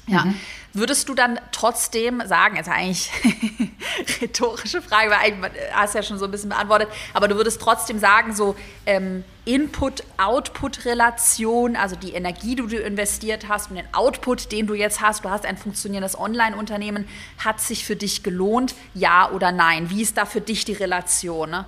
Ja. 0.08 0.26
Mhm. 0.26 0.36
Würdest 0.74 1.10
du 1.10 1.16
dann 1.16 1.38
trotzdem 1.52 2.24
sagen, 2.26 2.56
ist 2.56 2.70
eigentlich 2.70 3.12
rhetorische 4.22 4.82
Frage, 4.82 5.12
weil 5.12 5.18
eigentlich 5.18 5.52
hast 5.74 5.94
du 5.94 6.00
ja 6.00 6.04
schon 6.04 6.18
so 6.18 6.24
ein 6.26 6.32
bisschen 6.32 6.50
beantwortet, 6.50 6.88
aber 7.14 7.28
du 7.28 7.36
würdest 7.36 7.62
trotzdem 7.62 8.00
sagen, 8.00 8.34
so 8.34 8.56
ähm, 8.86 9.26
Input-Output-Relation, 9.44 11.76
also 11.76 11.98
die 11.98 12.14
Energie, 12.14 12.56
die 12.56 12.68
du 12.68 12.78
investiert 12.78 13.50
hast 13.50 13.70
und 13.70 13.76
den 13.78 13.94
Output, 13.94 14.54
den 14.54 14.66
du 14.66 14.74
jetzt 14.74 15.02
hast, 15.02 15.26
du 15.26 15.30
hast 15.30 15.46
ein 15.46 15.58
funktionierendes 15.58 16.18
Online-Unternehmen, 16.18 17.06
hat 17.44 17.60
sich 17.60 17.84
für 17.86 17.98
dich 17.98 18.24
gelohnt, 18.24 18.74
ja 18.94 19.30
oder 19.30 19.52
nein? 19.52 19.90
Wie 19.90 20.02
ist 20.02 20.18
da 20.18 20.26
für 20.26 20.40
dich 20.40 20.64
die 20.64 20.72
Relation? 20.74 21.50
Ne? 21.50 21.66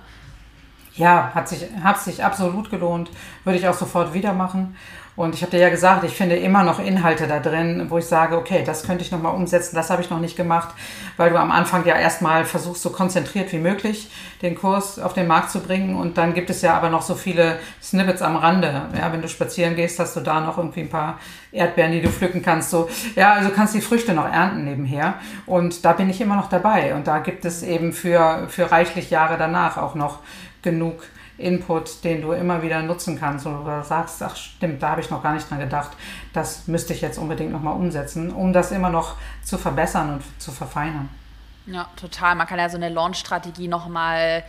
Ja, 0.96 1.32
hat 1.34 1.48
sich, 1.48 1.66
hat 1.82 2.00
sich 2.00 2.24
absolut 2.24 2.70
gelohnt, 2.70 3.10
würde 3.44 3.58
ich 3.58 3.68
auch 3.68 3.74
sofort 3.74 4.14
wieder 4.14 4.32
machen. 4.32 4.76
Und 5.16 5.34
ich 5.34 5.42
habe 5.42 5.52
dir 5.52 5.60
ja 5.60 5.68
gesagt, 5.68 6.02
ich 6.02 6.16
finde 6.16 6.36
immer 6.36 6.64
noch 6.64 6.80
Inhalte 6.80 7.28
da 7.28 7.38
drin, 7.38 7.86
wo 7.88 7.98
ich 7.98 8.06
sage, 8.06 8.36
okay, 8.36 8.64
das 8.66 8.84
könnte 8.84 9.04
ich 9.04 9.12
nochmal 9.12 9.34
umsetzen, 9.34 9.76
das 9.76 9.90
habe 9.90 10.02
ich 10.02 10.10
noch 10.10 10.18
nicht 10.18 10.36
gemacht, 10.36 10.74
weil 11.16 11.30
du 11.30 11.38
am 11.38 11.52
Anfang 11.52 11.86
ja 11.86 11.94
erstmal 11.94 12.44
versuchst, 12.44 12.82
so 12.82 12.90
konzentriert 12.90 13.52
wie 13.52 13.58
möglich 13.58 14.10
den 14.42 14.56
Kurs 14.56 14.98
auf 14.98 15.12
den 15.12 15.28
Markt 15.28 15.50
zu 15.50 15.60
bringen. 15.60 15.94
Und 15.94 16.18
dann 16.18 16.34
gibt 16.34 16.50
es 16.50 16.62
ja 16.62 16.76
aber 16.76 16.90
noch 16.90 17.02
so 17.02 17.14
viele 17.14 17.60
Snippets 17.80 18.22
am 18.22 18.34
Rande. 18.34 18.88
Ja, 18.98 19.12
wenn 19.12 19.22
du 19.22 19.28
spazieren 19.28 19.76
gehst, 19.76 20.00
hast 20.00 20.16
du 20.16 20.20
da 20.20 20.40
noch 20.40 20.58
irgendwie 20.58 20.80
ein 20.80 20.90
paar 20.90 21.18
Erdbeeren, 21.52 21.92
die 21.92 22.02
du 22.02 22.08
pflücken 22.08 22.42
kannst. 22.42 22.70
So, 22.70 22.88
ja, 23.14 23.34
also 23.34 23.50
kannst 23.50 23.74
die 23.74 23.80
Früchte 23.80 24.14
noch 24.14 24.30
ernten 24.30 24.64
nebenher. 24.64 25.14
Und 25.46 25.84
da 25.84 25.92
bin 25.92 26.10
ich 26.10 26.20
immer 26.20 26.34
noch 26.34 26.48
dabei. 26.48 26.94
Und 26.94 27.06
da 27.06 27.18
gibt 27.18 27.44
es 27.44 27.62
eben 27.62 27.92
für, 27.92 28.48
für 28.48 28.72
reichlich 28.72 29.10
Jahre 29.10 29.38
danach 29.38 29.76
auch 29.76 29.94
noch 29.94 30.18
genug 30.62 31.04
Input, 31.36 32.04
den 32.04 32.22
du 32.22 32.32
immer 32.32 32.62
wieder 32.62 32.82
nutzen 32.82 33.18
kannst 33.18 33.46
oder 33.46 33.82
sagst, 33.82 34.22
ach 34.22 34.36
stimmt, 34.36 34.82
da 34.82 34.90
habe 34.90 35.00
ich 35.00 35.10
noch 35.10 35.22
gar 35.22 35.34
nicht 35.34 35.50
dran 35.50 35.58
gedacht, 35.58 35.90
das 36.32 36.68
müsste 36.68 36.92
ich 36.92 37.00
jetzt 37.00 37.18
unbedingt 37.18 37.52
nochmal 37.52 37.74
umsetzen, 37.74 38.32
um 38.32 38.52
das 38.52 38.70
immer 38.70 38.90
noch 38.90 39.16
zu 39.42 39.58
verbessern 39.58 40.14
und 40.14 40.22
zu 40.40 40.52
verfeinern. 40.52 41.08
Ja, 41.66 41.88
total. 41.96 42.34
Man 42.34 42.46
kann 42.46 42.58
ja 42.58 42.68
so 42.68 42.76
eine 42.76 42.88
Launch-Strategie 42.88 43.68
nochmal 43.68 44.44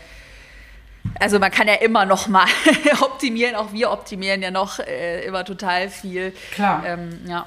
also 1.20 1.40
man 1.40 1.52
kann 1.52 1.68
ja 1.68 1.76
immer 1.76 2.06
noch 2.06 2.28
mal 2.28 2.48
optimieren, 3.02 3.56
auch 3.56 3.72
wir 3.72 3.92
optimieren 3.92 4.42
ja 4.42 4.52
noch 4.52 4.80
äh, 4.80 5.24
immer 5.26 5.46
total 5.46 5.90
viel. 5.90 6.34
Klar. 6.52 6.84
Ähm, 6.86 7.20
ja. 7.28 7.46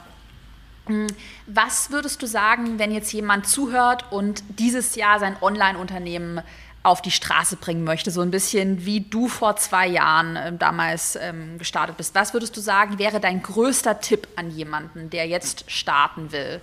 Hm, 0.87 1.07
was 1.46 1.90
würdest 1.90 2.22
du 2.22 2.27
sagen, 2.27 2.79
wenn 2.79 2.90
jetzt 2.92 3.12
jemand 3.12 3.46
zuhört 3.46 4.11
und 4.11 4.42
dieses 4.48 4.94
Jahr 4.94 5.18
sein 5.18 5.37
Online-Unternehmen 5.40 6.40
auf 6.88 7.03
die 7.03 7.11
Straße 7.11 7.57
bringen 7.57 7.84
möchte, 7.84 8.11
so 8.11 8.20
ein 8.20 8.30
bisschen 8.30 8.84
wie 8.84 9.01
du 9.01 9.28
vor 9.28 9.57
zwei 9.57 9.86
Jahren 9.86 10.36
äh, 10.36 10.53
damals 10.57 11.16
ähm, 11.16 11.59
gestartet 11.59 11.97
bist. 11.97 12.14
Was 12.14 12.32
würdest 12.32 12.57
du 12.57 12.61
sagen, 12.61 12.99
wäre 12.99 13.20
dein 13.20 13.43
größter 13.43 14.01
Tipp 14.01 14.26
an 14.36 14.51
jemanden, 14.51 15.11
der 15.11 15.26
jetzt 15.26 15.70
starten 15.70 16.32
will? 16.32 16.61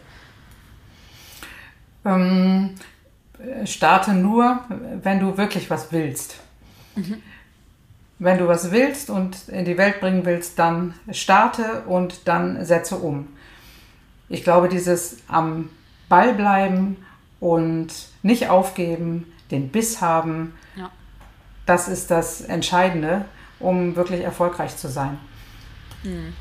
Ähm, 2.05 2.75
starte 3.65 4.13
nur, 4.13 4.61
wenn 5.01 5.19
du 5.19 5.37
wirklich 5.37 5.69
was 5.69 5.91
willst. 5.91 6.35
Mhm. 6.95 7.21
Wenn 8.17 8.37
du 8.37 8.47
was 8.47 8.71
willst 8.71 9.09
und 9.09 9.49
in 9.49 9.65
die 9.65 9.77
Welt 9.77 9.99
bringen 9.99 10.25
willst, 10.25 10.57
dann 10.57 10.93
starte 11.11 11.81
und 11.81 12.27
dann 12.27 12.65
setze 12.65 12.95
um. 12.95 13.27
Ich 14.29 14.43
glaube, 14.43 14.69
dieses 14.69 15.17
am 15.27 15.69
Ball 16.07 16.33
bleiben 16.33 16.97
und 17.39 17.89
nicht 18.23 18.49
aufgeben, 18.49 19.31
den 19.51 19.69
Biss 19.69 20.01
haben, 20.01 20.53
ja. 20.75 20.89
das 21.65 21.87
ist 21.87 22.11
das 22.11 22.41
Entscheidende, 22.41 23.25
um 23.59 23.95
wirklich 23.95 24.21
erfolgreich 24.21 24.75
zu 24.77 24.87
sein. 24.87 25.17
Mhm. 26.03 26.33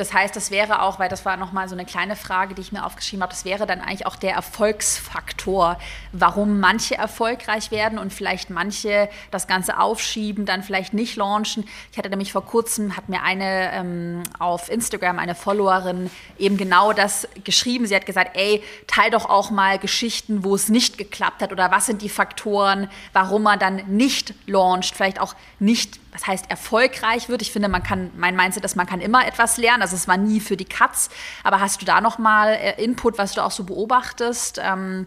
Das 0.00 0.14
heißt, 0.14 0.34
das 0.34 0.50
wäre 0.50 0.80
auch, 0.80 0.98
weil 0.98 1.10
das 1.10 1.26
war 1.26 1.36
nochmal 1.36 1.68
so 1.68 1.74
eine 1.74 1.84
kleine 1.84 2.16
Frage, 2.16 2.54
die 2.54 2.62
ich 2.62 2.72
mir 2.72 2.86
aufgeschrieben 2.86 3.22
habe, 3.22 3.34
das 3.34 3.44
wäre 3.44 3.66
dann 3.66 3.82
eigentlich 3.82 4.06
auch 4.06 4.16
der 4.16 4.32
Erfolgsfaktor, 4.32 5.78
warum 6.12 6.58
manche 6.58 6.94
erfolgreich 6.94 7.70
werden 7.70 7.98
und 7.98 8.10
vielleicht 8.10 8.48
manche 8.48 9.10
das 9.30 9.46
Ganze 9.46 9.78
aufschieben, 9.78 10.46
dann 10.46 10.62
vielleicht 10.62 10.94
nicht 10.94 11.16
launchen. 11.16 11.68
Ich 11.92 11.98
hatte 11.98 12.08
nämlich 12.08 12.32
vor 12.32 12.46
kurzem, 12.46 12.96
hat 12.96 13.10
mir 13.10 13.22
eine 13.22 13.72
ähm, 13.74 14.22
auf 14.38 14.70
Instagram, 14.70 15.18
eine 15.18 15.34
Followerin, 15.34 16.10
eben 16.38 16.56
genau 16.56 16.94
das 16.94 17.28
geschrieben. 17.44 17.84
Sie 17.84 17.94
hat 17.94 18.06
gesagt, 18.06 18.38
ey, 18.38 18.62
teil 18.86 19.10
doch 19.10 19.28
auch 19.28 19.50
mal 19.50 19.78
Geschichten, 19.78 20.44
wo 20.44 20.54
es 20.54 20.70
nicht 20.70 20.96
geklappt 20.96 21.42
hat 21.42 21.52
oder 21.52 21.70
was 21.70 21.84
sind 21.84 22.00
die 22.00 22.08
Faktoren, 22.08 22.88
warum 23.12 23.42
man 23.42 23.58
dann 23.58 23.82
nicht 23.86 24.32
launcht, 24.46 24.96
vielleicht 24.96 25.20
auch 25.20 25.34
nicht 25.58 26.00
was 26.20 26.26
heißt 26.26 26.50
erfolgreich 26.50 27.28
wird. 27.28 27.42
Ich 27.42 27.52
finde, 27.52 27.68
man 27.68 27.82
kann, 27.82 28.10
mein 28.16 28.36
Mindset 28.36 28.64
ist, 28.64 28.76
man 28.76 28.86
kann 28.86 29.00
immer 29.00 29.26
etwas 29.26 29.56
lernen. 29.56 29.82
Also 29.82 29.96
es 29.96 30.06
war 30.06 30.16
nie 30.16 30.40
für 30.40 30.56
die 30.56 30.64
Katz. 30.64 31.10
Aber 31.44 31.60
hast 31.60 31.80
du 31.80 31.86
da 31.86 32.00
noch 32.00 32.18
mal 32.18 32.52
äh, 32.52 32.82
Input, 32.82 33.18
was 33.18 33.32
du 33.32 33.42
auch 33.42 33.50
so 33.50 33.64
beobachtest? 33.64 34.60
Ähm, 34.62 35.06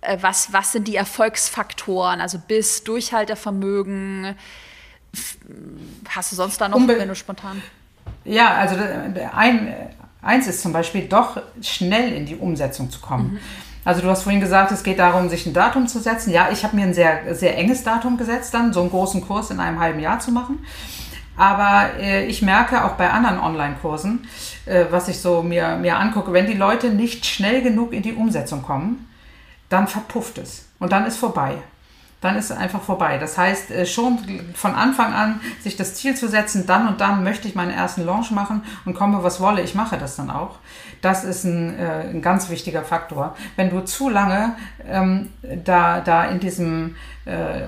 äh, 0.00 0.18
was, 0.20 0.52
was 0.52 0.72
sind 0.72 0.88
die 0.88 0.96
Erfolgsfaktoren? 0.96 2.20
Also 2.20 2.38
bis 2.38 2.84
Durchhaltevermögen. 2.84 4.34
Hast 6.08 6.32
du 6.32 6.36
sonst 6.36 6.60
da 6.60 6.68
noch, 6.68 6.76
Unbe 6.76 6.98
wenn 6.98 7.08
du 7.08 7.14
spontan? 7.14 7.62
Ja, 8.24 8.54
also 8.54 8.76
ein, 9.34 9.74
eins 10.22 10.46
ist 10.46 10.62
zum 10.62 10.72
Beispiel 10.72 11.06
doch 11.08 11.40
schnell 11.62 12.12
in 12.12 12.26
die 12.26 12.36
Umsetzung 12.36 12.90
zu 12.90 13.00
kommen. 13.00 13.34
Mhm. 13.34 13.40
Also 13.84 14.02
du 14.02 14.08
hast 14.08 14.22
vorhin 14.22 14.40
gesagt, 14.40 14.72
es 14.72 14.82
geht 14.82 14.98
darum, 14.98 15.28
sich 15.28 15.46
ein 15.46 15.54
Datum 15.54 15.86
zu 15.86 16.00
setzen. 16.00 16.32
Ja, 16.32 16.50
ich 16.52 16.64
habe 16.64 16.76
mir 16.76 16.84
ein 16.84 16.94
sehr, 16.94 17.34
sehr 17.34 17.56
enges 17.56 17.82
Datum 17.82 18.18
gesetzt, 18.18 18.52
dann 18.52 18.72
so 18.72 18.80
einen 18.80 18.90
großen 18.90 19.26
Kurs 19.26 19.50
in 19.50 19.60
einem 19.60 19.80
halben 19.80 20.00
Jahr 20.00 20.20
zu 20.20 20.32
machen. 20.32 20.64
Aber 21.36 21.98
äh, 21.98 22.26
ich 22.26 22.42
merke 22.42 22.84
auch 22.84 22.92
bei 22.92 23.10
anderen 23.10 23.38
Online-Kursen, 23.38 24.26
äh, 24.66 24.84
was 24.90 25.08
ich 25.08 25.20
so 25.20 25.42
mir, 25.42 25.76
mir 25.76 25.96
angucke, 25.96 26.32
wenn 26.34 26.46
die 26.46 26.54
Leute 26.54 26.90
nicht 26.90 27.24
schnell 27.24 27.62
genug 27.62 27.94
in 27.94 28.02
die 28.02 28.12
Umsetzung 28.12 28.62
kommen, 28.62 29.08
dann 29.70 29.88
verpufft 29.88 30.36
es 30.36 30.68
und 30.78 30.92
dann 30.92 31.06
ist 31.06 31.16
vorbei 31.16 31.54
dann 32.20 32.36
ist 32.36 32.50
es 32.50 32.56
einfach 32.56 32.82
vorbei. 32.82 33.18
Das 33.18 33.38
heißt, 33.38 33.70
äh, 33.70 33.86
schon 33.86 34.18
von 34.54 34.74
Anfang 34.74 35.12
an 35.12 35.40
sich 35.62 35.76
das 35.76 35.94
Ziel 35.94 36.14
zu 36.14 36.28
setzen, 36.28 36.66
dann 36.66 36.86
und 36.88 37.00
dann 37.00 37.24
möchte 37.24 37.48
ich 37.48 37.54
meinen 37.54 37.70
ersten 37.70 38.04
Launch 38.04 38.30
machen 38.30 38.62
und 38.84 38.94
komme, 38.94 39.22
was 39.22 39.40
wolle, 39.40 39.62
ich 39.62 39.74
mache 39.74 39.96
das 39.96 40.16
dann 40.16 40.30
auch. 40.30 40.58
Das 41.00 41.24
ist 41.24 41.44
ein, 41.44 41.78
äh, 41.78 42.10
ein 42.10 42.22
ganz 42.22 42.50
wichtiger 42.50 42.82
Faktor. 42.82 43.34
Wenn 43.56 43.70
du 43.70 43.80
zu 43.80 44.08
lange 44.08 44.54
ähm, 44.86 45.30
da, 45.64 46.00
da 46.00 46.24
in 46.24 46.40
diesem 46.40 46.96
äh, 47.24 47.62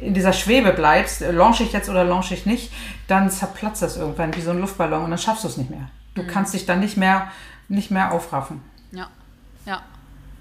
in 0.00 0.14
dieser 0.14 0.32
Schwebe 0.32 0.72
bleibst, 0.72 1.22
äh, 1.22 1.30
launche 1.30 1.62
ich 1.62 1.72
jetzt 1.72 1.88
oder 1.88 2.04
launche 2.04 2.34
ich 2.34 2.46
nicht, 2.46 2.72
dann 3.06 3.30
zerplatzt 3.30 3.82
das 3.82 3.96
irgendwann 3.96 4.34
wie 4.34 4.40
so 4.40 4.50
ein 4.50 4.58
Luftballon 4.58 5.04
und 5.04 5.10
dann 5.10 5.18
schaffst 5.18 5.44
du 5.44 5.48
es 5.48 5.56
nicht 5.56 5.70
mehr. 5.70 5.88
Du 6.14 6.22
mhm. 6.22 6.26
kannst 6.26 6.54
dich 6.54 6.66
dann 6.66 6.80
nicht 6.80 6.96
mehr, 6.96 7.28
nicht 7.68 7.90
mehr 7.90 8.12
aufraffen. 8.12 8.62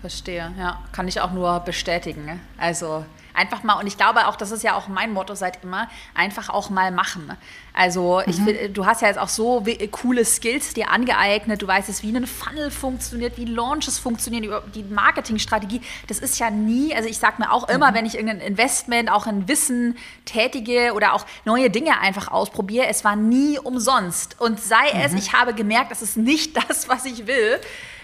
Verstehe, 0.02 0.54
ja. 0.58 0.80
Kann 0.91 1.08
ich 1.08 1.20
auch 1.20 1.32
nur 1.32 1.60
bestätigen. 1.60 2.26
Ne? 2.26 2.39
Also 2.58 3.04
einfach 3.34 3.64
mal, 3.64 3.76
und 3.76 3.88
ich 3.88 3.97
glaube 3.97 4.28
auch, 4.28 4.36
das 4.36 4.52
ist 4.52 4.64
ja 4.64 4.76
auch 4.76 4.88
mein 4.88 5.14
Motto 5.14 5.34
seit 5.34 5.64
immer, 5.64 5.89
einfach 6.14 6.50
auch 6.50 6.70
mal 6.70 6.91
machen. 6.91 7.32
Also 7.74 8.22
ich, 8.26 8.38
mhm. 8.38 8.74
du 8.74 8.86
hast 8.86 9.02
ja 9.02 9.08
jetzt 9.08 9.20
auch 9.20 9.30
so 9.30 9.64
coole 9.91 10.26
Skills 10.26 10.74
dir 10.74 10.89
angeeignet, 10.89 11.62
du 11.62 11.68
weißt 11.68 11.88
es, 11.88 12.04
wie 12.04 12.16
ein 12.16 12.28
Funnel 12.28 12.70
funktioniert, 12.72 13.38
wie 13.38 13.45
Launches 13.45 13.97
funktionieren, 13.97 14.52
die 14.74 14.84
Marketingstrategie. 14.84 15.82
Das 16.08 16.20
ist 16.20 16.39
ja 16.39 16.50
nie, 16.50 16.93
also 16.93 17.08
ich 17.08 17.18
sage 17.18 17.36
mir 17.39 17.52
auch 17.52 17.70
immer, 17.70 17.91
mhm. 17.91 17.95
wenn 17.95 18.06
ich 18.06 18.16
irgendein 18.16 18.41
Investment, 18.41 19.10
auch 19.10 19.28
in 19.28 19.47
Wissen 19.47 19.97
tätige 20.26 20.93
oder 20.93 21.14
auch 21.14 21.26
neue 21.45 21.70
Dinge 21.70 22.00
einfach 22.00 22.30
ausprobiere, 22.30 22.88
es 22.88 23.04
war 23.06 23.16
nie 23.16 23.58
umsonst. 23.58 24.39
Und 24.39 24.60
sei 24.60 24.93
mhm. 24.93 25.02
es, 25.02 25.14
ich 25.14 25.34
habe 25.34 25.54
gemerkt, 25.54 25.91
das 25.91 26.02
ist 26.02 26.18
nicht 26.18 26.58
das, 26.70 26.89
was 26.89 27.06
ich 27.06 27.28
will 27.28 27.60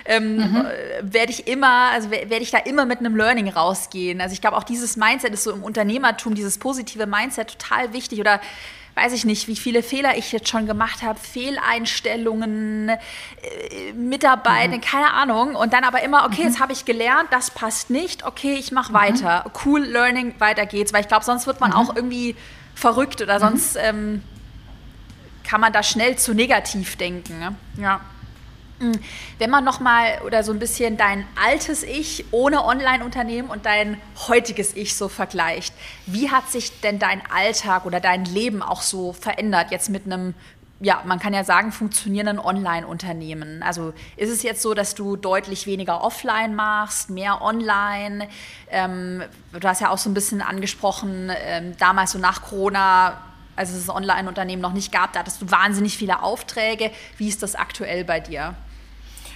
ähm, 0.05 0.37
mhm. 0.37 0.65
werde 1.01 1.31
ich 1.31 1.47
immer, 1.47 1.89
also 1.91 2.11
werde 2.11 2.37
ich 2.37 2.51
da 2.51 2.59
immer 2.59 2.85
mit 2.85 2.99
einem 2.99 3.15
Learning 3.15 3.49
rausgehen. 3.49 4.21
Also 4.21 4.33
ich 4.33 4.41
glaube 4.41 4.57
auch 4.57 4.63
dieses 4.63 4.97
Mindset 4.97 5.33
ist 5.33 5.43
so 5.43 5.51
im 5.51 5.63
Unternehmertum, 5.63 6.35
dieses 6.35 6.57
positive 6.57 7.07
Mindset 7.07 7.59
total 7.59 7.93
wichtig 7.93 8.19
oder 8.19 8.39
weiß 8.95 9.11
ich 9.11 9.25
nicht, 9.25 9.47
wie 9.47 9.55
viele 9.55 9.83
Fehler 9.83 10.17
ich 10.17 10.31
jetzt 10.31 10.47
schon 10.47 10.67
gemacht 10.67 11.03
habe, 11.03 11.19
Fehleinstellungen, 11.19 12.89
äh, 12.89 13.93
Mitarbeiter, 13.93 14.77
mhm. 14.77 14.81
keine 14.81 15.13
Ahnung. 15.13 15.55
Und 15.55 15.73
dann 15.73 15.83
aber 15.83 16.01
immer, 16.01 16.25
okay, 16.25 16.41
mhm. 16.41 16.47
jetzt 16.47 16.59
habe 16.59 16.71
ich 16.71 16.85
gelernt, 16.85 17.27
das 17.31 17.51
passt 17.51 17.89
nicht, 17.89 18.25
okay, 18.25 18.53
ich 18.53 18.71
mache 18.71 18.91
mhm. 18.91 18.95
weiter. 18.95 19.51
Cool 19.65 19.81
Learning, 19.81 20.35
weiter 20.39 20.65
geht's. 20.65 20.93
Weil 20.93 21.01
ich 21.01 21.07
glaube, 21.07 21.25
sonst 21.25 21.45
wird 21.45 21.59
man 21.59 21.71
mhm. 21.71 21.75
auch 21.75 21.95
irgendwie 21.95 22.35
verrückt 22.73 23.21
oder 23.21 23.35
mhm. 23.35 23.39
sonst 23.39 23.75
ähm, 23.75 24.23
kann 25.43 25.59
man 25.61 25.73
da 25.73 25.83
schnell 25.83 26.17
zu 26.17 26.33
negativ 26.33 26.95
denken. 26.95 27.39
Ne? 27.39 27.55
Ja. 27.77 27.99
Hm. 28.79 28.99
Wenn 29.37 29.49
man 29.49 29.63
nochmal 29.63 30.19
oder 30.25 30.43
so 30.43 30.51
ein 30.51 30.59
bisschen 30.59 30.97
dein 30.97 31.25
altes 31.41 31.83
Ich 31.83 32.25
ohne 32.31 32.65
Online-Unternehmen 32.65 33.49
und 33.49 33.65
dein 33.65 34.01
heutiges 34.27 34.75
Ich 34.75 34.95
so 34.95 35.07
vergleicht, 35.07 35.73
wie 36.05 36.29
hat 36.29 36.49
sich 36.51 36.81
denn 36.81 36.99
dein 36.99 37.21
Alltag 37.31 37.85
oder 37.85 38.01
dein 38.01 38.25
Leben 38.25 38.61
auch 38.61 38.81
so 38.81 39.13
verändert 39.13 39.71
jetzt 39.71 39.89
mit 39.89 40.05
einem 40.05 40.33
ja, 40.81 41.01
man 41.05 41.19
kann 41.19 41.33
ja 41.33 41.45
sagen, 41.45 41.71
funktionierenden 41.71 42.37
Online-Unternehmen. 42.37 43.63
Also 43.63 43.93
ist 44.17 44.29
es 44.29 44.43
jetzt 44.43 44.61
so, 44.61 44.73
dass 44.73 44.93
du 44.93 45.15
deutlich 45.15 45.67
weniger 45.67 46.03
offline 46.03 46.53
machst, 46.53 47.09
mehr 47.09 47.41
online? 47.41 48.27
Ähm, 48.69 49.23
du 49.57 49.67
hast 49.67 49.79
ja 49.79 49.89
auch 49.89 49.97
so 49.97 50.09
ein 50.09 50.13
bisschen 50.13 50.41
angesprochen, 50.41 51.31
ähm, 51.33 51.77
damals 51.77 52.11
so 52.11 52.19
nach 52.19 52.41
Corona, 52.41 53.21
als 53.55 53.71
es 53.71 53.85
das 53.85 53.95
Online-Unternehmen 53.95 54.61
noch 54.61 54.73
nicht 54.73 54.91
gab, 54.91 55.13
da 55.13 55.19
hattest 55.19 55.41
du 55.41 55.49
wahnsinnig 55.49 55.97
viele 55.97 56.21
Aufträge. 56.21 56.91
Wie 57.17 57.29
ist 57.29 57.41
das 57.41 57.55
aktuell 57.55 58.03
bei 58.03 58.19
dir? 58.19 58.55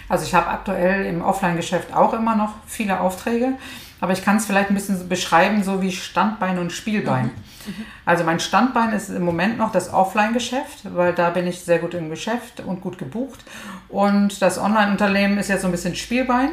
Also 0.10 0.26
ich 0.26 0.34
habe 0.34 0.47
aktuell 0.47 1.05
im 1.05 1.22
Offline-Geschäft 1.22 1.95
auch 1.95 2.14
immer 2.14 2.36
noch 2.36 2.55
viele 2.66 2.99
Aufträge, 2.99 3.53
aber 4.01 4.14
ich 4.14 4.26
kann 4.26 4.38
es 4.38 4.45
vielleicht 4.45 4.70
ein 4.70 4.76
bisschen 4.76 5.07
beschreiben, 5.07 5.64
so 5.64 5.82
wie 5.82 5.91
Standbein 5.91 6.57
und 6.57 6.72
Spielbein. 6.72 7.26
Mhm. 7.26 7.32
Mhm. 7.68 7.86
Also 8.05 8.24
mein 8.24 8.39
Standbein 8.39 8.91
ist 8.93 9.10
im 9.10 9.24
Moment 9.24 9.57
noch 9.57 9.72
das 9.72 9.93
Offline-Geschäft, 9.93 10.95
weil 10.95 11.14
da 11.14 11.30
bin 11.30 11.47
ich 11.47 11.62
sehr 11.62 11.80
gut 11.80 11.93
im 11.93 12.10
Geschäft 12.10 12.62
und 12.62 12.82
gut 12.82 12.97
gebucht. 12.97 13.39
Und 13.88 14.41
das 14.41 14.57
Online-Unternehmen 14.57 15.38
ist 15.38 15.49
jetzt 15.49 15.62
so 15.62 15.68
ein 15.68 15.72
bisschen 15.72 15.95
Spielbein. 15.95 16.49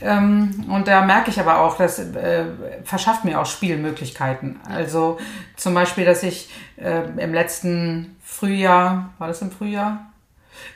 Ähm, 0.00 0.64
und 0.70 0.88
da 0.88 1.02
merke 1.02 1.30
ich 1.30 1.38
aber 1.38 1.60
auch, 1.60 1.76
das 1.76 1.98
äh, 1.98 2.46
verschafft 2.84 3.24
mir 3.24 3.40
auch 3.40 3.46
Spielmöglichkeiten. 3.46 4.60
Also 4.68 5.18
zum 5.56 5.74
Beispiel, 5.74 6.04
dass 6.04 6.22
ich 6.22 6.48
äh, 6.76 7.02
im 7.18 7.34
letzten 7.34 8.16
Frühjahr, 8.22 9.10
war 9.18 9.28
das 9.28 9.42
im 9.42 9.50
Frühjahr? 9.50 10.06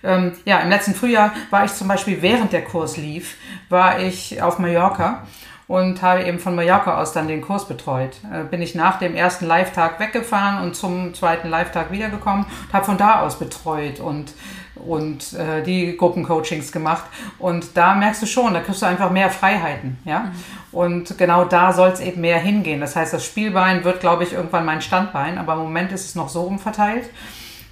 Ähm, 0.03 0.33
ja, 0.45 0.61
im 0.61 0.71
letzten 0.71 0.95
Frühjahr 0.95 1.33
war 1.51 1.65
ich 1.65 1.73
zum 1.73 1.89
Beispiel, 1.89 2.23
während 2.23 2.53
der 2.53 2.65
Kurs 2.65 2.97
lief, 2.97 3.37
war 3.69 4.01
ich 4.01 4.41
auf 4.43 4.59
Mallorca 4.59 5.27
und 5.69 6.01
habe 6.01 6.25
eben 6.25 6.39
von 6.39 6.57
Mallorca 6.57 7.01
aus 7.01 7.13
dann 7.13 7.29
den 7.29 7.43
Kurs 7.43 7.69
betreut. 7.69 8.17
Äh, 8.33 8.45
bin 8.45 8.63
ich 8.63 8.75
nach 8.75 8.99
dem 8.99 9.15
ersten 9.15 9.47
Live-Tag 9.47 10.01
weggefahren 10.01 10.65
und 10.65 10.75
zum 10.75 11.15
zweiten 11.15 11.49
Live-Tag 11.49 11.93
wiedergekommen 11.93 12.45
und 12.45 12.73
habe 12.73 12.87
von 12.87 12.97
da 12.97 13.21
aus 13.21 13.39
betreut 13.39 14.01
und, 14.01 14.33
und 14.75 15.35
äh, 15.35 15.63
die 15.63 15.95
Gruppencoachings 15.97 16.73
gemacht. 16.73 17.05
Und 17.39 17.77
da 17.77 17.95
merkst 17.95 18.23
du 18.23 18.27
schon, 18.27 18.55
da 18.55 18.61
kriegst 18.61 18.81
du 18.81 18.87
einfach 18.87 19.11
mehr 19.11 19.29
Freiheiten. 19.29 19.99
Ja? 20.07 20.21
Mhm. 20.21 20.33
Und 20.73 21.19
genau 21.19 21.45
da 21.45 21.73
soll 21.75 21.91
es 21.91 22.01
eben 22.01 22.23
mehr 22.23 22.39
hingehen. 22.39 22.81
Das 22.81 22.97
heißt, 22.97 23.13
das 23.13 23.27
Spielbein 23.27 23.85
wird, 23.85 24.01
glaube 24.01 24.25
ich, 24.25 24.33
irgendwann 24.33 24.65
mein 24.65 24.81
Standbein, 24.81 25.37
aber 25.37 25.53
im 25.53 25.61
Moment 25.61 25.93
ist 25.93 26.07
es 26.07 26.15
noch 26.15 26.31
so 26.31 26.43
umverteilt. 26.43 27.11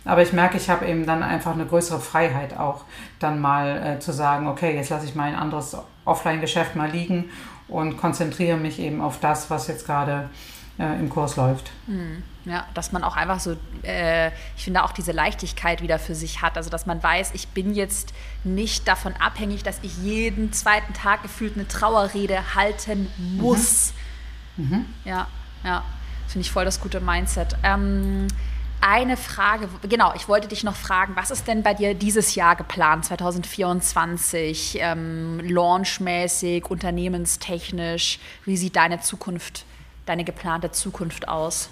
Aber 0.07 0.23
ich 0.23 0.33
merke, 0.33 0.57
ich 0.57 0.71
habe 0.71 0.87
eben 0.87 1.07
dann 1.07 1.23
einfach 1.23 1.53
eine 1.53 1.67
größere 1.67 2.01
Freiheit 2.01 2.57
auch, 2.57 2.85
dann 3.19 3.41
mal 3.41 3.97
äh, 3.97 3.99
zu 3.99 4.13
sagen, 4.13 4.47
okay, 4.47 4.75
jetzt 4.75 4.91
lasse 4.91 5.07
ich 5.07 5.15
mein 5.15 5.35
anderes 5.35 5.77
Offline-Geschäft 6.05 6.77
mal 6.77 6.91
liegen 6.91 7.31
und 7.69 7.97
konzentriere 7.97 8.57
mich 8.57 8.79
eben 8.79 9.01
auf 9.01 9.21
das, 9.21 9.51
was 9.51 9.67
jetzt 9.67 9.87
gerade 9.87 10.31
äh, 10.79 10.99
im 10.99 11.11
Kurs 11.11 11.37
läuft. 11.37 11.71
Mhm. 11.87 12.23
Ja, 12.45 12.65
dass 12.75 12.93
man 12.93 13.03
auch 13.03 13.17
einfach 13.17 13.41
so, 13.41 13.57
äh, 13.83 14.29
ich 14.57 14.63
finde 14.65 14.85
auch 14.85 14.93
diese 14.93 15.11
Leichtigkeit 15.11 15.83
wieder 15.83 15.99
für 15.99 16.15
sich 16.15 16.43
hat. 16.43 16.57
Also, 16.57 16.71
dass 16.71 16.87
man 16.87 17.03
weiß, 17.03 17.33
ich 17.35 17.49
bin 17.49 17.75
jetzt 17.75 18.13
nicht 18.45 18.87
davon 18.87 19.15
abhängig, 19.15 19.65
dass 19.65 19.81
ich 19.83 19.99
jeden 19.99 20.53
zweiten 20.53 20.95
Tag 20.95 21.23
gefühlt 21.25 21.55
eine 21.57 21.67
Trauerrede 21.67 22.55
halten 22.55 23.11
muss. 23.37 23.93
Mhm 23.93 24.07
Mhm. 24.57 24.87
Ja, 25.05 25.27
ja. 25.65 25.85
Finde 26.27 26.45
ich 26.45 26.51
voll 26.51 26.65
das 26.65 26.81
gute 26.81 27.01
Mindset. 27.01 27.57
Ähm, 27.63 28.27
eine 28.87 29.17
Frage, 29.17 29.69
genau, 29.89 30.13
ich 30.15 30.29
wollte 30.29 30.47
dich 30.47 30.63
noch 30.63 30.77
fragen, 30.77 31.17
was 31.17 31.33
ist 31.33 31.49
denn 31.49 31.63
bei 31.63 31.75
dir 31.75 31.95
dieses 31.95 32.37
Jahr 32.37 32.55
geplant, 32.55 33.05
2024, 33.07 34.79
ähm, 34.81 35.41
launchmäßig, 35.43 36.71
unternehmenstechnisch? 36.71 38.21
Wie 38.45 38.57
sieht 38.57 38.77
deine 38.77 39.01
Zukunft, 39.01 39.65
deine 40.07 40.23
geplante 40.23 40.71
Zukunft 40.71 41.27
aus? 41.27 41.69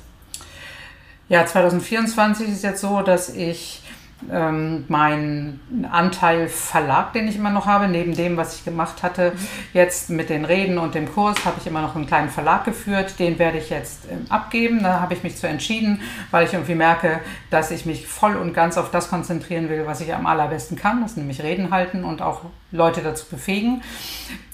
Ja, 1.28 1.46
2024 1.46 2.48
ist 2.48 2.64
jetzt 2.64 2.80
so, 2.80 3.00
dass 3.00 3.28
ich 3.28 3.82
ähm, 4.30 4.84
mein 4.88 5.60
Anteil 5.90 6.48
Verlag, 6.48 7.12
den 7.12 7.28
ich 7.28 7.36
immer 7.36 7.50
noch 7.50 7.66
habe, 7.66 7.88
neben 7.88 8.14
dem, 8.14 8.36
was 8.36 8.56
ich 8.56 8.64
gemacht 8.64 9.02
hatte, 9.02 9.32
mhm. 9.32 9.38
jetzt 9.72 10.10
mit 10.10 10.30
den 10.30 10.44
Reden 10.44 10.78
und 10.78 10.94
dem 10.94 11.12
Kurs, 11.12 11.44
habe 11.44 11.56
ich 11.60 11.66
immer 11.66 11.82
noch 11.82 11.94
einen 11.94 12.06
kleinen 12.06 12.30
Verlag 12.30 12.64
geführt. 12.64 13.18
Den 13.18 13.38
werde 13.38 13.58
ich 13.58 13.70
jetzt 13.70 14.08
ähm, 14.10 14.26
abgeben. 14.28 14.82
Da 14.82 15.00
habe 15.00 15.14
ich 15.14 15.22
mich 15.22 15.36
zu 15.36 15.46
entschieden, 15.46 16.00
weil 16.30 16.46
ich 16.46 16.52
irgendwie 16.52 16.74
merke, 16.74 17.20
dass 17.50 17.70
ich 17.70 17.86
mich 17.86 18.06
voll 18.06 18.36
und 18.36 18.54
ganz 18.54 18.78
auf 18.78 18.90
das 18.90 19.10
konzentrieren 19.10 19.68
will, 19.68 19.86
was 19.86 20.00
ich 20.00 20.14
am 20.14 20.26
allerbesten 20.26 20.76
kann, 20.76 21.02
das 21.02 21.16
nämlich 21.16 21.42
Reden 21.42 21.70
halten 21.70 22.04
und 22.04 22.22
auch 22.22 22.42
Leute 22.74 23.02
dazu 23.02 23.26
befähigen. 23.30 23.82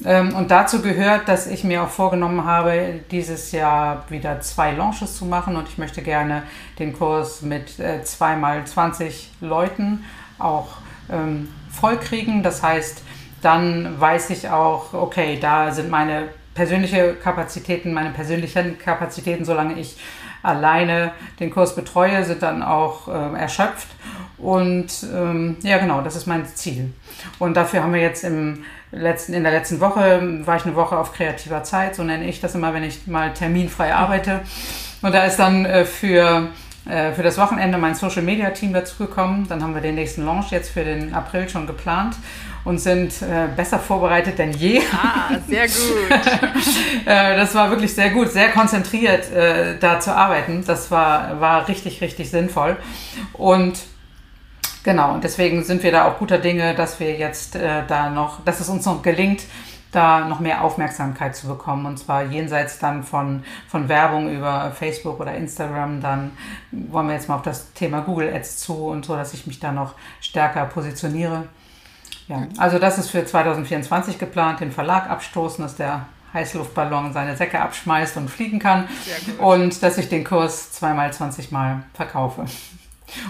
Ähm, 0.04 0.34
und 0.34 0.50
dazu 0.50 0.82
gehört, 0.82 1.26
dass 1.28 1.46
ich 1.46 1.64
mir 1.64 1.82
auch 1.82 1.88
vorgenommen 1.88 2.44
habe, 2.44 3.00
dieses 3.10 3.50
Jahr 3.50 4.04
wieder 4.10 4.40
zwei 4.42 4.72
Launches 4.72 5.16
zu 5.16 5.24
machen 5.24 5.56
und 5.56 5.68
ich 5.68 5.78
möchte 5.78 6.02
gerne 6.02 6.42
den 6.78 6.92
Kurs 6.92 7.40
mit 7.42 7.78
äh, 7.80 8.04
zweimal 8.04 8.66
20 8.66 9.30
Leuten 9.40 10.04
auch 10.38 10.68
ähm, 11.10 11.48
vollkriegen. 11.70 12.42
Das 12.42 12.62
heißt, 12.62 13.02
dann 13.40 13.98
weiß 13.98 14.30
ich 14.30 14.50
auch, 14.50 14.92
okay, 14.92 15.38
da 15.40 15.72
sind 15.72 15.88
meine 15.88 16.28
persönliche 16.54 17.14
Kapazitäten, 17.14 17.94
meine 17.94 18.10
persönlichen 18.10 18.78
Kapazitäten, 18.78 19.46
solange 19.46 19.78
ich 19.78 19.96
alleine 20.42 21.12
den 21.38 21.50
Kurs 21.50 21.74
betreue, 21.74 22.24
sind 22.24 22.42
dann 22.42 22.62
auch 22.62 23.08
äh, 23.08 23.38
erschöpft. 23.38 23.88
Und 24.38 25.06
ähm, 25.14 25.56
ja, 25.62 25.78
genau, 25.78 26.00
das 26.00 26.16
ist 26.16 26.26
mein 26.26 26.46
Ziel. 26.46 26.92
Und 27.38 27.56
dafür 27.56 27.82
haben 27.82 27.92
wir 27.92 28.00
jetzt 28.00 28.24
im 28.24 28.64
letzten, 28.90 29.34
in 29.34 29.42
der 29.42 29.52
letzten 29.52 29.80
Woche, 29.80 30.40
war 30.46 30.56
ich 30.56 30.64
eine 30.64 30.74
Woche 30.74 30.96
auf 30.96 31.12
kreativer 31.12 31.62
Zeit, 31.62 31.94
so 31.94 32.02
nenne 32.02 32.26
ich 32.26 32.40
das 32.40 32.54
immer, 32.54 32.72
wenn 32.72 32.84
ich 32.84 33.06
mal 33.06 33.32
terminfrei 33.32 33.94
arbeite. 33.94 34.40
Und 35.02 35.14
da 35.14 35.24
ist 35.24 35.36
dann 35.36 35.64
äh, 35.64 35.84
für, 35.84 36.48
äh, 36.88 37.12
für 37.12 37.22
das 37.22 37.38
Wochenende 37.38 37.78
mein 37.78 37.94
Social 37.94 38.22
Media 38.22 38.50
Team 38.50 38.72
dazugekommen. 38.72 39.46
Dann 39.48 39.62
haben 39.62 39.74
wir 39.74 39.82
den 39.82 39.94
nächsten 39.94 40.24
Launch 40.24 40.50
jetzt 40.50 40.70
für 40.70 40.84
den 40.84 41.14
April 41.14 41.48
schon 41.48 41.66
geplant 41.66 42.16
und 42.64 42.78
sind 42.78 43.22
äh, 43.22 43.48
besser 43.54 43.78
vorbereitet 43.78 44.38
denn 44.38 44.52
je. 44.52 44.80
Ah, 44.92 45.36
sehr 45.48 45.66
gut. 45.66 47.06
äh, 47.06 47.36
das 47.36 47.54
war 47.54 47.70
wirklich 47.70 47.94
sehr 47.94 48.10
gut, 48.10 48.30
sehr 48.30 48.50
konzentriert 48.50 49.30
äh, 49.32 49.78
da 49.78 50.00
zu 50.00 50.14
arbeiten. 50.14 50.64
Das 50.66 50.90
war, 50.90 51.40
war 51.40 51.68
richtig, 51.68 52.00
richtig 52.00 52.30
sinnvoll. 52.30 52.76
Und 53.32 53.78
Genau, 54.82 55.12
und 55.12 55.24
deswegen 55.24 55.62
sind 55.62 55.82
wir 55.82 55.92
da 55.92 56.08
auch 56.08 56.18
guter 56.18 56.38
Dinge, 56.38 56.74
dass 56.74 57.00
wir 57.00 57.14
jetzt 57.14 57.54
äh, 57.54 57.82
da 57.86 58.08
noch, 58.08 58.42
dass 58.46 58.60
es 58.60 58.68
uns 58.70 58.86
noch 58.86 59.02
gelingt, 59.02 59.42
da 59.92 60.26
noch 60.26 60.40
mehr 60.40 60.64
Aufmerksamkeit 60.64 61.36
zu 61.36 61.48
bekommen. 61.48 61.84
Und 61.84 61.98
zwar 61.98 62.24
jenseits 62.24 62.78
dann 62.78 63.02
von, 63.02 63.44
von 63.68 63.88
Werbung 63.88 64.30
über 64.30 64.70
Facebook 64.70 65.20
oder 65.20 65.34
Instagram. 65.34 66.00
Dann 66.00 66.32
wollen 66.70 67.08
wir 67.08 67.14
jetzt 67.14 67.28
mal 67.28 67.34
auf 67.34 67.42
das 67.42 67.72
Thema 67.74 68.00
Google 68.00 68.32
Ads 68.32 68.58
zu 68.58 68.86
und 68.86 69.04
so, 69.04 69.16
dass 69.16 69.34
ich 69.34 69.46
mich 69.46 69.60
da 69.60 69.72
noch 69.72 69.94
stärker 70.20 70.64
positioniere. 70.64 71.44
Ja, 72.30 72.46
also 72.58 72.78
das 72.78 72.96
ist 72.96 73.10
für 73.10 73.24
2024 73.24 74.20
geplant, 74.20 74.60
den 74.60 74.70
Verlag 74.70 75.10
abstoßen, 75.10 75.64
dass 75.64 75.74
der 75.74 76.06
Heißluftballon 76.32 77.12
seine 77.12 77.36
Säcke 77.36 77.60
abschmeißt 77.60 78.16
und 78.18 78.30
fliegen 78.30 78.60
kann. 78.60 78.88
Und 79.38 79.82
dass 79.82 79.98
ich 79.98 80.08
den 80.08 80.22
Kurs 80.22 80.70
zweimal 80.70 81.12
20 81.12 81.50
Mal 81.50 81.82
verkaufe. 81.92 82.44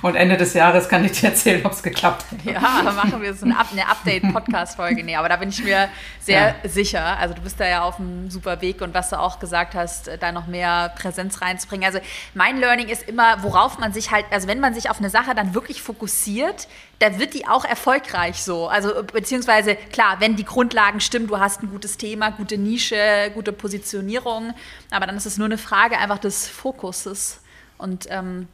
Und 0.03 0.15
Ende 0.17 0.37
des 0.37 0.55
Jahres 0.55 0.89
kann 0.89 1.05
ich 1.05 1.13
dir 1.21 1.29
erzählen, 1.29 1.65
ob 1.65 1.73
es 1.73 1.83
geklappt 1.83 2.25
hat. 2.31 2.45
Ja, 2.45 2.61
machen 2.93 3.21
wir 3.21 3.35
so 3.35 3.47
eine, 3.47 3.59
Update-Podcast-Folge. 3.59 5.05
Nee, 5.05 5.17
aber 5.17 5.29
da 5.29 5.37
bin 5.37 5.49
ich 5.49 5.63
mir 5.63 5.89
sehr 6.21 6.55
ja. 6.63 6.69
sicher. 6.69 7.19
Also 7.19 7.35
du 7.35 7.43
bist 7.43 7.59
da 7.61 7.67
ja 7.67 7.83
auf 7.83 7.99
einem 7.99 8.31
super 8.31 8.61
Weg 8.61 8.81
und 8.81 8.95
was 8.95 9.11
du 9.11 9.19
auch 9.19 9.39
gesagt 9.39 9.75
hast, 9.75 10.11
da 10.21 10.33
noch 10.33 10.47
mehr 10.47 10.93
Präsenz 10.97 11.41
reinzubringen. 11.41 11.87
Also 11.87 12.01
mein 12.35 12.59
Learning 12.59 12.89
ist 12.89 13.09
immer, 13.09 13.43
worauf 13.43 13.79
man 13.79 13.93
sich 13.93 14.11
halt, 14.11 14.27
also 14.31 14.49
wenn 14.49 14.61
man 14.61 14.75
sich 14.75 14.91
auf 14.91 14.99
eine 14.99 15.11
Sache 15.11 15.35
dann 15.35 15.55
wirklich 15.55 15.83
fokussiert, 15.83 16.69
da 17.01 17.19
wird 17.19 17.35
die 17.35 17.49
auch 17.49 17.65
erfolgreich 17.65 18.43
so. 18.43 18.69
Also 18.69 19.03
beziehungsweise 19.03 19.75
klar, 19.75 20.17
wenn 20.21 20.37
die 20.37 20.45
Grundlagen 20.45 21.01
stimmen, 21.01 21.27
du 21.27 21.39
hast 21.39 21.63
ein 21.63 21.71
gutes 21.71 21.97
Thema, 21.97 22.31
gute 22.31 22.59
Nische, 22.59 23.31
gute 23.35 23.53
Positionierung, 23.53 24.53
aber 24.91 25.07
dann 25.07 25.17
ist 25.17 25.27
es 25.27 25.39
nur 25.39 25.47
eine 25.47 25.59
Frage 25.59 25.99
einfach 25.99 26.19
des 26.19 26.47
Fokuses. 26.47 27.41
Und 27.79 28.07
ähm, 28.11 28.49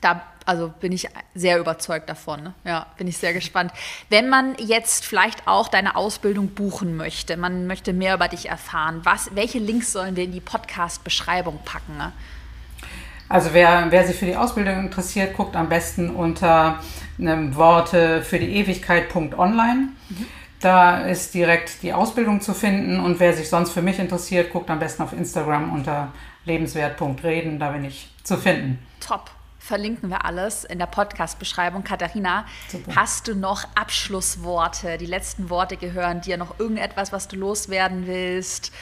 da 0.00 0.22
also 0.48 0.72
bin 0.80 0.92
ich 0.92 1.06
sehr 1.34 1.58
überzeugt 1.58 2.08
davon. 2.08 2.54
Ja, 2.64 2.86
bin 2.96 3.06
ich 3.06 3.18
sehr 3.18 3.34
gespannt. 3.34 3.70
Wenn 4.08 4.30
man 4.30 4.54
jetzt 4.58 5.04
vielleicht 5.04 5.46
auch 5.46 5.68
deine 5.68 5.94
Ausbildung 5.94 6.48
buchen 6.48 6.96
möchte, 6.96 7.36
man 7.36 7.66
möchte 7.66 7.92
mehr 7.92 8.14
über 8.14 8.28
dich 8.28 8.48
erfahren, 8.48 9.00
was, 9.04 9.34
welche 9.34 9.58
Links 9.58 9.92
sollen 9.92 10.16
wir 10.16 10.24
in 10.24 10.32
die 10.32 10.40
Podcast-Beschreibung 10.40 11.58
packen? 11.66 11.98
Ne? 11.98 12.12
Also 13.28 13.50
wer, 13.52 13.88
wer 13.90 14.06
sich 14.06 14.16
für 14.16 14.24
die 14.24 14.36
Ausbildung 14.36 14.80
interessiert, 14.80 15.36
guckt 15.36 15.54
am 15.54 15.68
besten 15.68 16.08
unter 16.08 16.80
einem 17.18 17.54
Worte 17.54 18.22
für 18.22 18.38
die 18.38 18.56
Ewigkeit.online. 18.56 19.90
Mhm. 20.08 20.26
Da 20.60 21.02
ist 21.02 21.34
direkt 21.34 21.82
die 21.82 21.92
Ausbildung 21.92 22.40
zu 22.40 22.54
finden 22.54 23.00
und 23.00 23.20
wer 23.20 23.34
sich 23.34 23.50
sonst 23.50 23.72
für 23.72 23.82
mich 23.82 23.98
interessiert, 23.98 24.50
guckt 24.50 24.70
am 24.70 24.78
besten 24.78 25.02
auf 25.02 25.12
Instagram 25.12 25.74
unter 25.74 26.10
lebenswert.reden, 26.46 27.58
da 27.58 27.72
bin 27.72 27.84
ich 27.84 28.08
zu 28.24 28.38
finden. 28.38 28.78
Top 28.98 29.30
verlinken 29.58 30.08
wir 30.08 30.24
alles 30.24 30.64
in 30.64 30.78
der 30.78 30.86
Podcast-Beschreibung. 30.86 31.84
Katharina, 31.84 32.46
Super. 32.68 32.96
hast 32.96 33.28
du 33.28 33.34
noch 33.34 33.64
Abschlussworte? 33.74 34.98
Die 34.98 35.06
letzten 35.06 35.50
Worte 35.50 35.76
gehören 35.76 36.20
dir 36.20 36.36
noch 36.36 36.58
irgendetwas, 36.58 37.12
was 37.12 37.28
du 37.28 37.36
loswerden 37.36 38.06
willst? 38.06 38.72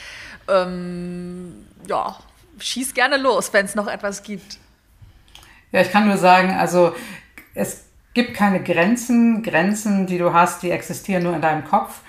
Ähm, 0.47 1.65
ja, 1.87 2.17
schieß 2.59 2.93
gerne 2.93 3.17
los, 3.17 3.51
wenn 3.53 3.65
es 3.65 3.75
noch 3.75 3.87
etwas 3.87 4.23
gibt. 4.23 4.59
Ja, 5.71 5.81
ich 5.81 5.91
kann 5.91 6.07
nur 6.07 6.17
sagen, 6.17 6.51
also 6.51 6.95
es 7.53 7.85
gibt 8.13 8.33
keine 8.33 8.63
Grenzen. 8.63 9.43
Grenzen, 9.43 10.07
die 10.07 10.17
du 10.17 10.33
hast, 10.33 10.63
die 10.63 10.71
existieren 10.71 11.23
nur 11.23 11.35
in 11.35 11.41
deinem 11.41 11.65
Kopf. 11.65 12.01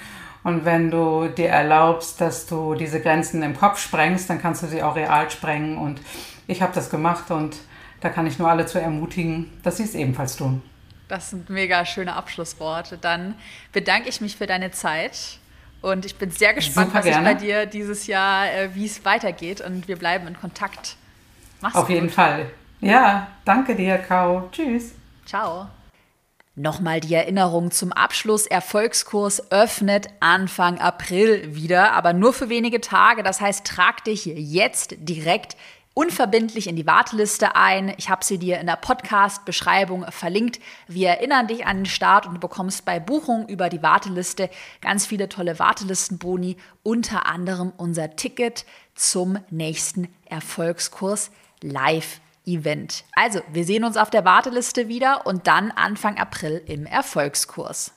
Und 0.45 0.65
wenn 0.65 0.91
du 0.91 1.29
dir 1.29 1.49
erlaubst, 1.49 2.21
dass 2.21 2.47
du 2.47 2.75
diese 2.75 3.01
Grenzen 3.01 3.43
im 3.43 3.57
Kopf 3.57 3.79
sprengst, 3.79 4.31
dann 4.31 4.41
kannst 4.41 4.63
du 4.63 4.67
sie 4.67 4.83
auch 4.83 4.97
real 4.97 5.31
sprengen. 5.31 5.77
Und 5.77 6.01
ich 6.47 6.63
habe 6.63 6.73
das 6.75 6.91
gemacht 6.91 7.31
und 7.31 7.57
da 8.01 8.09
kann 8.09 8.27
ich 8.27 8.39
nur 8.39 8.49
alle 8.49 8.67
zu 8.67 8.81
ermutigen, 8.81 9.51
dass 9.63 9.79
sie 9.79 9.85
es 9.85 9.95
ebenfalls 9.95 10.37
tun. 10.37 10.63
Das 11.09 11.31
sind 11.31 11.49
mega 11.49 11.85
schöne 11.87 12.15
Abschlussworte. 12.15 12.99
Dann 12.99 13.35
bedanke 13.73 14.09
ich 14.09 14.21
mich 14.21 14.37
für 14.37 14.47
deine 14.47 14.71
Zeit 14.71 15.39
und 15.81 16.05
ich 16.05 16.17
bin 16.17 16.31
sehr 16.31 16.55
gespannt, 16.55 16.89
Super 16.89 16.99
was 16.99 17.05
gerne. 17.07 17.31
ich 17.33 17.35
bei 17.39 17.41
dir 17.43 17.67
dieses 17.67 18.07
Jahr, 18.07 18.53
äh, 18.53 18.75
wie 18.75 18.87
es 18.87 19.05
weitergeht 19.05 19.61
und 19.61 19.89
wir 19.89 19.97
bleiben 19.97 20.27
in 20.27 20.39
Kontakt. 20.39 20.97
Mach's 21.61 21.75
Auf 21.75 21.87
gut. 21.87 21.95
jeden 21.95 22.11
Fall. 22.11 22.51
Ja, 22.81 23.29
danke 23.45 23.75
dir, 23.75 23.99
Kau. 23.99 24.49
Tschüss. 24.53 24.93
Ciao. 25.27 25.69
Nochmal 26.55 27.01
die 27.01 27.15
Erinnerung 27.15 27.71
zum 27.71 27.93
Abschluss. 27.93 28.47
Erfolgskurs 28.47 29.53
öffnet 29.53 30.09
Anfang 30.19 30.79
April 30.81 31.55
wieder, 31.55 31.93
aber 31.93 32.13
nur 32.13 32.33
für 32.33 32.49
wenige 32.49 32.81
Tage. 32.81 33.23
Das 33.23 33.41
heißt, 33.41 33.65
trag 33.65 34.03
dich 34.05 34.27
jetzt 34.27 34.97
direkt 34.99 35.57
unverbindlich 35.99 36.69
in 36.69 36.77
die 36.77 36.87
Warteliste 36.87 37.57
ein. 37.57 37.93
Ich 37.97 38.09
habe 38.09 38.25
sie 38.25 38.39
dir 38.39 38.61
in 38.61 38.69
der 38.69 38.77
Podcast-Beschreibung 38.77 40.07
verlinkt. 40.13 40.61
Wir 40.87 41.09
erinnern 41.09 41.49
dich 41.49 41.67
an 41.67 41.79
den 41.79 41.87
Start 41.87 42.25
und 42.25 42.35
du 42.35 42.41
bekommst 42.41 42.85
bei 42.85 43.01
Buchung 43.01 43.49
über 43.49 43.69
die 43.69 43.83
Warteliste 43.83 44.49
ganz 44.81 45.07
viele 45.07 45.29
tolle 45.29 45.59
Wartelistenboni, 45.59 46.57
unter 46.85 47.27
anderem 47.27 47.73
unser 47.77 48.15
Ticket 48.15 48.65
zum 48.95 49.41
nächsten 49.51 50.07
Erfolgskurs 50.27 51.33
live. 51.63 52.21
Event. 52.47 53.05
Also, 53.13 53.41
wir 53.53 53.67
sehen 53.67 53.85
uns 53.85 53.99
auf 53.99 54.09
der 54.09 54.25
Warteliste 54.25 54.89
wieder 54.89 55.27
und 55.27 55.47
dann 55.47 55.71
Anfang 55.71 56.17
April 56.17 56.63
im 56.65 56.87
Erfolgskurs. 56.87 57.93